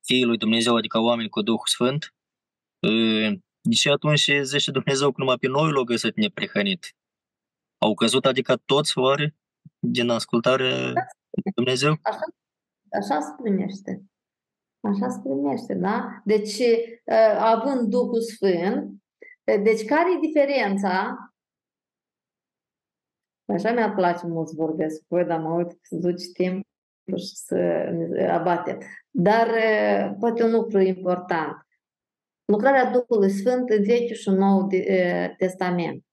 fiii 0.06 0.24
lui 0.24 0.36
Dumnezeu, 0.36 0.76
adică 0.76 0.98
oameni 0.98 1.28
cu 1.28 1.42
Duhul 1.42 1.66
Sfânt, 1.66 2.14
ă, 2.82 2.90
de 3.60 3.74
ce 3.74 3.90
atunci 3.90 4.30
zice 4.42 4.70
Dumnezeu 4.70 5.08
că 5.08 5.14
numai 5.18 5.36
pe 5.36 5.46
noi 5.46 5.72
l-a 5.72 5.82
găsit 5.82 6.16
neprihănit? 6.16 6.96
Au 7.78 7.94
căzut, 7.94 8.26
adică 8.26 8.56
toți 8.56 8.98
oare 8.98 9.34
din 9.78 10.08
ascultarea 10.08 10.92
lui 11.30 11.52
Dumnezeu? 11.54 11.98
Așa, 12.02 12.26
așa 13.00 13.20
se 13.20 13.32
primește. 13.42 14.04
Așa 14.84 15.08
se 15.08 15.20
primește, 15.22 15.74
da? 15.74 16.22
Deci, 16.24 16.58
uh, 16.58 17.36
având 17.38 17.88
Duhul 17.88 18.20
Sfânt, 18.20 19.02
uh, 19.52 19.62
deci 19.62 19.84
care 19.84 20.08
e 20.16 20.26
diferența 20.26 21.18
Așa 23.52 23.72
mi-ar 23.72 23.94
place 23.94 24.26
mult 24.26 24.48
să 24.48 24.54
vorbesc 24.56 24.98
cu 24.98 25.04
voi, 25.08 25.24
dar 25.24 25.40
mă 25.40 25.54
uit 25.54 25.78
să 25.82 25.96
duci 25.96 26.32
timp 26.32 26.66
și 27.16 27.34
să 27.34 27.56
ne 27.92 28.30
abatem. 28.30 28.78
Dar 29.10 29.48
eh, 29.48 30.12
poate 30.18 30.42
un 30.42 30.50
lucru 30.50 30.80
important. 30.80 31.66
Lucrarea 32.44 32.90
Duhului 32.90 33.30
Sfânt 33.30 33.68
în 33.70 33.82
Vechiul 33.82 34.16
și 34.16 34.30
Noul 34.30 34.68
eh, 34.70 35.34
Testament. 35.36 36.04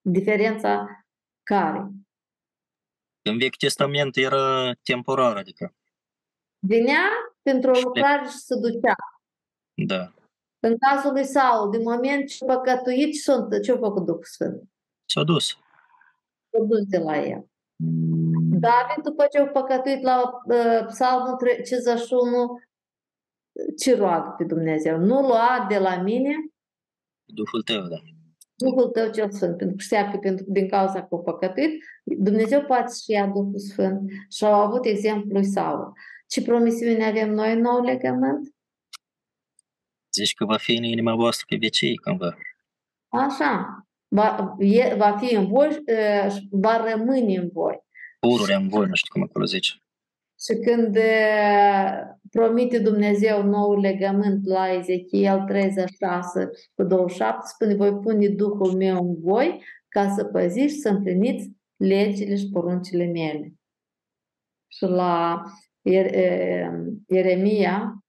Diferența 0.00 0.86
care? 1.42 1.78
În 3.22 3.38
Vechiul 3.38 3.56
Testament 3.58 4.16
era 4.16 4.72
temporar, 4.82 5.36
adică, 5.36 5.72
Venea 6.66 7.08
pentru 7.50 7.70
o 7.70 7.80
lucrare 7.82 8.24
și 8.24 8.36
se 8.36 8.54
ducea. 8.54 8.94
da. 9.74 10.12
În 10.60 10.76
cazul 10.78 11.12
lui 11.12 11.24
Saul, 11.24 11.70
din 11.70 11.82
moment 11.82 12.28
ce 12.28 12.44
a 12.44 12.54
păcătuit, 12.54 13.12
ce 13.22 13.32
a 13.32 13.58
ce 13.62 13.72
a 13.72 13.76
făcut 13.76 14.04
Duhul 14.04 14.24
Sfânt? 14.24 14.62
S-a 15.04 15.22
dus. 15.22 15.46
S-a 16.50 16.64
dus 16.68 16.84
de 16.84 16.98
la 16.98 17.16
el. 17.16 17.46
David, 18.66 19.04
după 19.04 19.26
ce 19.30 19.38
a 19.38 19.46
păcătuit 19.46 20.02
la 20.02 20.22
uh, 20.44 20.86
Psalmul 20.86 21.36
51, 21.64 22.58
ce 23.78 23.96
roagă 23.96 24.34
pe 24.38 24.44
Dumnezeu? 24.44 24.98
Nu 24.98 25.20
lua 25.20 25.66
de 25.68 25.78
la 25.78 26.02
mine 26.02 26.34
Duhul 27.34 27.62
tău, 27.62 27.86
da. 27.88 27.96
Duhul 28.54 28.88
tău 28.88 29.10
cel 29.10 29.30
Sfânt, 29.30 29.56
pentru 29.56 29.76
că 29.76 29.82
știa 29.82 30.10
că 30.10 30.16
pentru, 30.16 30.44
din 30.48 30.68
cauza 30.68 31.02
că 31.02 31.14
a 31.14 31.18
păcătuit, 31.18 31.84
Dumnezeu 32.04 32.64
poate 32.64 32.92
să 32.92 33.04
ia 33.06 33.26
Duhul 33.26 33.58
Sfânt 33.58 34.10
și 34.30 34.44
au 34.44 34.52
avut 34.52 34.84
exemplul 34.84 35.32
lui 35.32 35.44
Saul. 35.44 35.92
Ce 36.28 36.42
promisiune 36.42 37.04
avem 37.04 37.30
noi 37.30 37.52
în 37.52 37.60
nou 37.60 37.82
legământ? 37.82 38.54
Zici 40.12 40.34
că 40.34 40.44
va 40.44 40.56
fi 40.56 40.76
în 40.76 40.82
inima 40.82 41.14
voastră 41.14 41.46
pe 41.48 41.56
vecii 41.56 41.96
cândva. 41.96 42.36
Așa. 43.08 43.82
Va, 44.08 44.56
e, 44.58 44.94
va 44.94 45.16
fi 45.16 45.34
în 45.34 45.46
voi 45.46 45.68
uh, 45.68 46.32
și 46.32 46.48
va 46.50 46.90
rămâne 46.90 47.36
în 47.36 47.48
voi. 47.52 47.78
Pururea 48.20 48.56
în 48.56 48.68
voi, 48.68 48.86
nu 48.86 48.94
știu 48.94 49.12
cum 49.12 49.22
acolo 49.22 49.44
zice. 49.44 49.72
Și 50.40 50.54
când 50.54 50.96
uh, 50.96 51.92
promite 52.30 52.78
Dumnezeu 52.78 53.42
nou 53.42 53.80
legământ 53.80 54.46
la 54.46 54.72
Ezechiel 54.72 55.44
36 55.46 56.50
cu 56.74 56.82
27, 56.82 57.40
spune, 57.44 57.74
voi 57.74 57.98
pune 57.98 58.28
Duhul 58.28 58.72
meu 58.76 59.08
în 59.08 59.20
voi 59.20 59.64
ca 59.88 60.14
să 60.16 60.24
păziți 60.24 60.74
și 60.74 60.80
să 60.80 60.88
împliniți 60.88 61.50
legile 61.76 62.36
și 62.36 62.50
poruncile 62.52 63.04
mele. 63.04 63.52
Și 64.66 64.84
la 64.84 65.42
Ieremia 67.06 68.04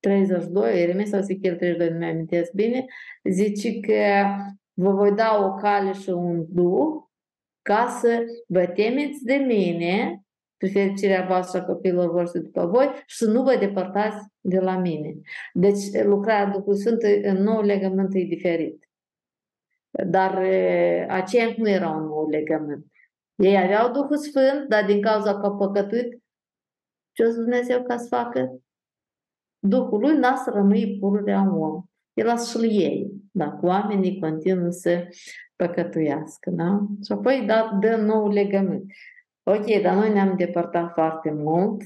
32, 0.00 0.78
Ieremia 0.78 1.04
sau 1.04 1.18
Ezechiel 1.18 1.56
32, 1.56 1.90
nu 1.90 1.98
mi 1.98 2.10
amintesc 2.10 2.52
bine, 2.52 2.84
zice 3.30 3.80
că 3.80 4.24
vă 4.72 4.90
voi 4.90 5.12
da 5.12 5.44
o 5.44 5.54
cale 5.54 5.92
și 5.92 6.10
un 6.10 6.44
duh 6.48 7.04
ca 7.62 7.86
să 8.00 8.24
vă 8.46 8.66
temeți 8.66 9.24
de 9.24 9.34
mine, 9.34 10.20
pe 10.56 10.68
fericirea 10.68 11.26
voastră 11.26 11.60
a 11.60 11.64
copiilor 11.64 12.10
voștri 12.10 12.42
după 12.42 12.66
voi 12.66 12.90
și 13.06 13.16
să 13.16 13.30
nu 13.30 13.42
vă 13.42 13.56
depărtați 13.56 14.26
de 14.40 14.58
la 14.58 14.78
mine. 14.78 15.14
Deci 15.52 16.02
lucrarea 16.04 16.52
Duhului 16.52 16.78
Sfânt 16.78 17.02
în 17.22 17.42
nou 17.42 17.60
legământ 17.60 18.14
e 18.14 18.20
diferit. 18.20 18.88
Dar 20.06 20.38
aceia 21.08 21.54
nu 21.56 21.68
erau 21.68 21.98
un 21.98 22.04
nou 22.04 22.28
legământ. 22.28 22.86
Ei 23.34 23.56
aveau 23.58 23.92
Duhul 23.92 24.16
Sfânt, 24.16 24.68
dar 24.68 24.84
din 24.84 25.00
cauza 25.00 25.40
că 25.40 25.46
au 25.46 25.56
păcătuit, 25.56 26.22
ce 27.16 27.24
o 27.24 27.32
Dumnezeu 27.32 27.82
ca 27.82 27.96
să 27.96 28.06
facă? 28.08 28.60
Duhul 29.58 30.00
lui 30.00 30.16
n-a 30.16 30.36
să 30.36 30.50
rămâi 30.50 30.98
pururea 31.00 31.40
un 31.40 31.62
om. 31.62 31.82
El 32.12 32.28
a 32.28 32.36
să-l 32.36 32.64
iei, 32.64 33.10
dacă 33.30 33.66
oamenii 33.66 34.18
continuă 34.20 34.70
să 34.70 35.08
păcătuiască. 35.56 36.50
Da? 36.50 36.80
Și 37.04 37.12
apoi 37.12 37.44
da, 37.46 37.78
dă 37.80 37.96
nou 37.96 38.28
legământ. 38.28 38.84
Ok, 39.42 39.82
dar 39.82 39.94
noi 39.94 40.12
ne-am 40.12 40.36
depărtat 40.36 40.92
foarte 40.92 41.30
mult. 41.30 41.82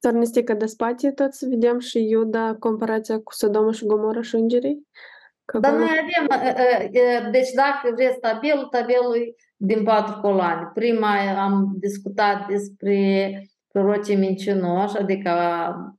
Țărnistică 0.00 0.54
de 0.54 0.66
spație, 0.66 1.10
tot 1.10 1.32
să 1.32 1.46
vedem 1.48 1.78
și 1.78 2.08
Iuda 2.08 2.54
comparația 2.58 3.20
cu 3.20 3.32
Sodoma 3.32 3.72
și 3.72 3.86
Gomora 3.86 4.22
și 4.22 4.34
îngerii? 4.34 4.88
Că 5.44 5.58
Dar 5.58 5.72
acolo- 5.72 5.78
noi 5.78 5.88
avem, 6.02 7.30
deci 7.30 7.50
dacă 7.52 7.94
vreți 7.94 8.18
tabelul, 8.18 8.64
tabelul 8.64 9.16
e 9.16 9.34
din 9.56 9.82
patru 9.82 10.20
coloane. 10.20 10.70
Prima 10.74 11.42
am 11.42 11.76
discutat 11.78 12.46
despre 12.46 13.40
prorocii 13.76 14.16
mincinoși, 14.16 14.96
adică 14.96 15.30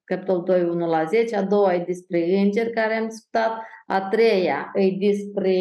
capitolul 0.03 0.43
2, 0.43 0.63
1 0.63 0.87
la 0.87 1.03
10, 1.05 1.35
a 1.35 1.43
doua 1.43 1.73
e 1.73 1.83
despre 1.83 2.39
îngeri 2.39 2.71
care 2.73 2.93
am 2.95 3.07
discutat, 3.07 3.51
a 3.87 4.07
treia 4.07 4.71
e 4.73 4.91
despre 4.91 5.59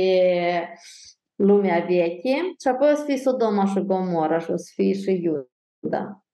lumea 1.34 1.78
veche 1.78 2.34
și 2.60 2.68
apoi 2.68 2.92
o 2.92 2.94
să 2.94 3.04
fie 3.04 3.16
Sodoma 3.16 3.64
și 3.64 3.80
Gomora 3.84 4.38
și 4.38 4.50
o 4.50 4.56
să 4.56 4.70
fie 4.74 4.92
și 4.92 5.22
Iuda. 5.22 6.24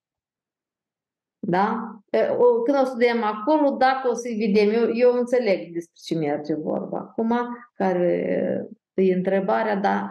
Da? 1.39 1.97
E, 2.11 2.29
o- 2.29 2.63
Când 2.63 2.79
o 2.79 2.85
studiem 2.85 3.23
acolo, 3.23 3.71
dacă 3.71 4.09
o 4.09 4.15
să 4.15 4.29
vedem, 4.39 4.71
eu, 4.71 4.95
eu 4.95 5.13
înțeleg 5.13 5.73
despre 5.73 6.01
ce 6.05 6.15
merge 6.15 6.55
vorba. 6.55 6.99
Acum, 6.99 7.33
care 7.75 8.67
e 8.95 9.15
întrebarea, 9.15 9.77
da, 9.77 10.09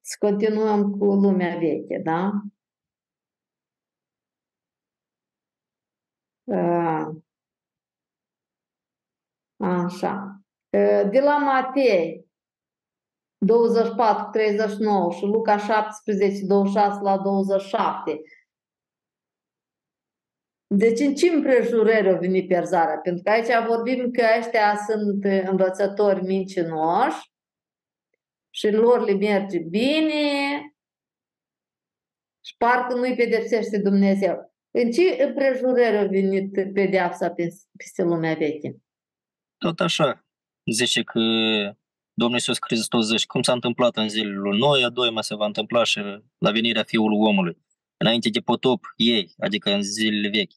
să 0.00 0.16
continuăm 0.18 0.90
cu 0.90 1.04
lumea 1.04 1.56
veche, 1.58 2.00
da? 2.04 2.30
Uh, 6.41 6.41
Așa. 9.56 10.40
Uh, 10.70 11.10
De 11.10 11.20
la 11.20 11.38
Matei 11.38 12.30
24, 13.38 14.30
39 14.30 15.12
și 15.12 15.24
Luca 15.24 15.58
17, 15.58 16.46
26 16.46 17.00
la 17.02 17.18
27. 17.18 18.20
Deci 20.66 21.00
în 21.00 21.14
ce 21.14 21.28
împrejurări 21.28 22.08
a 22.08 22.16
venit 22.16 22.46
pierzarea? 22.46 22.98
Pentru 22.98 23.22
că 23.22 23.30
aici 23.30 23.66
vorbim 23.66 24.10
că 24.10 24.24
ăștia 24.38 24.76
sunt 24.76 25.24
învățători 25.24 26.22
mincinoși 26.22 27.32
și 28.50 28.70
lor 28.70 29.00
le 29.00 29.14
merge 29.14 29.58
bine 29.58 30.60
și 32.44 32.56
parcă 32.56 32.94
nu-i 32.94 33.16
pedepsește 33.16 33.78
Dumnezeu. 33.78 34.51
În 34.74 34.90
ce 34.90 35.22
împrejurări 35.22 35.96
a 35.96 36.06
venit 36.06 36.72
pedeapsa 36.72 37.30
peste 37.30 37.68
peste 37.76 38.02
lumea 38.02 38.34
veche? 38.34 38.76
Tot 39.58 39.80
așa. 39.80 40.26
Zice 40.72 41.02
că 41.02 41.20
Domnul 42.14 42.36
Iisus 42.36 42.56
Hristos 42.60 43.06
zice 43.06 43.26
cum 43.26 43.42
s-a 43.42 43.52
întâmplat 43.52 43.96
în 43.96 44.08
zilele 44.08 44.36
lui 44.36 44.58
Noe, 44.58 44.84
a 44.84 44.88
doilea 44.88 45.22
se 45.22 45.34
va 45.34 45.46
întâmpla 45.46 45.84
și 45.84 46.00
la 46.38 46.50
venirea 46.50 46.82
Fiului 46.82 47.18
Omului. 47.20 47.58
Înainte 47.96 48.28
de 48.28 48.40
potop, 48.40 48.84
ei, 48.96 49.34
adică 49.38 49.70
în 49.70 49.82
zilele 49.82 50.28
vechi, 50.28 50.52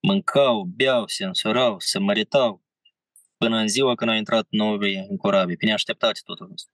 mâncau, 0.00 0.62
beau, 0.76 1.06
se 1.06 1.24
însurau, 1.24 1.78
se 1.78 1.98
măritau, 1.98 2.62
până 3.36 3.56
în 3.56 3.68
ziua 3.68 3.94
când 3.94 4.10
a 4.10 4.14
intrat 4.14 4.46
Noe 4.50 5.06
în 5.08 5.16
corabie. 5.16 5.56
Pe 5.56 5.66
neașteptate 5.66 6.20
totul 6.24 6.50
ăsta. 6.52 6.70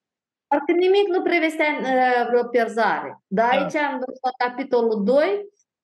Parcă 0.47 0.72
nimic 0.72 1.07
nu 1.09 1.22
prevestea 1.22 1.78
uh, 1.80 2.26
vreo 2.28 2.44
pierzare. 2.44 3.22
Dar 3.26 3.51
Da. 3.51 3.57
aici 3.57 3.74
am 3.74 4.03
văzut 4.07 4.22
la 4.22 4.47
capitolul 4.47 5.05
2 5.05 5.24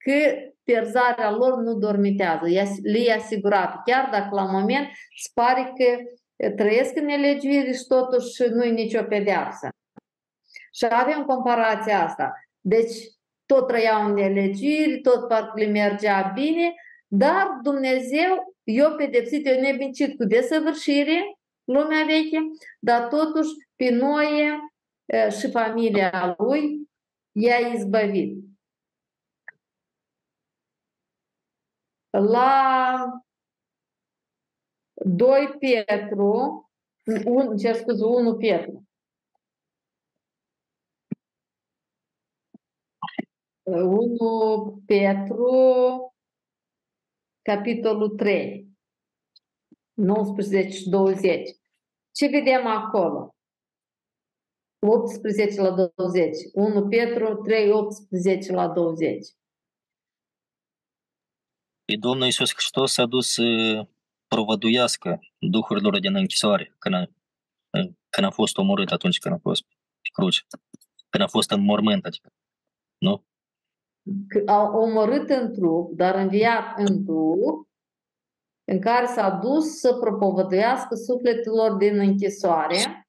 că 0.03 0.35
pierzarea 0.65 1.31
lor 1.31 1.59
nu 1.59 1.75
dormitează, 1.75 2.49
e- 2.49 2.81
le 2.83 2.99
e 2.99 3.13
asigurat, 3.13 3.83
chiar 3.85 4.09
dacă 4.13 4.35
la 4.35 4.45
moment 4.45 4.87
se 5.23 5.31
pare 5.35 5.73
că 5.77 5.99
uh, 6.37 6.55
trăiesc 6.57 6.97
în 6.97 7.05
nelegiuire 7.05 7.73
și 7.73 7.87
totuși 7.89 8.43
nu 8.51 8.65
e 8.65 8.71
nicio 8.71 9.03
pedeapsă. 9.03 9.69
Și 10.73 10.87
avem 10.91 11.25
comparația 11.25 12.05
asta. 12.05 12.33
Deci 12.61 12.95
tot 13.47 13.67
trăiau 13.67 14.07
în 14.07 14.15
nelegiuire, 14.15 14.97
tot 14.97 15.29
parcă 15.29 15.61
le 15.61 15.67
mergea 15.67 16.33
bine, 16.35 16.75
dar 17.07 17.59
Dumnezeu 17.63 18.57
i-a 18.65 18.89
pedepsit, 18.91 19.47
i-a 19.47 19.61
nebincit 19.61 20.17
cu 20.17 20.25
desăvârșire 20.25 21.39
lumea 21.65 22.05
veche, 22.05 22.39
dar 22.81 23.09
totuși 23.09 23.51
pe 23.77 23.91
noi 23.91 24.61
eh, 25.05 25.33
și 25.33 25.51
familia 25.51 26.35
lui 26.39 26.89
i-a 27.33 27.57
izbăvit. 27.57 28.52
La 32.13 33.23
2 34.95 35.57
Petru, 35.59 36.69
un, 37.25 37.57
cer 37.57 37.77
scuze, 37.77 38.05
1 38.05 38.37
Petru. 38.37 38.85
1 43.65 44.83
Petru, 44.87 46.15
capitolul 47.43 48.09
3, 48.09 48.69
19 49.95 50.69
și 50.69 50.89
20. 50.89 51.51
Ce 52.11 52.27
vedem 52.27 52.67
acolo? 52.67 53.35
18 54.79 55.61
la 55.61 55.71
20. 55.71 56.37
1 56.53 56.89
Petru 56.89 57.35
3, 57.35 57.71
18 57.71 58.53
la 58.53 58.69
20. 58.69 59.27
Și 61.93 61.99
Domnul 61.99 62.25
Iisus 62.25 62.53
Hristos 62.53 62.93
s-a 62.93 63.07
dus 63.07 63.33
să 63.33 63.43
provăduiască 64.27 65.21
duhurilor 65.39 65.99
din 65.99 66.15
închisoare 66.15 66.75
când 66.79 66.95
a, 66.95 67.05
când 68.11 68.27
a 68.27 68.31
fost 68.31 68.57
omorât 68.57 68.91
atunci 68.91 69.19
când 69.19 69.35
a 69.35 69.39
fost 69.39 69.63
pe 70.03 70.09
cruce. 70.13 70.41
când 71.11 71.25
a 71.25 71.27
fost 71.27 71.51
în 71.51 71.61
mormânt, 71.65 72.05
adică. 72.05 72.29
Nu? 72.99 73.25
Că 74.29 74.43
a 74.47 74.79
omorât 74.79 75.31
în 75.31 75.53
trup, 75.53 75.97
dar 75.97 76.15
înviat 76.15 76.79
în 76.79 77.05
trup, 77.05 77.69
în 78.65 78.81
care 78.81 79.07
s-a 79.07 79.31
dus 79.31 79.79
să 79.79 79.95
propovăduiască 79.95 80.95
sufletelor 80.95 81.73
din 81.77 81.99
închisoare, 81.99 83.07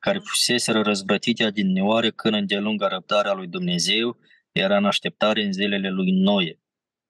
care 0.00 0.18
fuseseră 0.18 0.82
răzvrătite 0.82 1.44
adineoare 1.44 2.10
când 2.10 2.34
îndelungă 2.34 2.86
răbdarea 2.86 3.32
lui 3.32 3.46
Dumnezeu 3.46 4.16
era 4.52 4.76
în 4.76 4.84
așteptare 4.84 5.42
în 5.42 5.52
zilele 5.52 5.90
lui 5.90 6.10
Noe, 6.10 6.60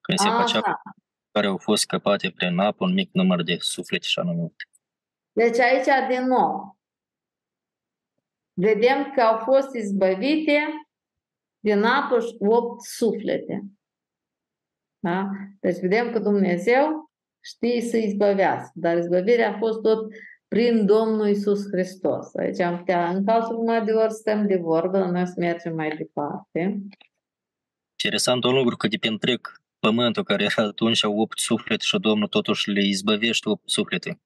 când 0.08 0.18
se 0.18 0.42
făcea 0.42 0.58
Aha. 0.58 0.82
care 1.30 1.46
au 1.46 1.56
fost 1.56 1.82
scăpate 1.82 2.30
prin 2.30 2.58
apă 2.58 2.84
un 2.84 2.92
mic 2.92 3.10
număr 3.12 3.42
de 3.42 3.56
suflete 3.58 4.06
și 4.06 4.18
anume. 4.18 4.54
Deci 5.32 5.58
aici, 5.58 6.08
din 6.08 6.26
nou, 6.26 6.78
vedem 8.52 9.12
că 9.14 9.20
au 9.20 9.38
fost 9.38 9.74
izbăvite 9.74 10.58
din 11.58 11.82
apă 11.82 12.20
și 12.20 12.36
opt 12.38 12.80
suflete. 12.80 13.64
Da? 14.98 15.30
Deci 15.60 15.78
vedem 15.78 16.12
că 16.12 16.18
Dumnezeu 16.18 17.10
știe 17.40 17.80
să 17.80 17.96
izbăvească, 17.96 18.72
dar 18.74 18.96
izbăvirea 18.96 19.54
a 19.54 19.58
fost 19.58 19.80
tot 19.80 20.12
prin 20.48 20.86
Domnul 20.86 21.28
Isus 21.28 21.66
Hristos. 21.70 22.34
Aici 22.34 22.60
am 22.60 22.78
putea, 22.78 23.08
în 23.08 23.24
cazul 23.24 23.56
urmă 23.56 23.80
de 23.80 23.92
ori 23.92 24.12
stăm 24.12 24.46
de 24.46 24.56
vorbă, 24.56 24.98
dar 24.98 25.08
noi 25.08 25.26
să 25.26 25.34
mergem 25.36 25.74
mai 25.74 25.96
departe. 25.96 26.80
Interesant 27.92 28.44
un 28.44 28.54
lucru 28.54 28.76
că 28.76 28.88
de 28.88 28.96
pe 28.96 29.08
întreg 29.08 29.40
pământul 29.80 30.24
care 30.24 30.42
era 30.42 30.68
atunci 30.68 31.04
au 31.04 31.18
opt 31.18 31.38
suflete 31.38 31.84
și 31.84 31.98
Domnul 31.98 32.28
totuși 32.28 32.70
le 32.70 32.84
izbăvește 32.84 33.48
opt 33.48 33.68
suflete. 33.68 34.20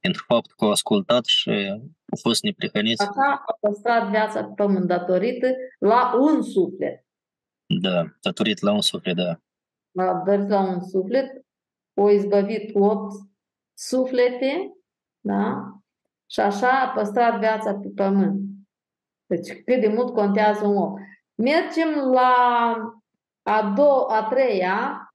Pentru 0.00 0.24
faptul 0.26 0.54
că 0.56 0.64
au 0.64 0.70
ascultat 0.70 1.24
și 1.24 1.50
au 2.10 2.18
fost 2.20 2.42
neprihăniți. 2.42 3.02
Așa 3.02 3.44
a 3.46 3.56
păstrat 3.60 4.10
viața 4.10 4.44
pe 4.44 4.52
pământ 4.56 4.86
datorită 4.86 5.46
la 5.78 6.14
un 6.20 6.42
suflet. 6.42 7.06
Da, 7.80 8.04
datorită 8.20 8.66
la 8.66 8.72
un 8.72 8.80
suflet, 8.80 9.16
da. 9.16 9.40
a 10.04 10.22
dorit 10.26 10.48
la 10.48 10.60
un 10.60 10.80
suflet, 10.80 11.46
o 11.94 12.10
izbăvit 12.10 12.74
opt 12.74 13.12
suflete, 13.74 14.72
da? 15.20 15.72
Și 16.26 16.40
așa 16.40 16.80
a 16.80 16.88
păstrat 16.88 17.38
viața 17.38 17.74
pe 17.74 17.88
pământ. 17.94 18.40
Deci 19.26 19.62
cât 19.64 19.80
de 19.80 19.88
mult 19.88 20.14
contează 20.14 20.66
un 20.66 20.76
om. 20.76 20.94
Mergem 21.34 21.88
la 22.12 22.34
a, 23.48 23.72
do- 23.76 24.06
a 24.08 24.26
treia, 24.30 25.12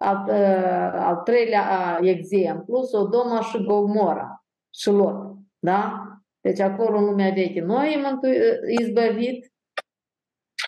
al, 0.00 0.24
uh, 0.28 0.92
al 0.94 1.16
treilea 1.16 1.98
uh, 2.00 2.08
exemplu, 2.08 2.82
Sodoma 2.82 3.40
și 3.40 3.64
Gomora 3.64 4.44
și 4.74 4.88
Lot. 4.88 5.36
Da? 5.58 6.04
Deci 6.40 6.60
acolo 6.60 6.98
în 6.98 7.04
lumea 7.04 7.30
veche 7.30 7.60
noi 7.60 7.94
am 7.94 8.00
mântu- 8.00 8.38
izbăvit, 8.80 9.52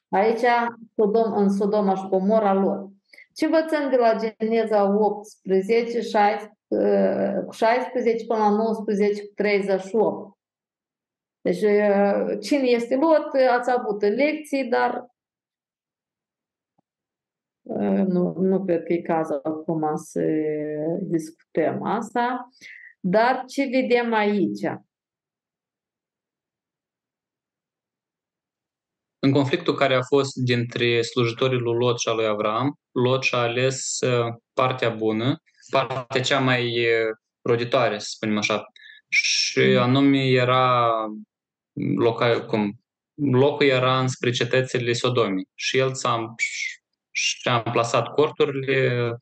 aici 0.09 0.45
Sodom, 0.97 1.33
în 1.33 1.51
Sodoma 1.51 1.95
și 1.95 2.09
Gomora 2.09 2.53
Lot. 2.53 2.91
Ce 3.35 3.45
învățăm 3.45 3.91
de 3.91 3.97
la 3.97 4.35
Geneza 4.39 4.85
18, 4.85 6.01
16, 6.01 6.57
uh, 6.69 7.45
cu 7.47 7.53
16 7.53 8.27
până 8.27 8.41
la 8.41 8.51
19 8.51 9.27
cu 9.27 9.33
38? 9.35 10.37
Deci 11.41 11.63
uh, 11.63 12.39
cine 12.41 12.69
este 12.69 12.97
Lot 12.97 13.31
ați 13.51 13.71
avut 13.71 14.03
în 14.03 14.15
lecții, 14.15 14.65
dar 14.65 14.91
uh, 14.95 15.11
nu, 18.07 18.35
nu 18.39 18.65
cred 18.65 18.83
că 18.83 18.93
e 18.93 19.01
cazul 19.01 19.41
acum 19.43 19.97
să 19.97 20.23
discutăm 21.01 21.83
asta. 21.83 22.49
Dar 23.01 23.45
ce 23.47 23.65
vedem 23.65 24.13
aici? 24.13 24.63
În 29.19 29.33
conflictul 29.33 29.75
care 29.75 29.95
a 29.95 30.03
fost 30.03 30.35
dintre 30.35 31.03
slujitorii 31.03 31.59
lui 31.59 31.77
Lot 31.79 31.99
și 31.99 32.09
al 32.09 32.17
lui 32.17 32.27
Avram, 32.27 32.79
Lot 32.93 33.23
și-a 33.23 33.39
ales 33.39 33.99
uh, 34.01 34.35
partea 34.53 34.91
bună, 34.91 35.43
partea 35.71 36.21
cea 36.21 36.41
mai 36.41 36.79
uh, 36.79 37.17
roditoare, 37.43 37.99
să 37.99 38.07
spunem 38.09 38.37
așa. 38.37 38.63
Și 39.09 39.61
anume 39.61 40.19
era 40.19 40.91
loca, 41.97 42.45
cum, 42.45 42.83
locul 43.15 43.67
era 43.67 44.01
înspre 44.01 44.31
cetățile 44.31 44.93
Sodomii. 44.93 45.49
Și 45.55 45.79
el 45.79 45.95
s-a, 45.95 46.35
și-a 47.23 47.63
amplasat 47.65 48.15
corturile 48.15 49.17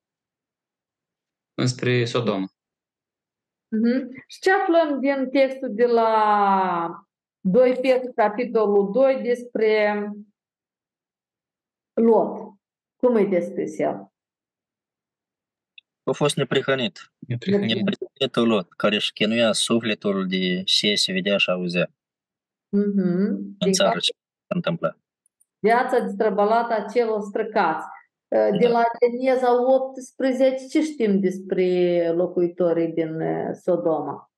înspre 1.54 2.04
Sodoma. 2.04 2.46
Uh-huh. 2.46 4.24
Și 4.26 4.38
ce 4.40 4.52
aflăm 4.52 5.00
din 5.00 5.30
textul 5.30 5.74
de 5.74 5.86
la 5.86 7.06
2 7.40 7.78
Petru, 7.80 8.12
capitolul 8.12 8.92
2, 8.92 9.22
despre 9.22 10.02
Lot? 11.92 12.58
Cum 12.96 13.14
îi 13.14 13.28
descris 13.28 13.78
el? 13.78 14.12
A 16.02 16.12
fost 16.12 16.36
neprihănit. 16.36 17.12
Neprihănit. 17.18 17.76
Neprihănitul 17.76 18.48
Lot, 18.48 18.72
care 18.72 18.94
își 18.94 19.12
chinuia 19.12 19.52
sufletul 19.52 20.26
de 20.26 20.62
ce 20.62 20.94
se 20.94 21.12
vedea 21.12 21.36
și 21.36 21.50
auzea 21.50 21.90
Uh-huh. 22.76 23.28
în 23.28 23.54
Din 23.58 23.72
țară 23.72 23.88
care 23.88 24.00
ce 24.00 24.12
se 24.46 24.54
întâmplă. 24.54 24.98
Viața 25.60 25.98
destrăbălată 25.98 26.72
a 26.72 26.90
celor 26.92 27.20
străcați. 27.20 27.86
De 28.28 28.66
Da. 28.66 28.68
la 28.68 28.82
Geneza 28.98 29.62
18, 29.62 30.66
ce 30.66 30.80
știm 30.80 31.20
despre 31.20 32.12
locuitorii 32.14 32.92
din 32.92 33.20
eh, 33.20 33.50
Sodoma? 33.62 34.30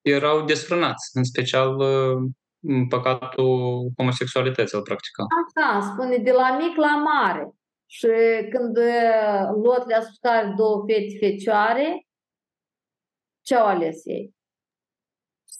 Erau 0.00 0.44
desfrânați, 0.44 1.16
în 1.16 1.24
special 1.24 1.76
uh, 1.78 2.30
în 2.60 2.88
păcatul 2.88 3.90
homosexualității 3.96 4.78
îl 4.78 4.84
practica. 4.84 5.26
Așa, 5.46 5.92
spune 5.92 6.16
de 6.16 6.32
la 6.32 6.56
mic 6.56 6.76
la 6.76 6.96
mare. 6.96 7.50
Și 7.86 8.08
când 8.50 8.76
eh, 8.76 9.48
Lot 9.62 9.86
le-a 9.86 10.00
spus 10.00 10.18
că 10.18 10.28
are 10.28 10.52
două 10.56 10.84
fete 10.86 11.16
fecioare, 11.18 12.06
ce 13.40 13.54
au 13.54 13.66
ales 13.66 14.06
ei? 14.06 14.34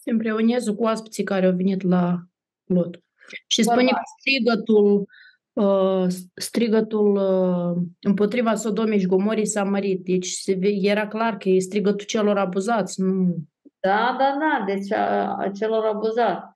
Se 0.02 0.10
împreuneze 0.10 0.72
cu 0.74 0.82
oaspeții 0.82 1.24
care 1.24 1.46
au 1.46 1.52
venit 1.52 1.82
la 1.82 2.18
Lot. 2.64 3.00
Și 3.46 3.62
spune 3.62 3.78
că 3.84 3.84
Bărbați. 3.84 4.12
strigătul, 4.18 5.06
uh, 5.52 6.06
strigătul 6.34 7.16
uh, 7.16 7.82
împotriva 8.00 8.54
Sodomei 8.54 9.00
și 9.00 9.06
Gomorii 9.06 9.46
s-a 9.46 9.64
mărit. 9.64 10.04
Deci 10.04 10.26
se 10.28 10.54
ve- 10.54 10.68
era 10.68 11.08
clar 11.08 11.36
că 11.36 11.48
e 11.48 11.58
strigătul 11.58 12.06
celor 12.06 12.38
abuzați. 12.38 13.00
Nu. 13.00 13.36
Da, 13.80 14.16
da, 14.18 14.36
da, 14.40 14.64
deci 14.74 14.92
a, 14.92 15.36
a 15.38 15.50
celor 15.50 15.84
abuzați. 15.84 16.46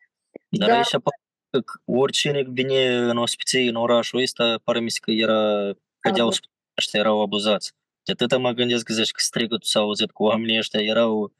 Dar 0.48 0.68
Da. 0.68 0.74
aici 0.76 0.94
apare 0.94 1.16
că 1.50 1.62
oricine 1.84 2.44
vine 2.52 2.96
în 2.96 3.16
ospiție 3.16 3.68
în 3.68 3.74
orașul 3.74 4.20
ăsta, 4.20 4.60
pare 4.64 4.80
mi 4.80 4.90
se 4.90 4.98
că 5.02 5.10
era, 5.10 5.72
cădeau 6.00 6.26
Abu- 6.26 6.34
sub 6.34 6.44
ăștia 6.78 7.00
erau 7.00 7.20
abuzați. 7.22 7.72
De 8.02 8.12
atâta 8.12 8.38
mă 8.38 8.50
gândesc 8.52 8.84
că 8.84 8.92
zici 8.92 9.10
că 9.10 9.20
strigătul 9.20 9.60
s-a 9.62 9.80
auzit 9.80 10.10
cu 10.10 10.22
oamenii 10.22 10.58
ăștia, 10.58 10.80
erau, 10.80 11.32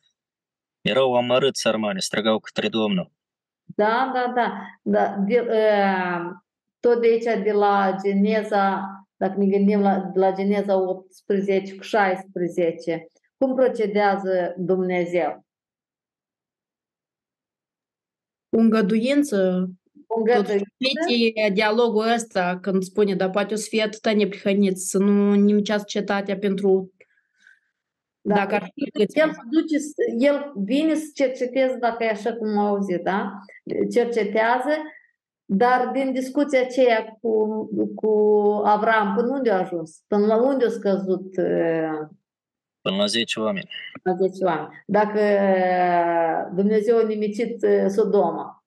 erau 0.85 1.15
amărâți 1.15 1.61
sărmani, 1.61 2.03
strigau 2.03 2.39
către 2.39 2.69
Domnul. 2.69 3.13
Da, 3.65 4.11
da, 4.15 4.33
da. 4.35 4.53
da 4.83 5.17
de, 5.27 5.41
uh, 5.41 6.31
tot 6.81 7.01
de 7.01 7.07
aici, 7.07 7.45
de 7.45 7.53
la 7.53 7.97
Geneza, 8.05 8.83
dacă 9.17 9.35
ne 9.39 9.47
gândim 9.47 9.81
la, 9.81 9.99
de 9.99 10.19
la 10.19 10.33
Geneza 10.33 10.77
18 10.77 11.77
cu 11.77 11.83
16, 11.83 13.07
cum 13.37 13.55
procedează 13.55 14.55
Dumnezeu? 14.59 15.45
Cu 18.49 18.61
îngăduință, 18.61 19.71
Cu 20.07 20.23
tot 20.23 20.29
îngăduință? 20.29 20.65
știți 20.81 21.53
dialogul 21.53 22.13
ăsta 22.13 22.59
când 22.61 22.83
spune, 22.83 23.15
dar 23.15 23.31
poate 23.31 23.55
o 23.55 23.57
să 23.57 23.67
fie 23.69 23.83
atâta 23.83 24.13
neprihăniți, 24.13 24.89
să 24.89 24.99
nu 24.99 25.35
nimicească 25.35 25.87
cetatea 25.89 26.39
pentru 26.39 26.94
Da. 28.27 28.35
dacă 28.35 28.55
ar 28.55 28.71
fi 28.75 28.91
câți 28.91 29.19
El, 29.19 29.33
se 29.33 29.41
duce, 29.51 29.79
să- 29.79 30.15
el 30.19 30.53
vine 30.57 30.95
să 30.95 31.11
cerceteze 31.15 31.77
dacă 31.81 32.05
e 32.05 32.09
așa 32.11 32.35
cum 32.35 32.49
am 32.59 32.67
auzit, 32.67 33.03
da? 33.03 33.31
Cercetează, 33.93 34.71
dar 35.45 35.89
din 35.93 36.13
discuția 36.13 36.61
aceea 36.61 37.05
cu, 37.21 37.47
cu 37.95 38.11
Avram, 38.65 39.15
până 39.17 39.29
unde 39.33 39.51
a 39.51 39.59
ajuns? 39.59 40.03
Până 40.07 40.27
la 40.27 40.37
unde 40.37 40.65
a 40.65 40.69
scăzut 40.69 41.37
uh, 41.37 42.07
Până 42.81 42.97
la 42.97 43.07
10 43.07 43.41
oameni. 43.41 43.69
la 44.03 44.13
10 44.15 44.45
oameni? 44.45 44.83
Dacă 44.87 45.21
uh, 45.21 46.55
Dumnezeu 46.55 46.99
a 46.99 47.03
nimicit 47.03 47.63
uh, 47.63 47.85
Sodoma, 47.89 48.65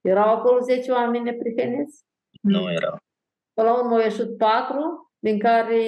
erau 0.00 0.34
acolo 0.34 0.60
10 0.60 0.90
oameni 0.92 1.24
neprihăniți? 1.24 2.04
Nu 2.40 2.72
erau. 2.72 2.98
Până 3.54 3.68
la 3.68 3.78
urmă 3.78 3.94
au 3.94 4.00
ieșit 4.00 4.36
patru, 4.36 5.03
din 5.24 5.38
care 5.38 5.78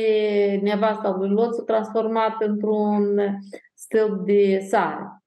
nevasta 0.63 1.17
lui 1.19 1.29
Lot 1.29 1.55
s-a 1.55 1.63
transformat 1.63 2.43
într-un 2.43 3.21
stâlp 3.75 4.27
de 4.27 4.59
sare. 4.69 5.23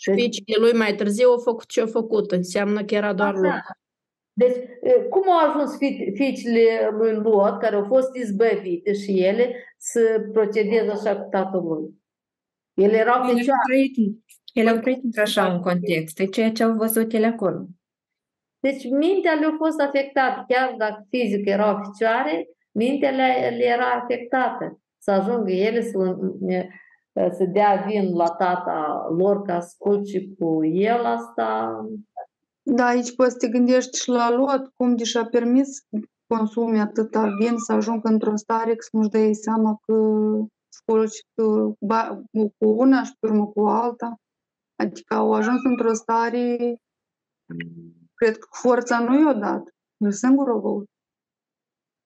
Și 0.00 0.12
fiicele 0.12 0.56
lui 0.58 0.72
mai 0.72 0.94
târziu 0.94 1.28
au 1.28 1.38
făcut 1.38 1.66
ce 1.66 1.80
au 1.80 1.86
făcut, 1.86 2.32
înseamnă 2.32 2.84
că 2.84 2.94
era 2.94 3.12
doar 3.12 3.34
Așa. 3.34 3.40
Lot. 3.42 3.60
Deci, 4.32 4.56
e, 4.82 5.02
cum 5.10 5.30
au 5.30 5.48
ajuns 5.48 5.76
fi- 5.76 6.12
fiicele 6.14 6.90
lui 6.98 7.12
Lot, 7.14 7.58
care 7.58 7.76
au 7.76 7.84
fost 7.84 8.14
izbăvite 8.14 8.92
și 8.92 9.22
ele, 9.22 9.54
să 9.78 10.00
procedeze 10.32 10.90
așa 10.90 11.16
cu 11.16 11.28
tatăl 11.30 11.62
lui? 11.62 12.02
Ele 12.74 12.96
erau 12.96 13.22
Ele 13.22 13.30
au 13.30 13.36
fecioare. 13.36 13.60
trăit 13.66 13.94
Ele 14.52 14.70
au 14.70 14.78
trăit 14.78 15.04
într-așa 15.04 15.46
un 15.46 15.60
context, 15.60 16.18
e 16.18 16.24
ceea 16.24 16.52
ce 16.52 16.62
au 16.62 16.72
văzut 16.72 17.12
ele 17.12 17.26
acolo. 17.26 17.66
Deci 18.60 18.84
mintea 18.90 19.32
le-a 19.32 19.54
fost 19.56 19.80
afectată, 19.80 20.44
chiar 20.48 20.74
dacă 20.78 21.06
fizic 21.10 21.46
erau 21.46 21.80
ficioare, 21.84 22.48
mintea 22.72 23.10
le, 23.10 23.56
le 23.56 23.64
era 23.64 23.90
afectată. 24.02 24.80
Să 24.98 25.10
ajungă 25.10 25.50
ele 25.50 25.82
să, 25.82 26.16
să 27.12 27.44
dea 27.44 27.84
vin 27.86 28.14
la 28.14 28.28
tata 28.28 29.08
lor 29.16 29.42
ca 29.42 29.60
să 29.60 29.74
culci 29.78 30.34
cu 30.38 30.64
el 30.64 31.04
asta. 31.04 31.80
Da, 32.62 32.86
aici 32.86 33.14
poți 33.14 33.30
să 33.30 33.36
te 33.36 33.48
gândești 33.48 33.98
și 33.98 34.08
la 34.08 34.30
Lot, 34.30 34.72
cum 34.76 34.96
de 34.96 35.04
și-a 35.04 35.24
permis 35.24 35.68
consumi 36.26 36.80
atâta 36.80 37.34
vin 37.38 37.56
să 37.56 37.72
ajungă 37.72 38.08
într-o 38.08 38.36
stare 38.36 38.74
că 38.74 38.80
să 38.80 38.88
nu-și 38.92 39.08
dea 39.08 39.32
seama 39.32 39.78
că 39.86 39.94
sculci 40.68 41.20
cu, 41.34 41.74
cu 42.58 42.66
una 42.68 43.02
și 43.02 43.12
pe 43.20 43.26
urmă 43.26 43.46
cu 43.46 43.60
alta. 43.66 44.14
Adică 44.76 45.14
au 45.14 45.32
ajuns 45.32 45.64
într-o 45.64 45.92
stare, 45.92 46.76
cred 48.14 48.38
că 48.38 48.48
forța 48.50 48.98
nu 48.98 49.18
i-o 49.18 49.32
dat, 49.32 49.62
el 49.96 50.12
singur 50.12 50.48
o 50.48 50.60
băut. 50.60 50.89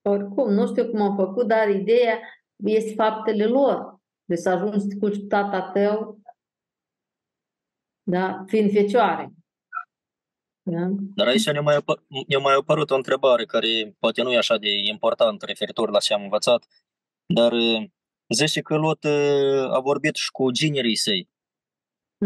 Oricum, 0.09 0.52
nu 0.52 0.66
știu 0.66 0.90
cum 0.90 1.00
au 1.00 1.14
făcut, 1.14 1.46
dar 1.46 1.68
ideea 1.68 2.20
este 2.57 2.94
faptele 2.94 3.46
lor. 3.46 4.00
Deci 4.24 4.38
să 4.38 4.48
ajungi 4.48 4.78
să 4.78 4.86
te 4.86 4.96
culci 4.96 5.18
cu 5.18 5.26
tata 5.26 5.70
tău, 5.70 6.20
da? 8.02 8.44
fiind 8.46 8.72
fecioare. 8.72 9.32
Da? 10.62 10.88
Dar 11.14 11.26
aici 11.26 11.50
ne 11.50 11.61
mai, 11.61 11.76
ne 12.26 12.36
mai 12.36 12.55
apărut 12.55 12.90
o 12.90 12.94
întrebare 12.94 13.44
care 13.44 13.96
poate 13.98 14.22
nu 14.22 14.32
e 14.32 14.36
așa 14.36 14.57
de 14.57 14.68
importantă 14.68 15.46
referitor 15.46 15.90
la 15.90 15.98
ce 15.98 16.14
am 16.14 16.22
învățat, 16.22 16.66
dar 17.26 17.52
zice 18.34 18.61
că 18.61 18.76
Lot 18.76 19.05
a 19.70 19.78
vorbit 19.78 20.14
și 20.14 20.30
cu 20.30 20.50
ginerii 20.50 20.96
săi. 20.96 21.28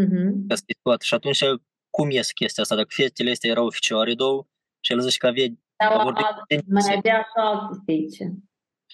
Uh-huh. 0.01 1.01
Și 1.01 1.13
atunci 1.13 1.43
cum 1.89 2.09
iese 2.09 2.31
chestia 2.33 2.63
asta? 2.63 2.75
Dacă 2.75 2.87
fetele 2.91 3.31
astea 3.31 3.49
erau 3.49 3.69
ficioare 3.69 4.13
două 4.13 4.47
și 4.79 4.91
el 4.91 4.99
zice 4.99 5.17
că 5.17 5.27
avea... 5.27 5.45
Da, 5.79 5.89
a 5.89 6.03
vorbit 6.03 6.67
mai 6.67 6.95
avea 6.97 7.19
și 7.21 7.31
alte 7.33 7.81
fiice. 7.85 8.33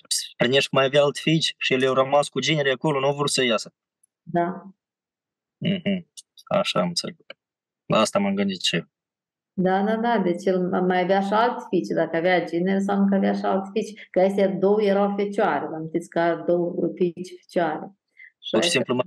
Spunești 0.08 0.70
că 0.70 0.76
mai 0.76 0.86
avea 0.86 1.02
alte 1.02 1.20
fiici 1.22 1.56
și 1.58 1.74
ele 1.74 1.86
au 1.86 1.94
rămas 1.94 2.30
cu 2.30 2.40
ginerii 2.40 2.72
acolo, 2.72 3.00
nu 3.00 3.14
vor 3.14 3.28
să 3.28 3.44
iasă. 3.44 3.74
Da. 4.22 4.72
Uh-huh. 5.66 6.06
Așa 6.46 6.80
am 6.80 6.88
înțeles. 6.88 7.16
La 7.86 8.00
asta 8.00 8.20
m-am 8.20 8.34
gândit 8.34 8.62
și 8.62 8.76
eu. 8.76 8.84
Da, 9.54 9.84
da, 9.84 9.96
da, 9.96 10.20
deci 10.20 10.46
el 10.46 10.60
mai 10.82 11.02
avea 11.02 11.22
și 11.22 11.34
alți 11.34 11.66
fiici, 11.70 11.88
dacă 11.88 12.16
avea 12.16 12.46
genere, 12.46 12.78
înseamnă 12.78 13.10
că 13.10 13.16
avea 13.16 13.34
și 13.34 13.46
alți 13.46 13.70
fiici, 13.72 14.08
că 14.10 14.20
astea 14.20 14.48
două 14.48 14.84
erau 14.84 15.14
fecioare, 15.16 15.66
am 15.66 15.86
știți 15.88 16.10
că 16.10 16.44
două 16.48 16.92
fiici 16.96 17.34
fecioare. 17.40 17.96
Pur 18.52 18.64
și 18.64 18.70
simplu 18.70 18.94
mă, 18.96 19.04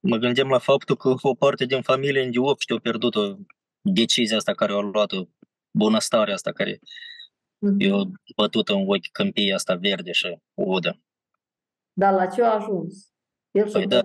mă 0.00 0.16
gândeam 0.16 0.48
la 0.48 0.58
faptul 0.58 0.96
că 0.96 1.14
o 1.20 1.34
parte 1.34 1.64
din 1.64 1.82
familie 1.82 2.22
în 2.22 2.32
8 2.36 2.70
au 2.70 2.78
pierdut-o 2.78 3.36
decizia 3.80 4.36
asta 4.36 4.54
care 4.54 4.72
au 4.72 4.80
luat-o, 4.80 5.24
bunăstarea 5.78 6.34
asta 6.34 6.52
care 6.52 6.74
mm-hmm. 6.74 7.76
i-a 7.78 8.02
bătut 8.36 8.68
în 8.68 8.84
ochi 8.86 9.10
câmpia 9.12 9.54
asta 9.54 9.74
verde 9.74 10.12
și 10.12 10.38
udă. 10.54 11.00
Dar 11.92 12.12
la 12.12 12.26
ce 12.26 12.42
a 12.42 12.54
ajuns? 12.54 13.12
El 13.50 13.68
și-a 13.68 13.78
păi 13.78 13.86
da. 13.86 14.00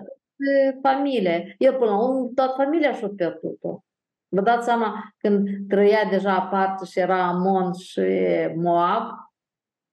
familie. 0.82 1.54
El 1.58 1.72
până 1.72 1.90
la 1.90 2.02
urmă, 2.02 2.30
toată 2.34 2.54
familia 2.56 2.94
și-a 2.94 3.08
pierdut-o. 3.08 3.84
Vă 4.28 4.40
dați 4.40 4.64
seama, 4.64 5.14
când 5.18 5.68
trăia 5.68 6.08
deja 6.10 6.34
aparte 6.34 6.84
și 6.84 6.98
era 6.98 7.26
Amon 7.26 7.72
și 7.72 8.00
Moab, 8.56 9.08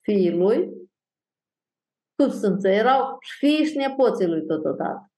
fiii 0.02 0.32
lui, 0.32 0.72
cum 2.16 2.30
sunt? 2.30 2.66
Erau 2.66 3.18
și 3.20 3.38
fiii 3.38 3.66
și 3.66 3.78
nepoții 3.78 4.28
lui 4.28 4.46
totodată. 4.46 5.12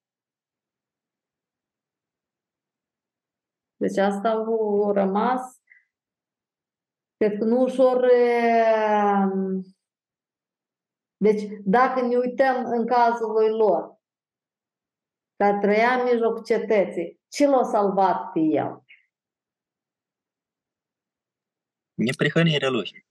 Deci 3.75 3.97
asta 3.97 4.29
au 4.29 4.91
rămas, 4.91 5.58
cred 7.19 7.37
că 7.37 7.43
nu 7.43 7.61
ușor... 7.61 8.05
Deci, 11.17 11.41
dacă 11.63 12.01
ne 12.01 12.17
uităm 12.17 12.65
în 12.65 12.85
cazul 12.85 13.31
lui 13.31 13.49
lor, 13.49 13.97
care 15.35 15.57
trăia 15.61 15.93
în 15.93 16.03
mijlocul 16.11 16.43
cetății, 16.43 17.19
ce 17.27 17.47
l-a 17.47 17.63
salvat 17.63 18.31
pe 18.31 18.39
el? 18.39 18.83
Neprihănirea 21.93 22.69
lui. 22.69 23.05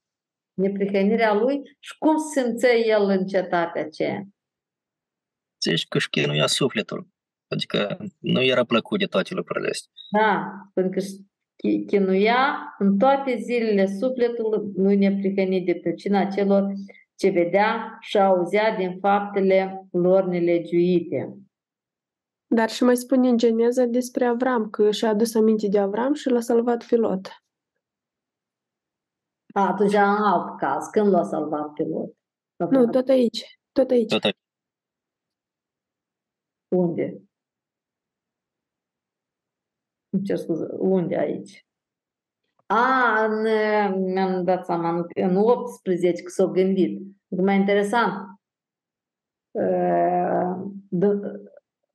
Neprihănirea 0.54 1.34
lui 1.34 1.76
și 1.78 1.98
cum 1.98 2.16
simțea 2.16 2.74
el 2.74 3.02
în 3.02 3.26
cetatea 3.26 3.82
aceea? 3.82 4.22
Zici 5.62 5.88
că 5.88 5.96
își 5.96 6.10
chinuia 6.10 6.46
sufletul. 6.46 7.08
Adică 7.48 7.98
nu 8.18 8.42
era 8.42 8.64
plăcut 8.64 8.98
de 8.98 9.06
toate 9.06 9.34
lucrurile 9.34 9.68
astea. 9.68 9.92
Da, 10.10 10.52
pentru 10.74 10.92
că 10.92 11.06
chinuia 11.86 12.74
în 12.78 12.98
toate 12.98 13.36
zilele 13.36 13.86
sufletul 13.86 14.72
nu 14.76 14.94
neprihănit 14.94 15.66
de 15.66 15.74
pricina 15.74 16.24
celor 16.24 16.72
ce 17.16 17.30
vedea 17.30 17.98
și 18.00 18.18
auzea 18.18 18.76
din 18.76 18.98
faptele 18.98 19.88
lor 19.90 20.24
nelegiuite. 20.24 21.36
Dar 22.46 22.70
și 22.70 22.84
mai 22.84 22.96
spune 22.96 23.28
în 23.28 23.36
Geneza 23.36 23.84
despre 23.84 24.24
Avram, 24.24 24.70
că 24.70 24.90
și-a 24.90 25.08
adus 25.08 25.34
aminte 25.34 25.68
de 25.68 25.78
Avram 25.78 26.14
și 26.14 26.28
l-a 26.28 26.40
salvat 26.40 26.82
Filot. 26.82 27.28
A, 29.54 29.66
atunci 29.66 29.92
în 29.92 29.98
alt 29.98 30.58
caz. 30.58 30.86
Când 30.86 31.12
l-a 31.12 31.22
salvat 31.22 31.72
pe 31.72 31.82
Lot? 31.82 32.16
Nu, 32.70 32.86
tot 32.86 33.08
aici. 33.08 33.60
Tot 33.72 33.90
aici. 33.90 34.10
Tot 34.10 34.24
aici. 34.24 34.36
Unde? 36.68 37.27
Îmi 40.10 40.22
cer 40.22 40.36
scuze. 40.36 40.66
Unde 40.78 41.18
aici? 41.18 41.66
A, 42.66 43.24
în, 43.24 43.42
mi-am 44.12 44.44
dat 44.44 44.64
seama, 44.64 44.90
în, 44.90 45.06
în 45.14 45.36
18 45.36 46.22
că 46.22 46.28
s-au 46.28 46.48
gândit. 46.48 47.02
Mai 47.28 47.56
interesant. 47.56 48.40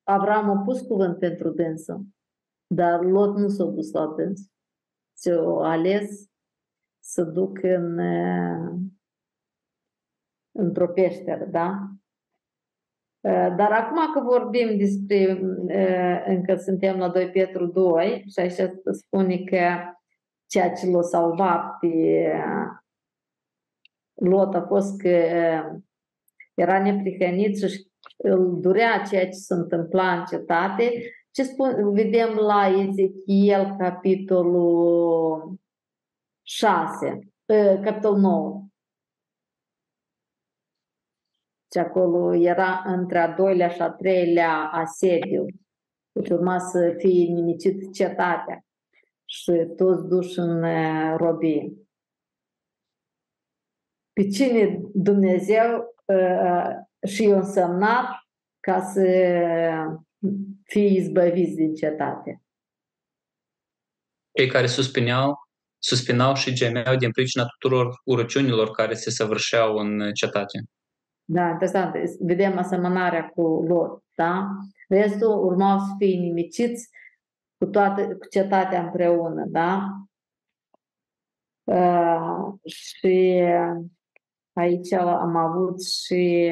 Avram 0.03 0.49
a 0.49 0.63
pus 0.65 0.81
cuvânt 0.81 1.19
pentru 1.19 1.49
dânsă, 1.49 2.05
dar 2.67 3.03
Lot 3.03 3.37
nu 3.37 3.47
s-a 3.47 3.63
dus 3.63 3.91
la 3.91 4.13
dâns. 4.15 4.51
S-a 5.13 5.69
ales 5.69 6.29
să 6.99 7.23
duc 7.23 7.63
în, 7.63 7.99
într-o 10.51 10.87
peșteră, 10.87 11.45
da? 11.45 11.91
Dar 13.31 13.71
acum 13.71 14.13
că 14.13 14.19
vorbim 14.19 14.77
despre, 14.77 15.39
încă 16.27 16.55
suntem 16.55 16.97
la 16.97 17.09
2 17.09 17.29
Petru 17.29 17.65
2 17.65 18.23
și 18.27 18.39
aici 18.39 18.71
spune 18.91 19.37
că 19.37 19.57
ceea 20.47 20.71
ce 20.71 20.89
l-a 20.89 21.01
salvat 21.01 21.77
pe 21.79 21.87
Lot 24.13 24.55
a 24.55 24.65
fost 24.67 24.97
că 24.97 25.23
era 26.53 26.81
neprihănit 26.81 27.57
și 27.57 27.87
îl 28.17 28.59
durea 28.59 29.01
ceea 29.09 29.25
ce 29.25 29.31
se 29.31 29.53
întâmpla 29.53 30.17
în 30.17 30.25
cetate. 30.25 30.91
Ce 31.31 31.43
spun, 31.43 31.93
vedem 31.93 32.33
la 32.33 32.67
Ezechiel, 32.67 33.75
capitolul 33.77 35.55
6, 36.41 37.19
capitolul 37.83 38.19
9. 38.19 38.63
Și 41.73 41.79
acolo 41.79 42.35
era 42.35 42.83
între 42.85 43.19
a 43.19 43.35
doilea 43.35 43.69
și 43.69 43.81
a 43.81 43.89
treilea 43.89 44.69
asediu. 44.71 45.45
Deci 46.11 46.29
urma 46.29 46.59
să 46.59 46.95
fie 46.97 47.33
nimicit 47.33 47.93
cetatea 47.93 48.65
și 49.25 49.51
toți 49.77 50.07
duși 50.07 50.39
în 50.39 50.65
robie. 51.17 51.73
Pe 54.13 54.27
cine 54.27 54.81
Dumnezeu 54.93 55.95
și 57.07 57.23
i-a 57.23 57.35
însemnat 57.35 58.05
ca 58.59 58.81
să 58.81 59.01
fie 60.63 60.85
izbăviți 60.85 61.55
din 61.55 61.73
cetate. 61.73 62.41
Cei 64.37 64.47
care 64.47 64.67
suspineau 64.67 65.43
suspinau 65.79 66.35
și 66.35 66.53
gemeau 66.53 66.95
din 66.95 67.11
pricina 67.11 67.45
tuturor 67.45 68.01
urăciunilor 68.03 68.71
care 68.71 68.93
se 68.93 69.09
săvârșeau 69.09 69.77
în 69.77 70.13
cetate. 70.13 70.63
Da, 71.25 71.49
interesant. 71.49 71.95
Vedem 72.19 72.57
asemănarea 72.57 73.29
cu 73.29 73.41
lor, 73.41 74.03
da? 74.15 74.47
Restul 74.87 75.45
urmau 75.45 75.79
să 75.79 75.93
fie 75.97 76.19
nimiciți 76.19 76.89
cu, 77.57 77.65
toată, 77.65 78.07
cu 78.07 78.27
cetatea 78.29 78.83
împreună, 78.83 79.45
da? 79.45 79.87
Uh, 81.63 82.53
și 82.71 83.43
aici 84.53 84.91
am 84.91 85.35
avut 85.35 85.83
și 85.83 86.51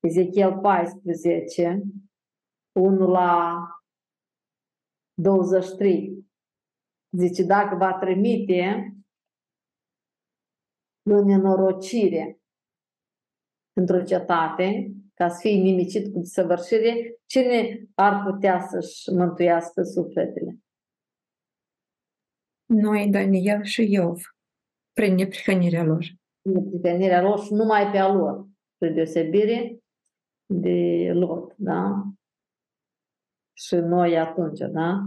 Ezechiel 0.00 0.58
14, 0.58 1.82
1 2.72 3.06
la 3.06 3.58
23. 5.14 6.26
Zice, 7.16 7.42
dacă 7.42 7.76
va 7.76 7.98
trimite 7.98 8.94
o 11.10 11.24
nenorocire 11.24 12.38
într-o 13.74 14.02
cetate, 14.02 14.92
ca 15.14 15.28
să 15.28 15.38
fie 15.40 15.62
nimicit 15.62 16.12
cu 16.12 16.18
desăvârșire, 16.18 17.20
cine 17.26 17.86
ar 17.94 18.30
putea 18.30 18.60
să-și 18.60 19.10
mântuiască 19.10 19.82
sufletele? 19.82 20.58
Noi, 22.64 23.08
Daniel 23.10 23.62
și 23.62 23.92
Iov, 23.92 24.20
prin 24.92 25.14
neprihănirea 25.14 25.84
lor. 25.84 26.04
Neprihănirea 26.42 27.22
lor 27.22 27.40
și 27.40 27.52
numai 27.52 27.90
pe 27.90 27.98
a 27.98 28.12
lor, 28.12 28.46
spre 28.74 28.88
deosebire 28.90 29.78
de 30.46 31.10
Lot, 31.12 31.54
da? 31.56 32.02
Și 33.52 33.74
noi 33.74 34.18
atunci, 34.18 34.58
da? 34.58 35.00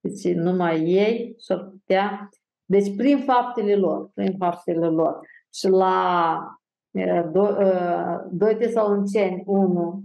Deci 0.00 0.34
numai 0.34 0.80
ei 0.80 1.34
și-ar 1.38 1.64
putea... 1.64 2.28
Deci 2.64 2.96
prin 2.96 3.18
faptele 3.18 3.76
lor, 3.76 4.10
prin 4.14 4.36
faptele 4.36 4.86
lor. 4.86 5.20
Și 5.54 5.68
la 5.68 6.59
2 6.92 8.56
Tesaloniceni 8.56 9.42
1, 9.46 10.04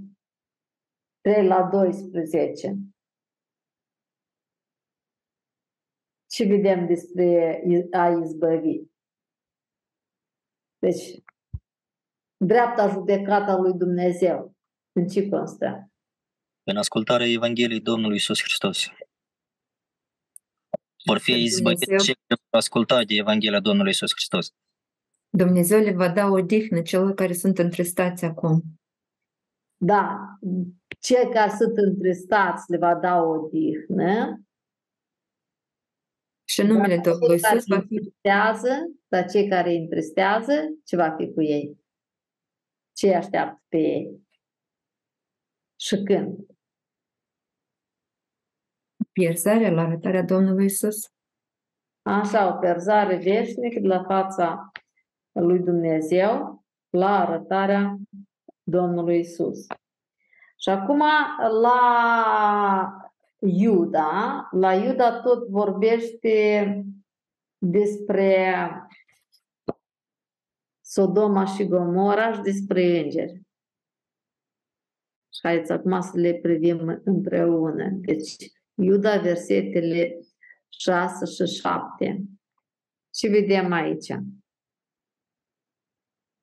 3 1.22 1.48
la 1.48 1.64
12. 1.64 2.76
Ce 6.28 6.46
vedem 6.46 6.86
despre 6.86 7.62
a 7.92 8.08
izbăvi? 8.08 8.84
Deci, 10.78 11.24
dreapta 12.46 12.90
judecata 12.90 13.56
lui 13.56 13.74
Dumnezeu, 13.74 14.56
în 14.92 15.08
ce 15.08 15.30
constă? 15.30 15.90
În 16.64 16.78
ascultarea 16.78 17.28
Evangheliei 17.28 17.82
Domnului 17.82 18.16
Isus 18.16 18.42
Hristos. 18.42 18.88
Vor 21.06 21.18
fi 21.18 21.32
izbăviți 21.32 22.04
cei 22.06 22.14
care 22.14 22.42
vor 22.50 22.60
asculta 22.60 23.04
de 23.04 23.16
Evanghelia 23.16 23.60
Domnului 23.60 23.92
Isus 23.92 24.12
Hristos. 24.12 24.54
Dumnezeu 25.36 25.80
le 25.80 25.92
va 25.92 26.10
da 26.10 26.28
odihnă 26.28 26.82
celor 26.82 27.14
care 27.14 27.34
sunt 27.34 27.58
întristați 27.58 28.26
acum. 28.26 28.62
Da, 29.78 30.38
cei 31.00 31.30
care 31.34 31.52
sunt 31.58 31.78
întristați 31.78 32.72
le 32.72 32.78
va 32.78 32.96
da 32.96 33.22
odihnă. 33.22 34.40
Și 36.48 36.62
numele 36.62 37.00
Domnului 37.00 37.36
Iisus 37.36 37.68
va 37.68 37.80
fi... 37.80 38.14
Dar 39.08 39.30
cei 39.30 39.48
care 39.50 39.70
îi 39.70 39.78
întristează, 39.78 40.54
ce 40.84 40.96
va 40.96 41.16
fi 41.18 41.34
cu 41.34 41.42
ei? 41.42 41.80
Ce 42.94 43.16
așteaptă 43.16 43.64
pe 43.68 43.78
ei? 43.78 44.28
Și 45.80 46.04
când? 46.04 46.38
Pierzarea 49.12 49.72
la 49.72 49.82
arătarea 49.82 50.24
Domnului 50.24 50.64
Iisus. 50.64 51.14
Așa, 52.02 52.56
o 52.56 52.60
pierzare 52.60 53.16
veșnică 53.16 53.80
de 53.80 53.88
la 53.88 54.04
fața 54.04 54.72
lui 55.42 55.60
Dumnezeu 55.60 56.64
la 56.90 57.20
arătarea 57.20 57.98
Domnului 58.64 59.20
Isus. 59.20 59.66
Și 60.58 60.70
acum 60.70 61.04
la 61.62 63.10
Iuda, 63.40 64.48
la 64.52 64.74
Iuda 64.74 65.22
tot 65.22 65.48
vorbește 65.48 66.86
despre 67.58 68.70
Sodoma 70.82 71.46
și 71.46 71.68
Gomora 71.68 72.34
și 72.34 72.42
despre 72.42 73.00
îngeri. 73.00 73.42
Și 75.34 75.40
haideți 75.42 75.72
acum 75.72 76.02
să 76.02 76.18
le 76.18 76.34
privim 76.34 77.02
împreună. 77.04 77.90
Deci, 77.92 78.36
Iuda, 78.74 79.18
versetele 79.18 80.20
6 80.70 81.26
și 81.26 81.56
7. 81.56 82.24
Și 83.16 83.28
vedem 83.28 83.72
aici. 83.72 84.14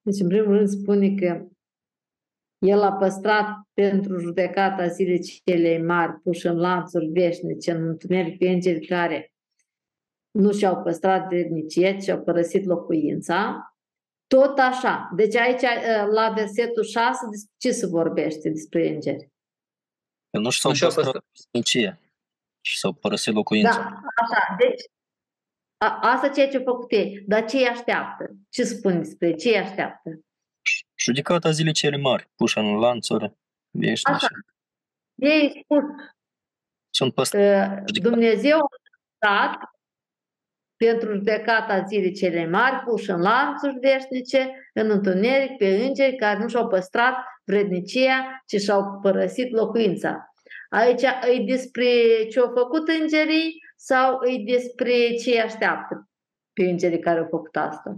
Deci, 0.03 0.20
în 0.20 0.28
primul 0.28 0.57
rând, 0.57 0.68
spune 0.68 1.14
că 1.14 1.46
el 2.59 2.82
a 2.82 2.92
păstrat 2.92 3.46
pentru 3.72 4.18
judecata 4.18 4.86
zilei 4.86 5.20
cele 5.20 5.82
mari, 5.82 6.20
puși 6.20 6.46
în 6.46 6.57
lanțuri 6.57 7.07
veșnice, 7.07 7.70
în 7.70 7.88
întuneric 7.88 8.38
pe 8.38 8.48
îngeri 8.48 8.86
care 8.86 9.32
nu 10.30 10.53
și-au 10.53 10.82
păstrat 10.82 11.26
vrednicie, 11.26 11.98
și 12.00 12.11
au 12.11 12.22
părăsit 12.22 12.64
locuința. 12.64 13.66
Tot 14.26 14.59
așa. 14.59 15.11
Deci 15.16 15.36
aici, 15.36 15.62
la 16.11 16.32
versetul 16.36 16.82
6, 16.82 17.26
despre 17.30 17.55
ce 17.59 17.70
se 17.70 17.86
vorbește 17.86 18.48
despre 18.48 18.88
îngeri? 18.88 19.30
Că 20.30 20.38
nu 20.38 20.50
și-au 20.50 20.72
păstrat 20.72 21.24
vrednicie 21.32 22.00
și 22.61 22.78
s-au 22.78 22.92
părăsit 22.92 23.34
locuința. 23.34 23.76
Da, 23.76 24.00
așa. 24.22 24.57
Deci, 24.59 24.82
a, 25.76 25.98
asta 26.03 26.28
ceea 26.28 26.48
ce 26.48 26.57
a 26.57 26.62
făcut 26.62 26.92
ei. 26.92 27.24
Dar 27.26 27.44
ce 27.44 27.57
îi 27.57 27.66
așteaptă? 27.66 28.36
Ce 28.53 28.64
spun 28.64 28.98
despre 28.98 29.34
ce 29.34 29.48
îi 29.48 29.59
așteaptă? 29.59 30.11
Judecata 30.98 31.50
zilei 31.50 31.72
cele 31.72 31.96
mari, 31.96 32.30
puși 32.36 32.59
în 32.59 32.74
lanțuri 32.78 33.32
veșnice. 33.70 34.12
Așa. 34.12 34.28
Ei 35.14 35.62
spun 35.62 36.14
Sunt 36.94 37.14
păstrați. 37.14 37.92
Dumnezeu 38.00 38.59
a 38.59 38.76
stat 39.16 39.59
pentru 40.76 41.12
judecata 41.12 41.84
zilei 41.84 42.14
cele 42.14 42.46
mari, 42.46 42.84
puși 42.84 43.11
în 43.11 43.20
lanțuri 43.20 43.78
veșnice, 43.78 44.70
în 44.74 44.90
întuneric, 44.90 45.57
pe 45.57 45.84
îngeri 45.84 46.16
care 46.16 46.38
nu 46.38 46.48
și-au 46.48 46.68
păstrat 46.68 47.14
vrednicia, 47.44 48.42
ci 48.46 48.61
și-au 48.61 48.98
părăsit 49.03 49.50
locuința. 49.50 50.32
Aici 50.68 51.03
e 51.03 51.44
despre 51.46 51.84
ce 52.30 52.40
au 52.40 52.53
făcut 52.55 52.88
îngerii 52.88 53.61
sau 53.76 54.24
e 54.24 54.53
despre 54.53 55.14
ce 55.14 55.40
așteaptă 55.40 56.09
pe 56.53 56.62
îngerii 56.62 56.98
care 56.98 57.18
au 57.18 57.26
făcut 57.30 57.57
asta? 57.57 57.96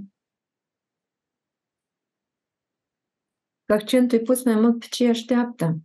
Accentul 3.67 4.19
e 4.19 4.23
pus 4.23 4.45
mai 4.45 4.55
mult 4.55 4.79
pe 4.79 4.87
ce 4.91 5.09
așteaptă. 5.09 5.77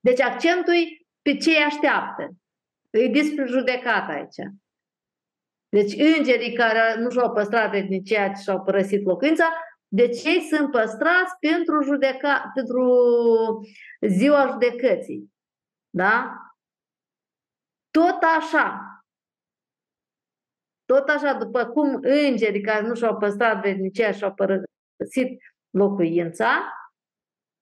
Deci 0.00 0.20
accentul 0.20 0.74
e 0.74 1.06
pe 1.22 1.36
ce 1.36 1.62
așteaptă. 1.62 2.30
E 2.90 3.08
despre 3.08 3.44
judecat 3.44 4.08
aici. 4.08 4.36
Deci 5.68 5.92
îngerii 6.16 6.54
care 6.54 7.00
nu 7.00 7.10
și-au 7.10 7.32
păstrat 7.32 7.68
vrednicia, 7.68 8.32
ci 8.32 8.38
și-au 8.38 8.62
părăsit 8.62 9.04
locuința, 9.04 9.52
deci 9.88 10.24
ei 10.24 10.40
sunt 10.40 10.70
păstrați 10.70 11.32
pentru, 11.40 11.82
judeca, 11.82 12.50
pentru 12.54 12.84
ziua 14.00 14.46
judecății. 14.50 15.34
Da? 15.90 16.36
Tot 17.90 18.22
așa. 18.38 18.80
Tot 20.84 21.08
așa, 21.08 21.32
după 21.32 21.64
cum 21.66 21.98
îngerii 22.02 22.60
care 22.60 22.86
nu 22.86 22.94
și-au 22.94 23.16
păstrat 23.16 23.60
vrednicia 23.60 24.12
și-au 24.12 24.34
părăsit 24.34 25.42
locuința, 25.76 26.72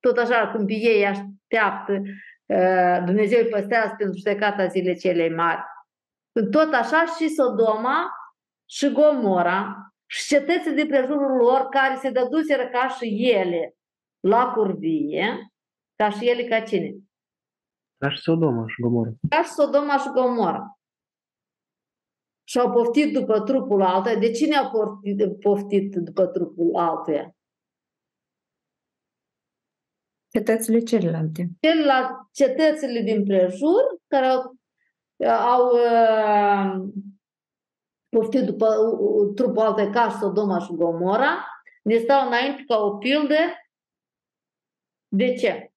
tot 0.00 0.16
așa 0.16 0.48
cum 0.48 0.66
pe 0.66 0.72
ei 0.72 1.06
așteaptă, 1.06 2.02
Dumnezeu 3.04 3.42
îi 3.42 3.48
păstrează 3.50 3.94
pentru 3.98 4.16
judecata 4.16 4.66
zilei 4.66 4.98
cele 4.98 5.34
mari. 5.34 5.60
Tot 6.50 6.72
așa 6.72 7.04
și 7.18 7.28
Sodoma 7.28 8.10
și 8.70 8.92
Gomora 8.92 9.76
și 10.06 10.26
cetățile 10.26 10.74
de 10.74 10.86
prejurul 10.86 11.36
lor 11.36 11.68
care 11.70 11.96
se 11.96 12.10
dăduseră 12.10 12.68
ca 12.68 12.88
și 12.88 13.30
ele 13.30 13.76
la 14.20 14.52
curvie, 14.52 15.52
ca 15.96 16.10
și 16.10 16.28
ele 16.28 16.44
ca 16.44 16.60
cine? 16.60 16.94
Ca 17.98 18.10
și 18.10 18.20
Sodoma 18.20 18.64
și 18.66 18.80
Gomora. 18.80 19.10
Ca 19.28 19.42
și 19.42 19.48
Sodoma 19.50 19.96
și 19.96 20.08
Gomora. 20.08 20.78
Și 22.48 22.58
au 22.58 22.72
poftit 22.72 23.12
după 23.12 23.40
trupul 23.40 23.82
altuia. 23.82 24.16
De 24.16 24.30
cine 24.30 24.56
au 24.56 24.70
poftit, 24.70 25.40
poftit 25.40 25.94
după 25.94 26.26
trupul 26.26 26.76
altuia? 26.76 27.34
Cetățile 30.38 30.78
celelalte. 30.78 31.48
Celelalte 31.60 32.28
cetățile 32.32 33.00
din 33.00 33.24
prejur 33.24 33.82
care 34.06 34.26
au, 34.26 34.56
au 35.28 35.70
uh, 35.72 36.88
poftit 38.08 38.42
după 38.42 38.66
uh, 38.66 39.34
trupul 39.34 39.62
altuia 39.62 39.90
ca 39.90 40.08
și 40.08 40.16
Sodoma 40.16 40.58
și 40.58 40.72
Gomora, 40.72 41.46
ne 41.82 41.96
stau 41.98 42.26
înainte 42.26 42.62
ca 42.66 42.76
o 42.76 42.96
pildă. 42.96 43.34
De 45.08 45.34
ce? 45.34 45.72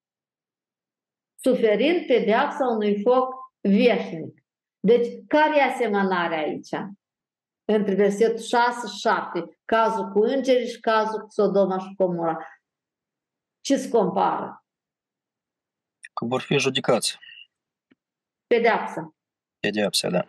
Suferind 1.39 2.05
pedeapsa 2.05 2.65
unui 2.65 3.01
foc 3.01 3.33
veșnic. 3.61 4.43
Deci, 4.79 5.07
care 5.27 5.57
e 5.57 5.63
asemănarea 5.63 6.37
aici? 6.37 6.69
Între 7.65 7.95
versetul 7.95 8.37
6 8.37 8.87
și 8.87 8.99
7, 8.99 9.59
cazul 9.65 10.11
cu 10.11 10.19
îngerii 10.19 10.67
și 10.67 10.79
cazul 10.79 11.19
cu 11.19 11.29
Sodoma 11.29 11.77
și 11.77 11.95
Gomora. 11.97 12.37
Ce 13.67 13.77
se 13.77 13.89
compară? 13.89 14.65
Că 16.13 16.25
vor 16.25 16.41
fi 16.41 16.57
judecați. 16.57 17.17
Pedeapsa. 18.47 19.15
Pedeapsa, 19.59 20.09
da. 20.09 20.27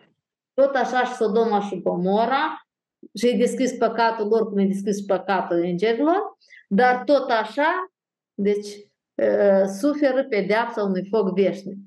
Tot 0.53 0.75
așa 0.75 1.03
și 1.03 1.13
Sodoma 1.13 1.59
și 1.61 1.81
Gomora 1.81 2.67
și 3.17 3.27
e 3.27 3.37
deschis 3.37 3.77
păcatul 3.77 4.27
lor 4.27 4.47
cum 4.47 4.57
e 4.57 4.65
deschis 4.65 5.05
păcatul 5.05 5.57
îngerilor, 5.57 6.37
dar 6.67 7.03
tot 7.03 7.29
așa, 7.29 7.93
deci, 8.33 8.67
uh, 9.23 9.65
suferă 9.79 10.23
pedeapsa 10.23 10.83
unui 10.83 11.07
foc 11.09 11.33
veșnic. 11.33 11.77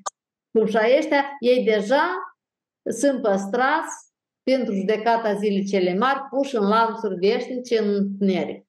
Cum 0.50 0.66
și 0.66 0.78
ăștia, 0.98 1.24
ei 1.40 1.64
deja 1.64 2.34
sunt 3.00 3.22
păstrați 3.22 4.12
pentru 4.42 4.74
judecata 4.74 5.34
zilei 5.34 5.64
cele 5.64 5.94
mari, 5.94 6.28
puși 6.30 6.56
în 6.56 6.68
lanțuri 6.68 7.14
veșnice 7.14 7.78
în 7.78 7.94
întuneric. 7.94 8.66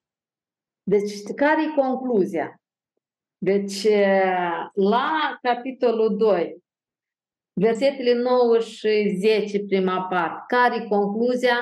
Deci, 0.83 1.23
care 1.35 1.63
e 1.63 1.81
concluzia? 1.81 2.57
Deci, 3.43 3.87
la 4.73 5.39
capitolul 5.41 6.17
2, 6.17 6.63
versetele 7.53 8.13
9 8.13 8.59
și 8.59 9.15
10, 9.19 9.59
prima 9.59 10.01
parte, 10.01 10.43
care 10.47 10.83
e 10.83 10.87
concluzia 10.87 11.55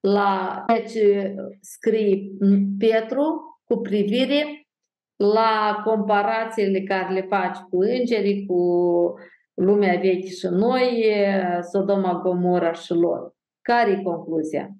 la 0.00 0.64
ceea 0.68 0.84
ce 0.84 1.34
scrie 1.60 2.30
Petru 2.78 3.58
cu 3.64 3.76
privire 3.76 4.66
la 5.16 5.82
comparațiile 5.84 6.82
care 6.82 7.12
le 7.12 7.22
faci 7.22 7.56
cu 7.56 7.78
îngerii, 7.80 8.46
cu 8.46 8.64
lumea 9.54 9.98
veche 9.98 10.28
și 10.28 10.46
noi, 10.50 11.04
Sodoma, 11.70 12.20
Gomora 12.20 12.72
și 12.72 12.92
lor. 12.92 13.34
Care 13.60 13.90
e 13.90 14.02
concluzia? 14.02 14.70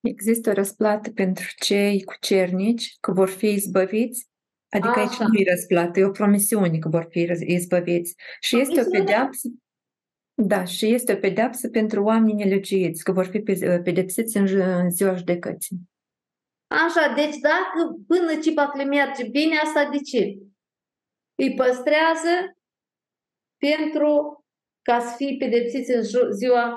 Există 0.00 0.50
o 0.50 0.52
răsplată 0.52 1.10
pentru 1.10 1.44
cei 1.56 2.02
cu 2.02 2.14
cernici, 2.20 2.96
că 3.00 3.12
vor 3.12 3.28
fi 3.28 3.46
izbăviți 3.46 4.30
Adică 4.72 4.88
Așa. 4.88 5.00
aici 5.00 5.16
nu 5.16 5.38
e 5.38 5.50
răsplată, 5.50 5.98
e 5.98 6.04
o 6.04 6.10
promisiune 6.10 6.78
că 6.78 6.88
vor 6.88 7.06
fi 7.10 7.30
izbăviți. 7.46 8.14
Și 8.40 8.60
este 8.60 8.80
o 8.80 8.84
pedeapsă, 8.90 9.48
da, 10.34 10.64
și 10.64 10.86
este 10.86 11.12
o 11.12 11.16
pedeapsă 11.16 11.68
pentru 11.68 12.02
oamenii 12.02 12.44
nelegiuiți, 12.44 13.04
că 13.04 13.12
vor 13.12 13.26
fi 13.26 13.38
pedepsiți 13.84 14.36
în 14.36 14.90
ziua 14.90 15.14
judecății. 15.14 15.76
Așa, 16.66 17.14
deci 17.14 17.36
dacă 17.36 17.96
până 18.06 18.38
cipac 18.40 18.74
le 18.74 18.84
merge 18.84 19.28
bine, 19.28 19.56
asta 19.56 19.88
de 19.90 19.98
ce? 19.98 20.38
Îi 21.34 21.54
păstrează 21.54 22.56
pentru 23.56 24.44
ca 24.82 25.00
să 25.00 25.14
fie 25.16 25.36
pedepsiți 25.38 25.90
în 25.90 26.02
ziua 26.32 26.76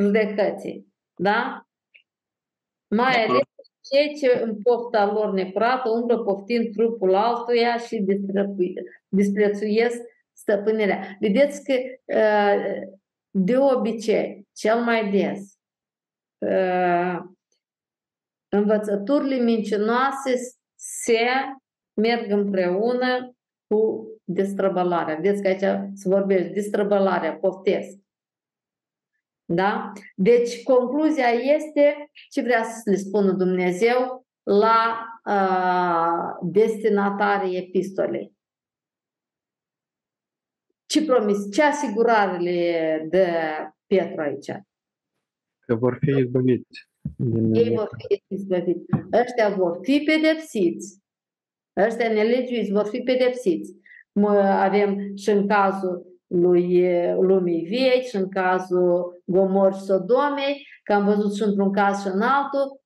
judecății. 0.00 0.86
Da? 1.14 1.66
Mai 2.88 3.24
ales 3.24 3.42
cei 3.90 4.14
ce 4.14 4.40
în 4.42 4.62
pofta 4.62 5.12
lor 5.12 5.32
neprată 5.32 5.88
umblă 5.90 6.18
poftind 6.18 6.72
trupul 6.72 7.14
altuia 7.14 7.76
și 7.76 8.04
disprețuiesc 9.08 10.00
stăpânirea. 10.32 11.16
Vedeți 11.20 11.64
că 11.64 11.74
de 13.30 13.56
obicei, 13.56 14.48
cel 14.52 14.78
mai 14.78 15.10
des, 15.10 15.58
învățăturile 18.48 19.42
mincinoase 19.42 20.34
se 20.74 21.18
merg 22.00 22.30
împreună 22.30 23.36
cu 23.66 24.08
destrăbălarea. 24.24 25.14
Vedeți 25.14 25.42
că 25.42 25.48
aici 25.48 25.90
se 25.94 26.08
vorbește 26.08 26.48
destrăbălarea, 26.48 27.36
poftesc. 27.36 27.98
Da? 29.48 29.92
Deci, 30.14 30.62
concluzia 30.62 31.28
este 31.28 32.10
ce 32.30 32.42
vrea 32.42 32.64
să 32.64 32.90
le 32.90 32.96
spună 32.96 33.32
Dumnezeu 33.32 34.26
la 34.42 35.06
uh, 35.24 36.48
destinatarii 36.52 37.56
epistolei. 37.56 38.34
Ce 40.86 41.04
promis, 41.04 41.52
ce 41.52 41.62
asigurare 41.62 42.38
le 42.38 43.06
dă 43.10 43.26
Petru 43.86 44.20
aici? 44.20 44.52
Că 45.58 45.74
vor 45.74 45.98
fi 46.00 46.10
izbăviți. 46.10 46.88
Ei 47.52 47.74
vor 47.74 47.88
fi 47.96 48.22
izbăviți. 48.34 48.84
Ăștia 49.12 49.48
vor 49.56 49.78
fi 49.82 50.02
pedepsiți. 50.04 51.00
Ăștia 51.76 52.12
nelegiuiți 52.12 52.72
vor 52.72 52.86
fi 52.86 53.00
pedepsiți. 53.00 53.74
Avem 54.38 55.16
și 55.16 55.30
în 55.30 55.48
cazul 55.48 56.15
lui 56.26 56.88
lumii 57.20 57.66
vechi 57.68 58.06
și 58.06 58.16
în 58.16 58.28
cazul 58.28 59.22
Gomor 59.24 59.74
și 59.74 59.80
Sodomei, 59.80 60.66
că 60.82 60.92
am 60.92 61.04
văzut 61.04 61.34
și 61.34 61.42
într-un 61.42 61.72
caz 61.72 62.00
și 62.00 62.06
în 62.06 62.20
altul, 62.20 62.80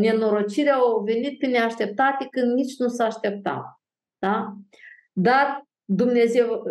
nenorocirea 0.00 0.74
au 0.74 1.02
venit 1.02 1.38
pe 1.38 1.46
neașteptate 1.46 2.26
când 2.30 2.52
nici 2.52 2.76
nu 2.78 2.88
s-a 2.88 3.04
așteptat. 3.04 3.62
Da? 4.18 4.54
Dar 5.12 5.66
Dumnezeu 5.84 6.62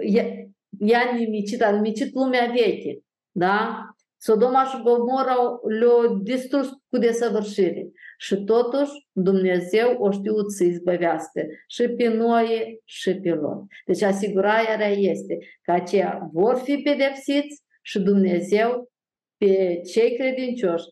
i-a 0.79 1.11
nimicit, 1.17 1.61
a 1.61 1.71
nimicit 1.71 2.13
lumea 2.13 2.51
veche. 2.55 2.99
Da? 3.31 3.85
Sodoma 4.17 4.63
și 4.63 4.81
Gomora 4.83 5.35
le-au 5.79 6.15
distrus 6.15 6.69
cu 6.89 6.97
desăvârșire. 6.97 7.91
Și 8.21 8.35
totuși 8.43 8.91
Dumnezeu 9.11 9.95
o 9.99 10.11
știut 10.11 10.51
să 10.51 10.63
izbăvească 10.63 11.41
și 11.67 11.87
pe 11.87 12.07
noi 12.07 12.79
și 12.83 13.15
pe 13.15 13.29
lor. 13.29 13.65
Deci 13.85 14.01
asigurarea 14.01 14.87
este 14.87 15.37
că 15.61 15.71
aceia 15.71 16.29
vor 16.31 16.55
fi 16.55 16.77
pedepsiți 16.77 17.63
și 17.81 17.99
Dumnezeu 17.99 18.91
pe 19.37 19.81
cei 19.91 20.15
credincioși, 20.17 20.85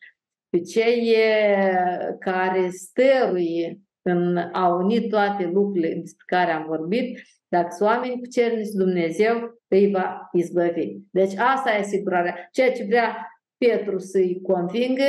pe 0.49 0.59
cei 0.59 1.15
care 2.19 2.69
stăruie 2.69 3.79
în 4.01 4.37
a 4.37 4.67
unit 4.67 5.09
toate 5.09 5.45
lucrurile 5.45 5.93
despre 5.93 6.23
care 6.25 6.51
am 6.51 6.65
vorbit, 6.67 7.19
dacă 7.47 7.67
sunt 7.69 7.89
oameni 7.89 8.19
puternici, 8.19 8.69
Dumnezeu 8.71 9.61
îi 9.67 9.91
va 9.91 10.29
izbăvi. 10.33 10.97
Deci 11.11 11.35
asta 11.37 11.71
e 11.71 11.79
asigurarea. 11.79 12.47
Ceea 12.51 12.71
ce 12.71 12.83
vrea 12.83 13.17
Petru 13.57 13.97
să-i 13.97 14.41
convingă 14.41 15.03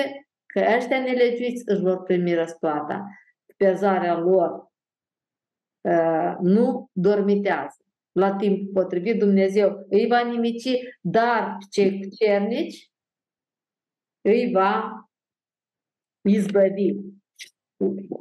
că 0.52 0.64
ăștia 0.76 1.00
nelegiuiți 1.00 1.62
își 1.66 1.80
vor 1.80 2.02
primi 2.02 2.34
răsplata. 2.34 3.08
Pezarea 3.56 4.18
lor 4.18 4.70
uh, 5.80 6.36
nu 6.40 6.90
dormitează. 6.92 7.76
La 8.12 8.36
timp 8.36 8.72
potrivit 8.72 9.18
Dumnezeu 9.18 9.86
îi 9.88 10.06
va 10.06 10.20
nimici, 10.20 10.78
dar 11.00 11.56
cei 11.70 12.10
cernici 12.10 12.90
îi 14.20 14.50
va 14.52 15.04
izbăvi. 16.28 16.94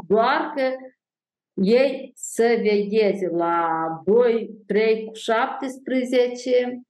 Doar 0.08 0.52
că 0.56 0.76
ei 1.54 2.12
să 2.16 2.60
vegheze 2.62 3.28
la 3.28 3.88
2, 4.06 4.64
3 4.66 5.06
cu 5.06 5.14
17, 5.14 6.82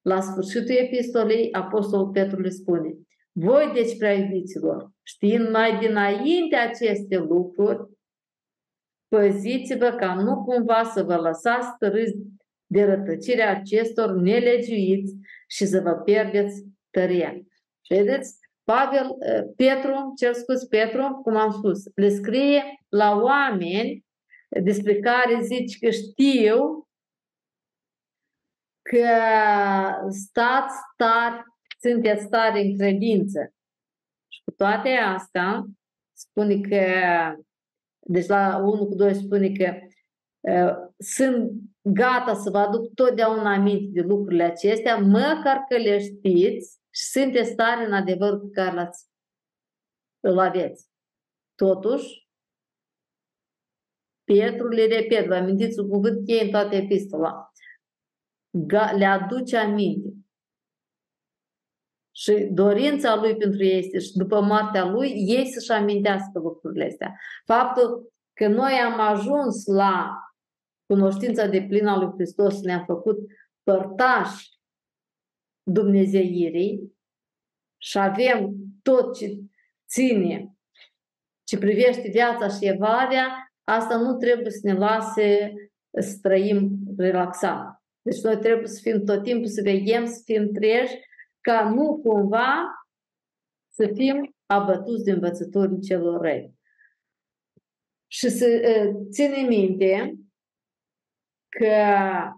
la 0.00 0.20
sfârșitul 0.20 0.74
epistolei, 0.74 1.52
Apostolul 1.52 2.10
Petru 2.10 2.40
le 2.40 2.48
spune 2.48 2.94
voi, 3.32 3.70
deci, 3.74 3.96
prea 3.96 4.12
iubiților, 4.12 4.90
știind 5.02 5.50
mai 5.50 5.78
dinainte 5.78 6.56
aceste 6.56 7.16
lucruri, 7.16 7.88
păziți-vă 9.08 9.90
ca 9.90 10.14
nu 10.14 10.44
cumva 10.44 10.84
să 10.84 11.02
vă 11.02 11.16
lăsați 11.16 11.66
stărâți 11.74 12.16
de 12.66 12.84
rătăcirea 12.84 13.50
acestor 13.50 14.10
nelegiuiți 14.10 15.14
și 15.48 15.66
să 15.66 15.80
vă 15.80 15.92
pierdeți 15.92 16.64
tăria. 16.90 17.34
Vedeți? 17.88 18.38
Pavel, 18.64 19.16
eh, 19.20 19.42
Petru, 19.56 20.12
cel 20.16 20.34
scuz 20.34 20.64
Petru, 20.64 21.20
cum 21.22 21.36
am 21.36 21.50
spus, 21.50 21.82
le 21.94 22.08
scrie 22.08 22.62
la 22.88 23.20
oameni 23.20 24.04
despre 24.62 25.00
care 25.00 25.40
zici 25.42 25.78
că 25.78 25.90
știu 25.90 26.88
că 28.82 29.06
stați 30.08 30.74
tari 30.96 31.42
sunteți 31.80 32.28
tare 32.28 32.60
în 32.60 32.78
credință. 32.78 33.54
Și 34.28 34.40
cu 34.44 34.50
toate 34.50 34.88
astea, 34.88 35.64
spune 36.12 36.60
că, 36.60 36.84
deci 38.00 38.26
la 38.26 38.56
1 38.56 38.86
cu 38.86 38.94
2 38.94 39.14
spune 39.14 39.52
că 39.52 39.74
uh, 40.40 40.92
sunt 40.98 41.50
gata 41.82 42.34
să 42.34 42.50
vă 42.50 42.58
aduc 42.58 42.94
totdeauna 42.94 43.52
aminte 43.52 44.00
de 44.00 44.00
lucrurile 44.00 44.42
acestea, 44.42 44.96
măcar 44.96 45.64
că 45.68 45.76
le 45.76 45.98
știți 45.98 46.78
și 46.90 47.02
sunteți 47.02 47.54
tare 47.54 47.84
în 47.84 47.92
adevăr 47.92 48.40
pe 48.40 48.48
care 48.52 48.74
l-ați, 48.74 49.08
îl 50.20 50.38
aveți. 50.38 50.88
Totuși, 51.54 52.28
Petru 54.24 54.68
le 54.68 54.86
repet, 54.86 55.26
vă 55.26 55.34
amintiți 55.34 55.78
un 55.78 55.88
cuvânt 55.88 56.24
cheie 56.24 56.44
în 56.44 56.50
toate 56.50 56.76
epistola. 56.76 57.52
Le 58.96 59.04
aduce 59.04 59.56
aminte. 59.56 60.09
Și 62.12 62.48
dorința 62.50 63.16
lui 63.16 63.36
pentru 63.36 63.64
ei 63.64 63.78
este 63.78 63.98
și 63.98 64.12
după 64.12 64.40
moartea 64.40 64.84
lui, 64.84 65.08
ei 65.26 65.46
să-și 65.46 65.70
amintească 65.70 66.38
lucrurile 66.38 66.84
astea. 66.84 67.14
Faptul 67.44 68.12
că 68.32 68.48
noi 68.48 68.72
am 68.72 69.00
ajuns 69.00 69.66
la 69.66 70.18
cunoștința 70.86 71.46
de 71.46 71.62
plină 71.68 71.90
a 71.90 71.96
lui 71.96 72.12
Hristos 72.14 72.56
și 72.56 72.64
ne-am 72.64 72.84
făcut 72.84 73.18
părtași 73.62 74.48
Dumnezeirii 75.62 76.98
și 77.78 77.98
avem 77.98 78.54
tot 78.82 79.16
ce 79.16 79.40
ține, 79.88 80.54
ce 81.44 81.58
privește 81.58 82.08
viața 82.08 82.48
și 82.48 82.66
evlavia, 82.66 83.52
asta 83.64 83.96
nu 83.96 84.16
trebuie 84.16 84.50
să 84.50 84.60
ne 84.62 84.72
lase 84.72 85.54
să 85.98 86.18
trăim 86.22 86.78
relaxat. 86.96 87.82
Deci 88.02 88.20
noi 88.20 88.38
trebuie 88.38 88.66
să 88.66 88.80
fim 88.82 89.04
tot 89.04 89.22
timpul, 89.22 89.46
să 89.46 89.62
veghem, 89.62 90.06
să 90.06 90.20
fim 90.24 90.52
treji 90.52 91.08
ca 91.40 91.70
nu 91.70 92.00
cumva 92.02 92.64
să 93.68 93.90
fim 93.94 94.34
abătuți 94.46 95.04
de 95.04 95.10
învățătorii 95.10 95.80
celor 95.80 96.20
răi. 96.20 96.54
Și 98.06 98.28
să 98.28 98.46
ține 99.10 99.42
minte 99.48 100.14
că 101.48 101.74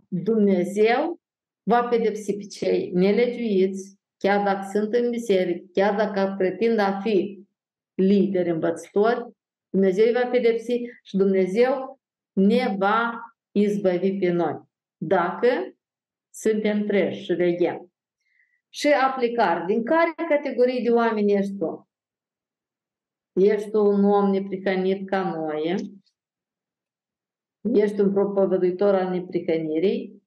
Dumnezeu 0.09 1.21
va 1.63 1.83
pedepsi 1.83 2.37
pe 2.37 2.43
cei 2.43 2.91
nelegiuiți, 2.91 3.99
chiar 4.17 4.45
dacă 4.45 4.69
sunt 4.73 4.95
în 4.95 5.11
biserică, 5.11 5.65
chiar 5.73 5.97
dacă 5.97 6.35
pretind 6.39 6.79
a 6.79 7.01
fi 7.01 7.47
lideri 7.95 8.51
învățători, 8.51 9.31
Dumnezeu 9.69 10.07
îi 10.07 10.13
va 10.13 10.27
pedepsi 10.27 10.81
și 11.03 11.17
Dumnezeu 11.17 12.01
ne 12.33 12.77
va 12.79 13.21
izbăvi 13.51 14.19
pe 14.19 14.31
noi. 14.31 14.61
Dacă 14.97 15.77
suntem 16.31 16.87
treji 16.87 17.23
și 17.25 17.33
veghem. 17.33 17.92
Și 18.75 18.93
aplicare. 18.93 19.65
Din 19.67 19.85
care 19.85 20.13
categorii 20.29 20.83
de 20.83 20.91
oameni 20.91 21.33
ești 21.33 21.57
tu? 21.57 21.89
Ești 23.33 23.71
tu 23.71 23.85
un 23.85 24.05
om 24.05 24.31
neprihănit 24.31 25.09
ca 25.09 25.31
noi? 25.31 25.93
Ești 27.73 28.01
un 28.01 28.13
propovăduitor 28.13 28.95
al 28.95 29.09
neprihănirii? 29.09 30.23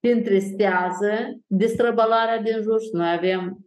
Te 0.00 0.10
întristează 0.10 1.40
destrăbălarea 1.46 2.42
din 2.42 2.62
jur 2.62 2.80
și 2.80 2.90
noi 2.92 3.12
avem 3.12 3.66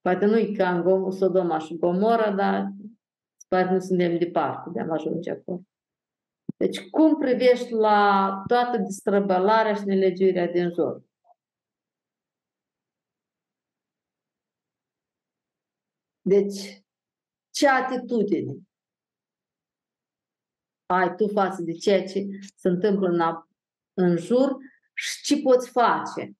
Poate 0.00 0.26
nu-i 0.26 0.56
ca 0.56 0.78
în 0.78 1.10
Sodoma 1.10 1.58
și 1.58 1.76
Gomora, 1.76 2.32
dar 2.32 2.72
poate 3.48 3.72
nu 3.72 3.78
suntem 3.78 4.18
departe 4.18 4.70
de 4.72 4.80
a 4.80 4.86
ajunge 4.90 5.30
acolo. 5.30 5.60
Deci 6.56 6.88
cum 6.88 7.18
privești 7.18 7.72
la 7.72 8.42
toată 8.46 8.78
distrăbălarea 8.78 9.74
și 9.74 9.84
nelegiuirea 9.84 10.46
din 10.46 10.70
jur? 10.74 11.07
Deci, 16.28 16.84
ce 17.50 17.68
atitudine 17.68 18.54
ai 20.86 21.14
tu 21.16 21.28
față 21.28 21.62
de 21.62 21.72
ceea 21.72 22.04
ce 22.04 22.26
se 22.56 22.68
întâmplă 22.68 23.08
în, 23.08 23.20
în 23.94 24.16
jur 24.16 24.56
și 24.94 25.22
ce 25.22 25.42
poți 25.42 25.70
face? 25.70 26.32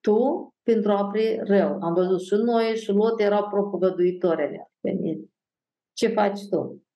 Tu 0.00 0.54
pentru 0.62 0.92
a 0.92 1.06
opri 1.06 1.36
rău. 1.36 1.80
Am 1.82 1.94
văzut 1.94 2.20
și 2.20 2.34
noi 2.34 2.76
și 2.76 2.90
Lot 2.90 3.20
erau 3.20 3.48
propovăduitori 3.48 4.68
venit. 4.80 5.30
Ce 5.92 6.08
faci 6.08 6.48
tu? 6.48 6.86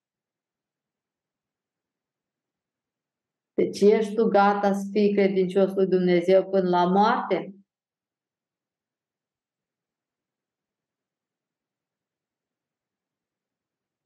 Deci 3.55 3.81
ești 3.81 4.15
tu 4.15 4.29
gata 4.29 4.73
să 4.73 4.89
fii 4.93 5.15
credincios 5.15 5.75
lui 5.75 5.87
Dumnezeu 5.87 6.49
până 6.49 6.69
la 6.69 6.85
moarte? 6.85 7.59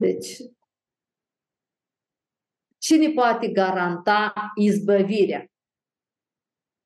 Deci, 0.02 0.38
cine 2.78 3.12
poate 3.14 3.48
garanta 3.48 4.32
izbăvirea? 4.56 5.46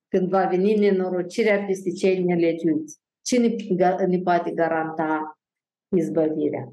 când 0.09 0.29
va 0.29 0.47
veni 0.47 0.75
nenorocirea 0.75 1.65
peste 1.65 1.91
cei 1.91 2.23
nelegiuiți? 2.23 3.01
Cine 3.25 3.49
ne 4.07 4.19
poate 4.19 4.51
garanta 4.51 5.39
izbăvirea? 5.97 6.73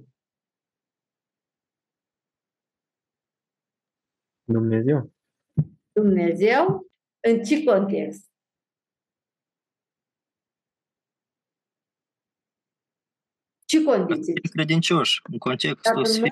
Dumnezeu. 4.43 5.11
Dumnezeu? 5.91 6.87
În 7.19 7.43
ce 7.43 7.63
context? 7.63 8.32
Ce 13.73 13.83
condiții? 13.83 14.33
Credincioși, 14.33 15.19
în 15.31 15.37
contextul 15.37 16.05
noi 16.19 16.31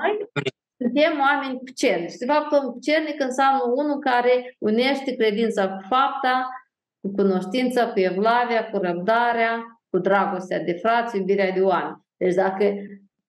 suntem 0.78 1.20
oameni 1.20 1.60
puternici. 1.60 2.16
De 2.16 2.26
fapt, 2.26 2.52
om 2.52 2.72
puternic 2.72 3.22
înseamnă 3.22 3.62
unul 3.76 4.00
care 4.00 4.56
unește 4.58 5.16
credința 5.16 5.70
cu 5.70 5.82
fapta, 5.88 6.50
cu 7.02 7.12
cunoștința, 7.12 7.92
cu 7.92 8.00
evlavia, 8.00 8.70
cu 8.70 8.78
răbdarea, 8.78 9.82
cu 9.90 9.98
dragostea 9.98 10.60
de 10.60 10.74
frați, 10.74 11.18
iubirea 11.18 11.52
de 11.52 11.62
oameni. 11.62 12.06
Deci 12.18 12.34
dacă 12.34 12.74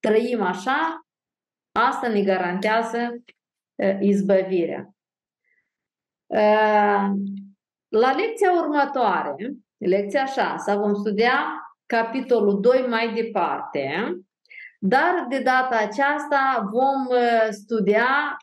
trăim 0.01 0.43
așa, 0.43 1.07
asta 1.73 2.09
ne 2.09 2.23
garantează 2.23 3.23
uh, 3.75 3.97
izbăvirea. 4.01 4.95
Uh, 6.27 7.11
la 7.89 8.13
lecția 8.17 8.53
următoare, 8.53 9.35
lecția 9.77 10.27
6, 10.27 10.75
vom 10.75 10.95
studia 10.95 11.62
capitolul 11.97 12.61
2 12.61 12.87
mai 12.89 13.13
departe, 13.15 13.91
dar 14.79 15.27
de 15.29 15.39
data 15.39 15.77
aceasta 15.77 16.69
vom 16.71 17.17
studia 17.51 18.37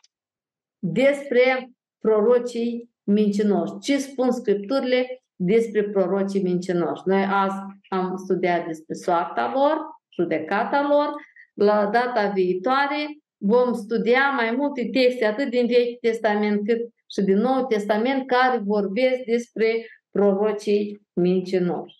despre 0.78 1.70
prorocii 2.00 2.90
mincinoși. 3.02 3.78
Ce 3.80 3.98
spun 3.98 4.30
scripturile 4.30 5.22
despre 5.36 5.82
prorocii 5.82 6.42
mincinoși. 6.42 7.02
Noi 7.04 7.24
azi 7.30 7.56
am 7.88 8.16
studiat 8.16 8.66
despre 8.66 8.94
soarta 8.94 9.52
lor, 9.54 9.76
judecata 10.14 10.86
lor. 10.88 11.14
La 11.54 11.86
data 11.86 12.28
viitoare 12.28 13.06
vom 13.36 13.72
studia 13.72 14.30
mai 14.30 14.50
multe 14.56 14.88
texte, 14.92 15.24
atât 15.24 15.50
din 15.50 15.66
Vechiul 15.66 15.98
Testament 16.00 16.66
cât 16.66 16.80
și 17.06 17.20
din 17.24 17.36
Noul 17.36 17.64
Testament, 17.64 18.26
care 18.26 18.58
vorbesc 18.64 19.22
despre 19.26 19.86
prorocii 20.10 21.00
mincinoși. 21.12 21.99